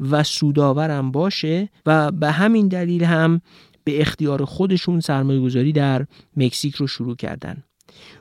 و 0.00 0.22
سودآورم 0.22 1.10
باشه 1.10 1.68
و 1.86 2.12
به 2.12 2.30
همین 2.30 2.68
دلیل 2.68 3.04
هم 3.04 3.40
به 3.84 4.00
اختیار 4.00 4.44
خودشون 4.44 5.00
سرمایه 5.00 5.40
گذاری 5.40 5.72
در 5.72 6.06
مکزیک 6.36 6.74
رو 6.74 6.86
شروع 6.86 7.16
کردن. 7.16 7.62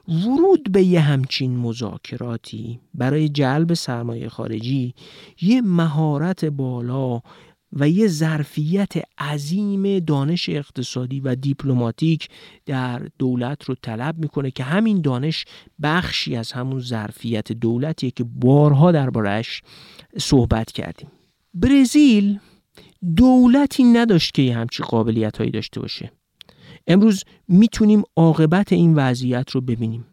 ورود 0.07 0.71
به 0.71 0.83
یه 0.83 0.99
همچین 0.99 1.57
مذاکراتی 1.57 2.79
برای 2.93 3.29
جلب 3.29 3.73
سرمایه 3.73 4.29
خارجی 4.29 4.93
یه 5.41 5.61
مهارت 5.61 6.45
بالا 6.45 7.21
و 7.75 7.89
یه 7.89 8.07
ظرفیت 8.07 8.93
عظیم 9.19 9.99
دانش 9.99 10.49
اقتصادی 10.49 11.19
و 11.19 11.35
دیپلماتیک 11.35 12.29
در 12.65 13.07
دولت 13.19 13.63
رو 13.63 13.75
طلب 13.81 14.17
می‌کنه 14.17 14.51
که 14.51 14.63
همین 14.63 15.01
دانش 15.01 15.45
بخشی 15.83 16.35
از 16.35 16.51
همون 16.51 16.79
ظرفیت 16.79 17.51
دولتیه 17.51 18.11
که 18.11 18.23
بارها 18.23 18.91
دربارهش 18.91 19.61
صحبت 20.17 20.71
کردیم. 20.71 21.07
برزیل 21.53 22.39
دولتی 23.17 23.83
نداشت 23.83 24.33
که 24.33 24.41
یه 24.41 24.57
همچی 24.57 24.83
قابلیت 24.83 25.37
هایی 25.37 25.51
داشته 25.51 25.79
باشه. 25.79 26.11
امروز 26.87 27.23
می‌تونیم 27.47 28.03
عاقبت 28.15 28.73
این 28.73 28.93
وضعیت 28.95 29.49
رو 29.49 29.61
ببینیم. 29.61 30.05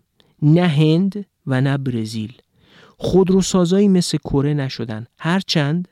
نه 0.43 0.67
هند 0.67 1.27
و 1.47 1.61
نه 1.61 1.79
برزیل. 1.79 2.33
خودروسازایی 2.99 3.89
مثل 3.89 4.19
کره 4.19 4.55
نشدن. 4.55 5.07
هرچند 5.19 5.89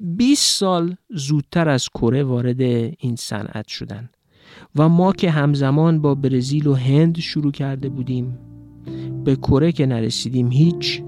20 0.00 0.58
سال 0.58 0.96
زودتر 1.10 1.68
از 1.68 1.88
کره 1.88 2.22
وارد 2.22 2.60
این 2.60 3.16
صنعت 3.16 3.68
شدن. 3.68 4.10
و 4.76 4.88
ما 4.88 5.12
که 5.12 5.30
همزمان 5.30 6.00
با 6.00 6.14
برزیل 6.14 6.66
و 6.66 6.74
هند 6.74 7.18
شروع 7.18 7.52
کرده 7.52 7.88
بودیم 7.88 8.38
به 9.24 9.36
کره 9.36 9.72
که 9.72 9.86
نرسیدیم 9.86 10.50
هیچ 10.50 11.02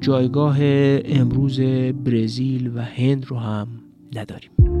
جایگاه 0.00 0.56
امروز 1.04 1.60
برزیل 2.04 2.70
و 2.74 2.82
هند 2.82 3.26
رو 3.26 3.36
هم 3.36 3.68
نداریم. 4.14 4.77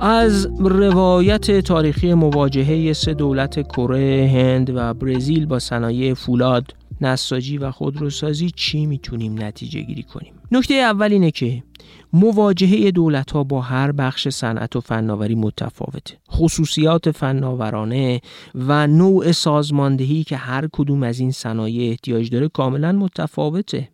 از 0.00 0.48
روایت 0.58 1.60
تاریخی 1.60 2.14
مواجهه 2.14 2.92
سه 2.92 3.14
دولت 3.14 3.62
کره، 3.62 4.30
هند 4.32 4.70
و 4.74 4.94
برزیل 4.94 5.46
با 5.46 5.58
صنایع 5.58 6.14
فولاد، 6.14 6.74
نساجی 7.00 7.58
و 7.58 7.70
خودروسازی 7.70 8.50
چی 8.56 8.86
می‌تونیم 8.86 9.42
نتیجه 9.42 9.80
گیری 9.80 10.02
کنیم؟ 10.02 10.32
نکته 10.52 10.74
اول 10.74 11.12
اینه 11.12 11.30
که 11.30 11.62
مواجهه 12.12 12.90
دولت 12.90 13.30
ها 13.30 13.44
با 13.44 13.60
هر 13.60 13.92
بخش 13.92 14.28
صنعت 14.28 14.76
و 14.76 14.80
فناوری 14.80 15.34
متفاوته 15.34 16.14
خصوصیات 16.30 17.10
فناورانه 17.10 18.20
و 18.54 18.86
نوع 18.86 19.32
سازماندهی 19.32 20.24
که 20.24 20.36
هر 20.36 20.68
کدوم 20.72 21.02
از 21.02 21.20
این 21.20 21.30
صنایع 21.30 21.90
احتیاج 21.90 22.30
داره 22.30 22.48
کاملا 22.48 22.92
متفاوته 22.92 23.88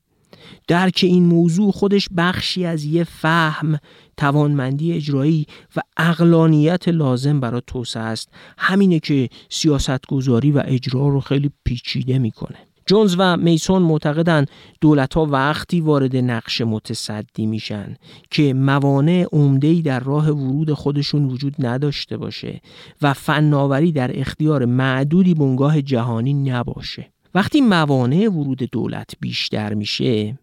درک 0.69 1.01
این 1.03 1.27
موضوع 1.27 1.73
خودش 1.73 2.09
بخشی 2.17 2.65
از 2.65 2.85
یه 2.85 3.05
فهم 3.05 3.79
توانمندی 4.17 4.93
اجرایی 4.93 5.47
و 5.77 5.81
اقلانیت 5.97 6.89
لازم 6.89 7.41
برای 7.41 7.63
توسعه 7.67 8.03
است. 8.03 8.29
همینه 8.59 9.01
که 9.01 9.29
سیاستگذاری 9.49 10.51
و 10.51 10.63
اجرا 10.67 11.09
رو 11.09 11.21
خیلی 11.21 11.51
پیچیده 11.65 12.19
می‌کنه. 12.19 12.57
جونز 12.87 13.17
و 13.19 13.37
میسون 13.37 13.83
معتقدند 13.83 14.51
دولت 14.81 15.15
ها 15.15 15.27
وقتی 15.27 15.81
وارد 15.81 16.17
نقش 16.17 16.61
متصدی 16.61 17.47
میشن 17.47 17.97
که 18.31 18.55
موانع 18.55 19.27
عمده‌ای 19.33 19.83
در 19.83 20.01
راه 20.01 20.31
ورود 20.31 20.73
خودشون 20.73 21.25
وجود 21.25 21.55
نداشته 21.59 22.17
باشه 22.17 22.61
و 23.03 23.13
فناوری 23.13 23.93
در 23.93 24.21
اختیار 24.21 24.65
معدودی 24.65 25.35
بنگاه 25.35 25.83
جهانی 25.83 26.35
نباشه. 26.35 27.14
وقتی 27.35 27.61
موانع 27.61 28.29
ورود 28.29 28.63
دولت 28.63 29.11
بیشتر 29.21 29.75
میشه 29.75 30.39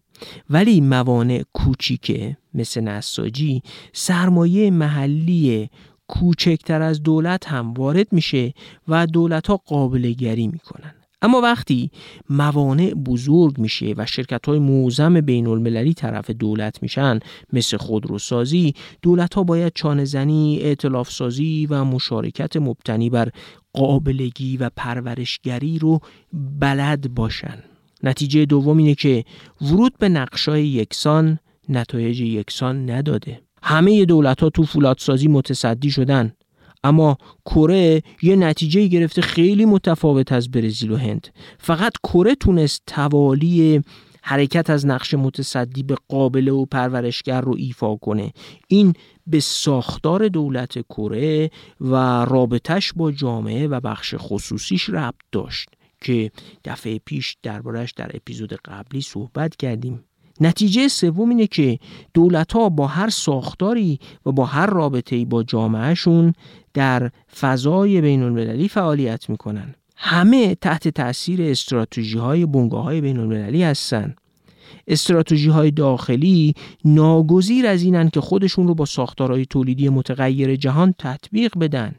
ولی 0.50 0.80
موانع 0.80 1.42
کوچیکه 1.52 2.36
مثل 2.54 2.80
نساجی 2.80 3.62
سرمایه 3.92 4.70
محلی 4.70 5.70
کوچکتر 6.08 6.82
از 6.82 7.02
دولت 7.02 7.48
هم 7.48 7.72
وارد 7.72 8.12
میشه 8.12 8.54
و 8.88 9.06
دولت 9.06 9.46
ها 9.46 9.56
قابل 9.56 10.12
گری 10.12 10.48
می‌کنن. 10.48 10.94
اما 11.22 11.40
وقتی 11.40 11.90
موانع 12.30 12.94
بزرگ 12.94 13.58
میشه 13.58 13.94
و 13.96 14.06
شرکت 14.06 14.46
های 14.46 14.58
موزم 14.58 15.20
بین 15.20 15.46
المللی 15.46 15.94
طرف 15.94 16.30
دولت 16.30 16.82
میشن 16.82 17.18
مثل 17.52 17.76
خودروسازی 17.76 18.74
دولت 19.02 19.34
ها 19.34 19.42
باید 19.42 19.72
چانه 19.74 20.04
زنی، 20.04 20.58
اعتلاف 20.60 21.10
سازی 21.10 21.66
و 21.70 21.84
مشارکت 21.84 22.56
مبتنی 22.56 23.10
بر 23.10 23.28
قابلگی 23.72 24.56
و 24.56 24.70
پرورشگری 24.76 25.78
رو 25.78 26.00
بلد 26.32 27.14
باشن. 27.14 27.58
نتیجه 28.02 28.44
دوم 28.44 28.78
اینه 28.78 28.94
که 28.94 29.24
ورود 29.60 29.98
به 29.98 30.08
نقشای 30.08 30.66
یکسان 30.68 31.38
نتایج 31.68 32.20
یکسان 32.20 32.90
نداده. 32.90 33.40
همه 33.62 34.04
دولت 34.04 34.40
ها 34.40 34.50
تو 34.50 34.62
فولادسازی 34.62 35.28
متصدی 35.28 35.90
شدن. 35.90 36.32
اما 36.84 37.18
کره 37.44 38.02
یه 38.22 38.36
نتیجه 38.36 38.86
گرفته 38.86 39.22
خیلی 39.22 39.64
متفاوت 39.64 40.32
از 40.32 40.50
برزیل 40.50 40.90
و 40.90 40.96
هند. 40.96 41.28
فقط 41.58 41.92
کره 42.04 42.34
تونست 42.34 42.82
توالی 42.86 43.82
حرکت 44.22 44.70
از 44.70 44.86
نقش 44.86 45.14
متصدی 45.14 45.82
به 45.82 45.96
قابل 46.08 46.48
و 46.48 46.64
پرورشگر 46.64 47.40
رو 47.40 47.54
ایفا 47.58 47.96
کنه. 47.96 48.32
این 48.68 48.92
به 49.26 49.40
ساختار 49.40 50.28
دولت 50.28 50.78
کره 50.78 51.50
و 51.80 52.24
رابطش 52.24 52.92
با 52.92 53.12
جامعه 53.12 53.68
و 53.68 53.80
بخش 53.80 54.14
خصوصیش 54.18 54.90
ربط 54.90 55.14
داشت 55.32 55.68
که 56.00 56.30
دفعه 56.64 56.98
پیش 56.98 57.36
دربارش 57.42 57.92
در 57.92 58.10
اپیزود 58.14 58.52
قبلی 58.52 59.00
صحبت 59.00 59.56
کردیم. 59.56 60.04
نتیجه 60.40 60.88
سوم 60.88 61.28
اینه 61.28 61.46
که 61.46 61.78
دولت 62.14 62.52
ها 62.52 62.68
با 62.68 62.86
هر 62.86 63.08
ساختاری 63.08 63.98
و 64.26 64.32
با 64.32 64.44
هر 64.44 64.66
رابطه 64.66 65.24
با 65.24 65.42
جامعهشون 65.42 66.32
در 66.74 67.10
فضای 67.40 68.00
بین 68.00 68.22
المللی 68.22 68.68
فعالیت 68.68 69.30
می‌کنن. 69.30 69.74
همه 69.96 70.54
تحت 70.54 70.88
تاثیر 70.88 71.42
استراتژی 71.42 72.18
های 72.18 72.46
بنگاه 72.46 72.84
های 72.84 73.00
بین 73.00 73.18
المللی 73.18 73.62
هستن. 73.62 74.14
استراتژی 74.86 75.48
های 75.48 75.70
داخلی 75.70 76.54
ناگزیر 76.84 77.66
از 77.66 77.82
اینن 77.82 78.10
که 78.10 78.20
خودشون 78.20 78.68
رو 78.68 78.74
با 78.74 78.84
ساختارهای 78.84 79.46
تولیدی 79.46 79.88
متغیر 79.88 80.56
جهان 80.56 80.94
تطبیق 80.98 81.58
بدن. 81.58 81.94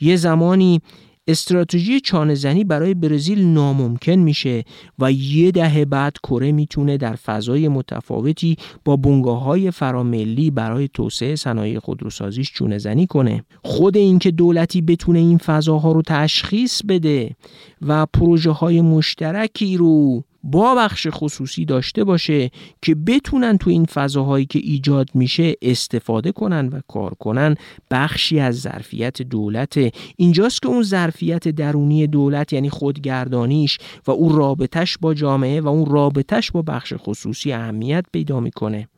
یه 0.00 0.16
زمانی 0.16 0.80
استراتژی 1.28 2.00
چانه 2.00 2.64
برای 2.64 2.94
برزیل 2.94 3.44
ناممکن 3.46 4.12
میشه 4.12 4.64
و 4.98 5.12
یه 5.12 5.50
دهه 5.50 5.84
بعد 5.84 6.16
کره 6.22 6.52
می‌تونه 6.52 6.96
در 6.96 7.14
فضای 7.14 7.68
متفاوتی 7.68 8.56
با 8.84 8.96
بنگاه 8.96 9.42
های 9.42 9.70
فراملی 9.70 10.50
برای 10.50 10.88
توسعه 10.94 11.36
صنایع 11.36 11.78
خودروسازیش 11.78 12.52
چونه 12.52 12.78
زنی 12.78 13.06
کنه. 13.06 13.44
خود 13.62 13.96
اینکه 13.96 14.30
دولتی 14.30 14.82
بتونه 14.82 15.18
این 15.18 15.38
فضاها 15.38 15.92
رو 15.92 16.02
تشخیص 16.02 16.82
بده 16.88 17.36
و 17.86 18.06
پروژه 18.06 18.50
های 18.50 18.80
مشترکی 18.80 19.76
رو 19.76 20.24
با 20.50 20.74
بخش 20.74 21.06
خصوصی 21.10 21.64
داشته 21.64 22.04
باشه 22.04 22.50
که 22.82 22.94
بتونن 22.94 23.58
تو 23.58 23.70
این 23.70 23.84
فضاهایی 23.84 24.46
که 24.46 24.58
ایجاد 24.58 25.10
میشه 25.14 25.54
استفاده 25.62 26.32
کنن 26.32 26.68
و 26.68 26.80
کار 26.88 27.14
کنن. 27.14 27.54
بخشی 27.90 28.40
از 28.40 28.60
ظرفیت 28.60 29.22
دولت. 29.22 29.78
اینجاست 30.16 30.62
که 30.62 30.68
اون 30.68 30.82
ظرفیت 30.82 31.48
درونی 31.48 32.06
دولت 32.06 32.52
یعنی 32.52 32.70
خودگردانیش 32.70 33.78
و 34.06 34.10
اون 34.10 34.36
رابطش 34.36 34.98
با 34.98 35.14
جامعه 35.14 35.60
و 35.60 35.68
اون 35.68 35.86
رابطش 35.86 36.50
با 36.50 36.62
بخش 36.62 36.94
خصوصی 36.96 37.52
اهمیت 37.52 38.04
پیدا 38.12 38.40
می‌کنه. 38.40 38.88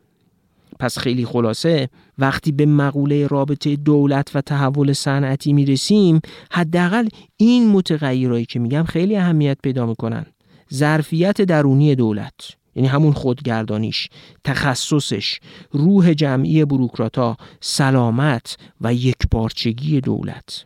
پس 0.79 0.97
خیلی 0.97 1.25
خلاصه 1.25 1.89
وقتی 2.17 2.51
به 2.51 2.65
مقوله 2.65 3.27
رابطه 3.27 3.75
دولت 3.75 4.31
و 4.35 4.41
تحول 4.41 4.93
صنعتی 4.93 5.53
می‌رسیم 5.53 6.19
حداقل 6.51 7.07
این 7.37 7.69
متغیرهایی 7.69 8.45
که 8.45 8.59
میگم 8.59 8.83
خیلی 8.83 9.17
اهمیت 9.17 9.57
پیدا 9.63 9.85
می‌کنن. 9.85 10.25
ظرفیت 10.73 11.41
درونی 11.41 11.95
دولت 11.95 12.33
یعنی 12.75 12.87
همون 12.87 13.13
خودگردانیش 13.13 14.09
تخصصش 14.43 15.39
روح 15.71 16.13
جمعی 16.13 16.65
بروکراتا 16.65 17.37
سلامت 17.61 18.57
و 18.81 18.93
یکپارچگی 18.93 20.01
دولت. 20.01 20.65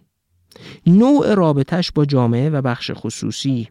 نوع 0.87 1.33
رابطش 1.33 1.91
با 1.91 2.05
جامعه 2.05 2.49
و 2.49 2.61
بخش 2.61 2.91
خصوصی. 2.93 3.67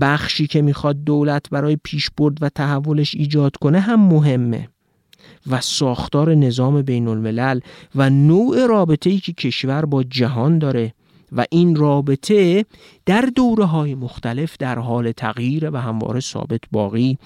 بخشی 0.00 0.46
که 0.46 0.62
می‌خواد 0.62 1.04
دولت 1.04 1.50
برای 1.50 1.78
پیشبرد 1.84 2.42
و 2.42 2.48
تحولش 2.48 3.14
ایجاد 3.14 3.56
کنه 3.56 3.80
هم 3.80 4.00
مهمه 4.00 4.68
و 5.46 5.60
ساختار 5.60 6.34
نظام 6.34 6.82
بین 6.82 7.08
الملل 7.08 7.60
و 7.94 8.10
نوع 8.10 8.66
رابطه‌ای 8.66 9.18
که 9.18 9.32
کشور 9.32 9.84
با 9.84 10.02
جهان 10.02 10.58
داره 10.58 10.94
و 11.32 11.44
این 11.50 11.76
رابطه 11.76 12.64
در 13.06 13.20
دوره 13.20 13.64
های 13.64 13.94
مختلف 13.94 14.56
در 14.58 14.78
حال 14.78 15.12
تغییر 15.12 15.70
و 15.70 15.76
همواره 15.76 16.20
ثابت 16.20 16.60
باقی 16.72 17.18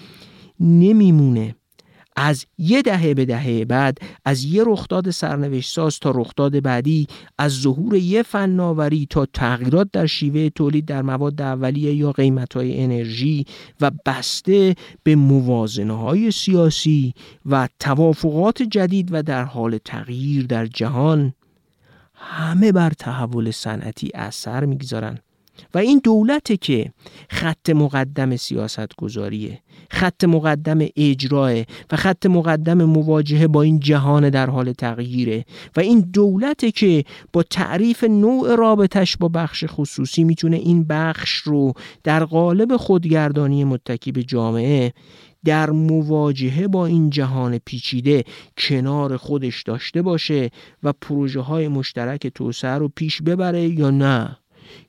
نمیمونه. 0.61 1.55
از 2.17 2.47
یه 2.59 2.83
دهه 2.83 3.15
به 3.15 3.25
دهه 3.25 3.65
بعد 3.65 3.99
از 4.25 4.45
یه 4.45 4.63
رخداد 4.67 5.11
سرنوشت 5.11 5.75
ساز 5.75 5.99
تا 5.99 6.11
رخداد 6.11 6.61
بعدی 6.61 7.07
از 7.39 7.53
ظهور 7.53 7.95
یه 7.95 8.23
فناوری 8.23 9.07
تا 9.11 9.27
تغییرات 9.27 9.89
در 9.93 10.07
شیوه 10.07 10.49
تولید 10.49 10.85
در 10.85 11.03
مواد 11.03 11.43
اولیه 11.43 11.95
یا 11.95 12.13
قیمت 12.13 12.55
های 12.55 12.83
انرژی 12.83 13.45
و 13.81 13.91
بسته 14.07 14.75
به 15.03 15.17
موازنه 15.17 15.99
های 15.99 16.31
سیاسی 16.31 17.15
و 17.47 17.69
توافقات 17.79 18.63
جدید 18.63 19.09
و 19.13 19.23
در 19.23 19.45
حال 19.45 19.79
تغییر 19.85 20.47
در 20.47 20.67
جهان 20.67 21.35
همه 22.25 22.73
بر 22.73 22.91
تحول 22.91 23.51
صنعتی 23.51 24.11
اثر 24.15 24.65
می‌گذارن. 24.65 25.19
و 25.75 25.79
این 25.79 26.01
دولته 26.05 26.57
که 26.57 26.93
خط 27.29 27.71
مقدم 27.71 28.37
سیاست 28.37 28.97
گذاریه 28.97 29.59
خط 29.91 30.25
مقدم 30.25 30.79
اجراه 30.97 31.61
و 31.91 31.97
خط 31.97 32.27
مقدم 32.27 32.85
مواجهه 32.85 33.47
با 33.47 33.63
این 33.63 33.81
جهان 33.81 34.31
در 34.31 34.51
حال 34.51 34.73
تغییره. 34.73 35.45
و 35.77 35.81
این 35.81 36.01
دولته 36.01 36.71
که 36.71 37.05
با 37.33 37.43
تعریف 37.43 38.05
نوع 38.05 38.57
رابطش 38.57 39.17
با 39.17 39.29
بخش 39.29 39.65
خصوصی 39.69 40.25
می‌تونه 40.25 40.57
این 40.57 40.85
بخش 40.85 41.35
رو 41.35 41.73
در 42.05 42.25
قالب 42.25 42.77
خودگردانی 42.77 43.65
متکی 43.65 44.13
به 44.13 44.23
جامعه 44.23 44.93
در 45.45 45.71
مواجهه 45.71 46.69
با 46.69 46.87
این 46.87 47.11
جهان 47.11 47.59
پیچیده 47.59 48.25
کنار 48.57 49.17
خودش 49.17 49.63
داشته 49.63 50.03
باشه 50.03 50.51
و 50.83 50.93
پروژه 50.93 51.41
های 51.41 51.69
مشترک 51.69 52.27
توسعه 52.27 52.71
رو 52.71 52.89
پیش 52.89 53.23
ببره 53.23 53.69
یا 53.69 53.91
نه. 53.91 54.39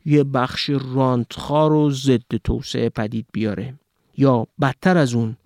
یه 0.05 0.23
بخش 0.23 0.69
رانتخار 0.69 1.73
و 1.73 1.91
ضد 1.91 2.37
توسعه 2.43 2.89
پدید 2.89 3.25
بیاره. 3.33 3.73
یا 4.17 4.47
بدتر 4.61 4.97
از 4.97 5.13
اون 5.13 5.37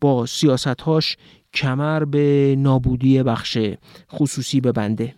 با 0.00 0.26
سیاستهاش 0.26 1.16
کمر 1.54 2.04
به 2.04 2.54
نابودی 2.58 3.22
بخش 3.22 3.58
خصوصی 4.12 4.60
ببنده. 4.60 5.14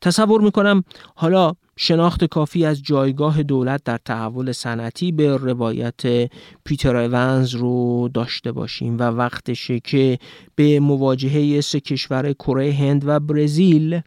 تصور 0.00 0.40
می‌کنم 0.40 0.84
حالا 1.14 1.52
شناخت 1.82 2.24
کافی 2.24 2.64
از 2.66 2.82
جایگاه 2.82 3.42
دولت 3.42 3.84
در 3.84 3.98
تحول 4.04 4.52
صنعتی 4.52 5.12
به 5.12 5.36
روایت 5.36 6.30
پیتر 6.64 6.96
ایونز 6.96 7.54
رو 7.54 8.08
داشته 8.14 8.52
باشیم 8.52 8.98
و 8.98 9.02
وقتشه 9.02 9.80
که 9.80 10.18
به 10.54 10.80
مواجهه 10.80 11.60
سه 11.60 11.80
کشور 11.80 12.32
کره 12.32 12.72
هند 12.72 13.02
و 13.06 13.20
برزیل 13.20 14.00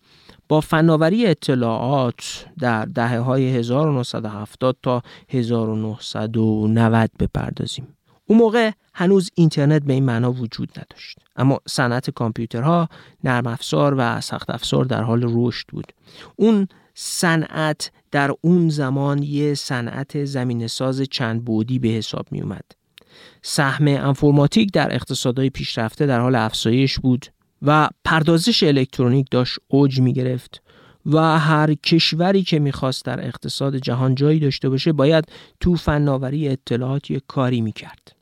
با 0.49 0.61
فناوری 0.61 1.26
اطلاعات 1.26 2.45
در 2.59 2.86
دهه 2.86 3.19
های 3.19 3.49
1970 3.57 4.78
تا 4.84 5.01
1990 5.30 7.09
بپردازیم. 7.19 7.88
اون 8.28 8.39
موقع 8.39 8.71
هنوز 8.93 9.32
اینترنت 9.36 9.84
به 9.84 9.93
این 9.93 10.05
معنا 10.05 10.32
وجود 10.32 10.69
نداشت 10.69 11.17
اما 11.36 11.59
صنعت 11.67 12.09
کامپیوترها 12.09 12.89
نرم 13.24 13.47
افزار 13.47 13.95
و 13.97 14.21
سخت 14.21 14.49
افزار 14.49 14.86
در 14.86 15.01
حال 15.01 15.24
رشد 15.28 15.67
بود 15.67 15.93
اون 16.36 16.67
صنعت 16.94 17.91
در 18.12 18.32
اون 18.41 18.70
زمان 18.70 19.24
یه 19.24 19.54
صنعت 19.54 20.26
زمین 20.26 20.68
ساز 20.68 21.02
چند 21.02 21.46
بودی 21.46 21.80
به 21.80 21.88
حساب 21.88 22.28
می 22.32 22.41
اومد 22.41 22.66
سهم 23.41 23.88
انفرماتیک 23.88 24.72
در 24.72 24.96
اقتصادهای 24.96 25.50
پیشرفته 25.50 26.06
در 26.06 26.20
حال 26.20 26.36
افزایش 26.36 27.00
بود 27.00 27.26
و 27.62 27.89
پردازش 28.06 28.64
الکترونیک 28.64 29.28
داشت 29.32 29.60
اوج 29.68 30.00
می 30.00 30.14
گرفت 30.14 30.62
و 31.06 31.39
هر 31.39 31.74
کشوری 31.74 32.44
که 32.44 32.60
می‌خواست 32.60 33.06
در 33.06 33.28
اقتصاد 33.28 33.76
جهان 33.76 34.16
جایی 34.16 34.39
داشته 34.39 34.70
باشه 34.70 34.91
باید 34.91 35.26
تو 35.60 35.76
فناوری 35.76 36.50
اطلاعات 36.50 37.12
یک 37.12 37.24
کاری 37.28 37.62
می‌کرد. 37.62 38.16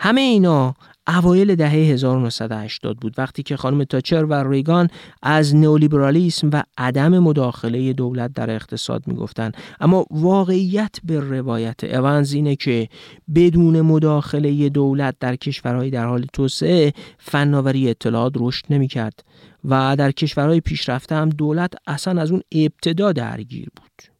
همه 0.00 0.20
اینا 0.20 0.74
اوایل 1.08 1.54
دهه 1.54 1.70
1980 1.70 2.96
بود 2.96 3.14
وقتی 3.18 3.42
که 3.42 3.56
خانم 3.56 3.84
تاچر 3.84 4.24
و 4.24 4.50
ریگان 4.50 4.88
از 5.22 5.54
نئولیبرالیسم 5.54 6.50
و 6.52 6.62
عدم 6.78 7.18
مداخله 7.18 7.92
دولت 7.92 8.32
در 8.32 8.50
اقتصاد 8.50 9.02
می‌گفتند. 9.06 9.56
اما 9.80 10.06
واقعیت 10.10 10.96
به 11.04 11.20
روایت 11.20 11.84
اونز 11.84 12.32
اینه 12.32 12.56
که 12.56 12.88
بدون 13.34 13.80
مداخله 13.80 14.68
دولت 14.68 15.14
در 15.20 15.36
کشورهای 15.36 15.90
در 15.90 16.06
حال 16.06 16.26
توسعه 16.32 16.92
فناوری 17.18 17.90
اطلاعات 17.90 18.32
رشد 18.36 18.64
نمی‌کرد 18.70 19.24
و 19.64 19.96
در 19.96 20.10
کشورهای 20.10 20.60
پیشرفته 20.60 21.14
هم 21.14 21.28
دولت 21.28 21.72
اصلا 21.86 22.22
از 22.22 22.30
اون 22.30 22.42
ابتدا 22.52 23.12
درگیر 23.12 23.68
بود. 23.76 24.16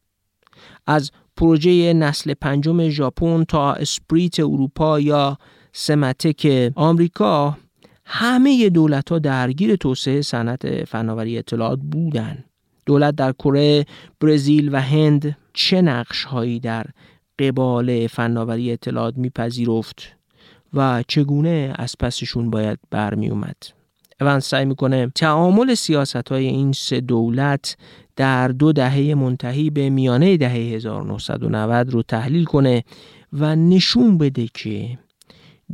از 0.86 1.10
پروژه 1.36 1.92
نسل 1.92 2.34
پنجم 2.34 2.88
ژاپن 2.88 3.44
تا 3.44 3.72
اسپریت 3.72 4.40
اروپا 4.40 5.00
یا 5.00 5.38
سمتک 5.78 6.72
آمریکا 6.74 7.58
همه 8.04 8.70
دولت 8.70 9.12
ها 9.12 9.18
درگیر 9.18 9.76
توسعه 9.76 10.22
صنعت 10.22 10.84
فناوری 10.84 11.38
اطلاعات 11.38 11.78
بودند. 11.78 12.44
دولت 12.86 13.16
در 13.16 13.32
کره، 13.32 13.86
برزیل 14.20 14.74
و 14.74 14.80
هند 14.80 15.36
چه 15.52 15.82
نقش 15.82 16.24
هایی 16.24 16.60
در 16.60 16.86
قبال 17.38 18.06
فناوری 18.06 18.72
اطلاعات 18.72 19.16
میپذیرفت 19.16 20.16
و 20.74 21.04
چگونه 21.08 21.72
از 21.78 21.94
پسشون 22.00 22.50
باید 22.50 22.78
برمی 22.90 23.28
اومد. 23.28 23.56
اون 24.20 24.40
سعی 24.40 24.64
می‌کنه 24.64 25.12
تعامل 25.14 25.74
سیاست 25.74 26.28
های 26.28 26.46
این 26.46 26.72
سه 26.72 27.00
دولت 27.00 27.76
در 28.16 28.48
دو 28.48 28.72
دهه 28.72 29.14
منتهی 29.14 29.70
به 29.70 29.90
میانه 29.90 30.36
دهه 30.36 30.52
1990 30.52 31.90
رو 31.90 32.02
تحلیل 32.02 32.44
کنه 32.44 32.84
و 33.32 33.56
نشون 33.56 34.18
بده 34.18 34.48
که 34.54 34.98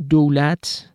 دولت 0.09 0.89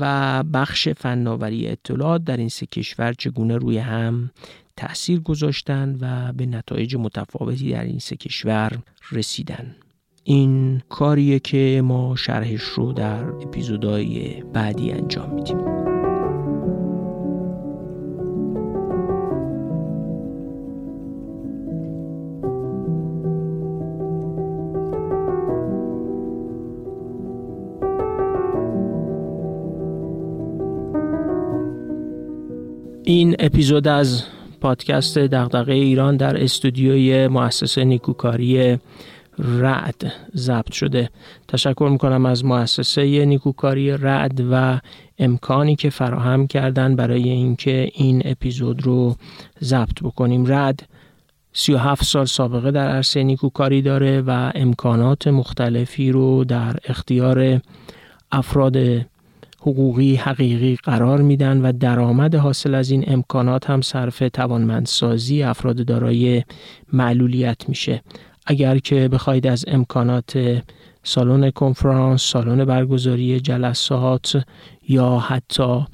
و 0.00 0.42
بخش 0.42 0.88
فناوری 0.88 1.68
اطلاعات 1.68 2.24
در 2.24 2.36
این 2.36 2.48
سه 2.48 2.66
کشور 2.66 3.12
چگونه 3.12 3.56
روی 3.56 3.78
هم 3.78 4.30
تأثیر 4.76 5.20
گذاشتن 5.20 5.98
و 6.00 6.32
به 6.32 6.46
نتایج 6.46 6.96
متفاوتی 6.96 7.72
در 7.72 7.84
این 7.84 7.98
سه 7.98 8.16
کشور 8.16 8.78
رسیدن. 9.12 9.76
این 10.24 10.82
کاریه 10.88 11.38
که 11.38 11.82
ما 11.84 12.16
شرحش 12.16 12.62
رو 12.62 12.92
در 12.92 13.24
اپیزودهای 13.24 14.42
بعدی 14.42 14.90
انجام 14.92 15.34
میدیم. 15.34 15.87
این 33.08 33.36
اپیزود 33.38 33.88
از 33.88 34.22
پادکست 34.60 35.18
دغدغه 35.18 35.72
ایران 35.72 36.16
در 36.16 36.42
استودیوی 36.42 37.28
مؤسسه 37.28 37.84
نیکوکاری 37.84 38.78
رعد 39.38 40.12
ضبط 40.36 40.72
شده. 40.72 41.10
تشکر 41.48 41.88
می‌کنم 41.92 42.26
از 42.26 42.44
مؤسسه 42.44 43.24
نیکوکاری 43.24 43.90
رعد 43.90 44.40
و 44.50 44.80
امکانی 45.18 45.76
که 45.76 45.90
فراهم 45.90 46.46
کردن 46.46 46.96
برای 46.96 47.28
اینکه 47.28 47.90
این 47.94 48.22
اپیزود 48.24 48.82
رو 48.82 49.16
ضبط 49.62 50.02
بکنیم. 50.02 50.46
رعد 50.46 50.80
37 51.52 52.04
سال 52.04 52.24
سابقه 52.24 52.70
در 52.70 52.88
عرصه 52.88 53.22
نیکوکاری 53.22 53.82
داره 53.82 54.20
و 54.20 54.52
امکانات 54.54 55.28
مختلفی 55.28 56.12
رو 56.12 56.44
در 56.44 56.76
اختیار 56.84 57.60
افراد 58.32 58.76
حقوقی 59.60 60.14
حقیقی 60.14 60.76
قرار 60.76 61.22
میدن 61.22 61.60
و 61.60 61.72
درآمد 61.72 62.34
حاصل 62.34 62.74
از 62.74 62.90
این 62.90 63.04
امکانات 63.06 63.70
هم 63.70 63.80
صرف 63.80 64.22
توانمندسازی 64.32 65.42
افراد 65.42 65.84
دارای 65.84 66.42
معلولیت 66.92 67.68
میشه. 67.68 68.02
اگر 68.46 68.78
که 68.78 69.08
بخواید 69.08 69.46
از 69.46 69.64
امکانات 69.68 70.62
سالن 71.02 71.50
کنفرانس، 71.50 72.22
سالن 72.22 72.64
برگزاری 72.64 73.40
جلسات 73.40 74.44
یا 74.88 75.18
حتی 75.18 75.84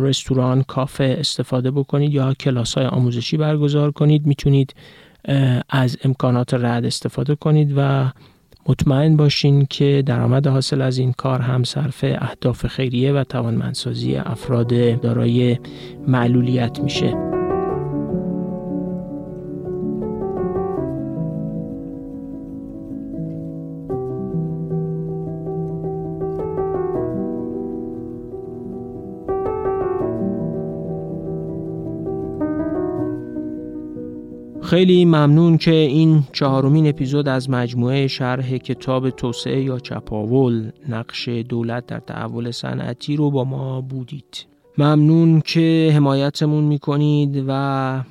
رستوران، 0.00 0.62
کافه 0.62 1.16
استفاده 1.18 1.70
بکنید 1.70 2.14
یا 2.14 2.34
کلاس 2.34 2.74
های 2.74 2.86
آموزشی 2.86 3.36
برگزار 3.36 3.90
کنید 3.90 4.26
می‌تونید 4.26 4.74
از 5.68 5.96
امکانات 6.04 6.54
رد 6.54 6.84
استفاده 6.84 7.34
کنید 7.34 7.74
و 7.76 8.10
مطمئن 8.68 9.16
باشین 9.16 9.66
که 9.70 10.02
درآمد 10.06 10.46
حاصل 10.46 10.82
از 10.82 10.98
این 10.98 11.12
کار 11.12 11.40
هم 11.40 11.64
صرف 11.64 12.04
اهداف 12.04 12.66
خیریه 12.66 13.12
و 13.12 13.24
توانمندسازی 13.24 14.16
افراد 14.16 15.00
دارای 15.00 15.58
معلولیت 16.06 16.80
میشه. 16.80 17.41
خیلی 34.72 35.04
ممنون 35.04 35.58
که 35.58 35.74
این 35.74 36.24
چهارمین 36.32 36.86
اپیزود 36.86 37.28
از 37.28 37.50
مجموعه 37.50 38.06
شرح 38.06 38.56
کتاب 38.56 39.10
توسعه 39.10 39.62
یا 39.62 39.78
چپاول 39.78 40.70
نقش 40.88 41.28
دولت 41.28 41.86
در 41.86 41.98
تحول 41.98 42.50
صنعتی 42.50 43.16
رو 43.16 43.30
با 43.30 43.44
ما 43.44 43.80
بودید. 43.80 44.46
ممنون 44.78 45.40
که 45.40 45.92
حمایتمون 45.94 46.64
می‌کنید 46.64 47.44
و 47.48 48.04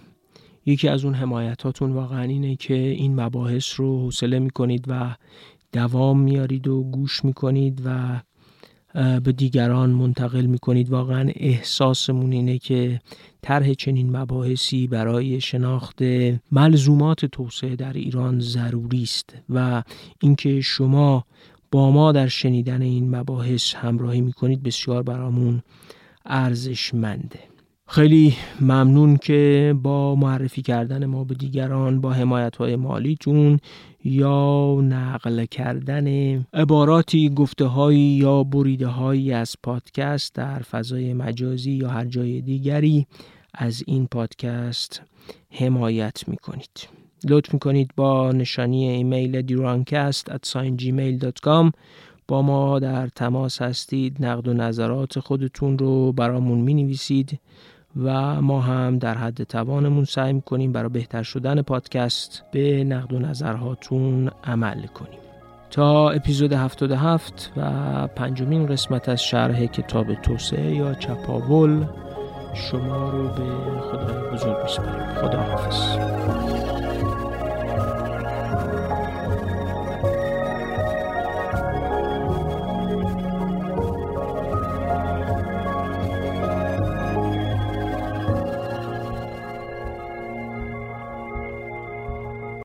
یکی 0.65 0.87
از 0.87 1.05
اون 1.05 1.13
حمایتاتون 1.13 1.91
واقعا 1.91 2.21
اینه 2.21 2.55
که 2.55 2.73
این 2.73 3.21
مباحث 3.21 3.79
رو 3.79 3.99
حوصله 3.99 4.39
می‌کنید 4.39 4.85
و 4.87 5.15
دوام 5.73 6.19
میارید 6.19 6.67
و 6.67 6.83
گوش 6.83 7.25
می‌کنید 7.25 7.81
و 7.85 8.21
به 8.93 9.31
دیگران 9.31 9.89
منتقل 9.89 10.45
می‌کنید. 10.45 10.89
واقعا 10.89 11.31
احساسمون 11.35 12.31
اینه 12.31 12.57
که 12.57 12.99
طرح 13.41 13.73
چنین 13.73 14.17
مباحثی 14.17 14.87
برای 14.87 15.41
شناخت 15.41 15.99
ملزومات 16.51 17.25
توسعه 17.25 17.75
در 17.75 17.93
ایران 17.93 18.39
ضروری 18.39 19.03
است 19.03 19.35
و 19.49 19.83
اینکه 20.21 20.61
شما 20.61 21.25
با 21.71 21.91
ما 21.91 22.11
در 22.11 22.27
شنیدن 22.27 22.81
این 22.81 23.15
مباحث 23.15 23.75
همراهی 23.75 24.21
می‌کنید 24.21 24.63
بسیار 24.63 25.03
برامون 25.03 25.61
ارزشمنده. 26.25 27.39
خیلی 27.87 28.35
ممنون 28.61 29.17
که 29.17 29.75
با 29.83 30.15
معرفی 30.15 30.61
کردن 30.61 31.05
ما 31.05 31.23
به 31.23 31.35
دیگران 31.35 32.01
با 32.01 32.11
حمایت 32.13 32.55
های 32.55 32.75
مالیتون 32.75 33.59
یا 34.03 34.77
نقل 34.81 35.45
کردن 35.45 36.37
عباراتی 36.53 37.29
گفته 37.29 37.65
هایی 37.65 37.99
یا 37.99 38.43
بریده 38.43 38.87
هایی 38.87 39.33
از 39.33 39.55
پادکست 39.63 40.35
در 40.35 40.59
فضای 40.59 41.13
مجازی 41.13 41.71
یا 41.71 41.89
هر 41.89 42.05
جای 42.05 42.41
دیگری 42.41 43.07
از 43.53 43.83
این 43.87 44.07
پادکست 44.07 45.01
حمایت 45.51 46.27
می 46.27 46.37
کنید 46.37 46.87
لطف 47.29 47.53
می 47.53 47.59
کنید 47.59 47.91
با 47.95 48.31
نشانی 48.31 48.89
ایمیل 48.89 49.41
دیرانکست 49.41 50.31
at 50.31 50.47
gmail.com 50.77 51.71
با 52.27 52.41
ما 52.41 52.79
در 52.79 53.07
تماس 53.07 53.61
هستید. 53.61 54.25
نقد 54.25 54.47
و 54.47 54.53
نظرات 54.53 55.19
خودتون 55.19 55.77
رو 55.77 56.11
برامون 56.11 56.59
می 56.59 56.73
نویسید 56.73 57.39
و 57.97 58.41
ما 58.41 58.61
هم 58.61 58.97
در 58.97 59.17
حد 59.17 59.43
توانمون 59.43 60.03
سعی 60.05 60.33
می‌کنیم 60.33 60.71
برای 60.71 60.89
بهتر 60.89 61.23
شدن 61.23 61.61
پادکست 61.61 62.43
به 62.51 62.83
نقد 62.83 63.13
و 63.13 63.19
نظرهاتون 63.19 64.31
عمل 64.43 64.85
کنیم. 64.85 65.19
تا 65.71 66.09
اپیزود 66.09 66.53
77 66.53 67.51
و 67.57 68.07
پنجمین 68.07 68.65
قسمت 68.65 69.09
از 69.09 69.23
شرح 69.23 69.65
کتاب 69.65 70.13
توسعه 70.13 70.75
یا 70.75 70.93
چپاول 70.93 71.85
شما 72.53 73.09
رو 73.09 73.27
به 73.27 73.79
خدای 73.81 74.33
بزرگ 74.33 74.63
میسپاریم 74.63 75.13
خدا 75.21 75.39
حافظ 75.41 75.97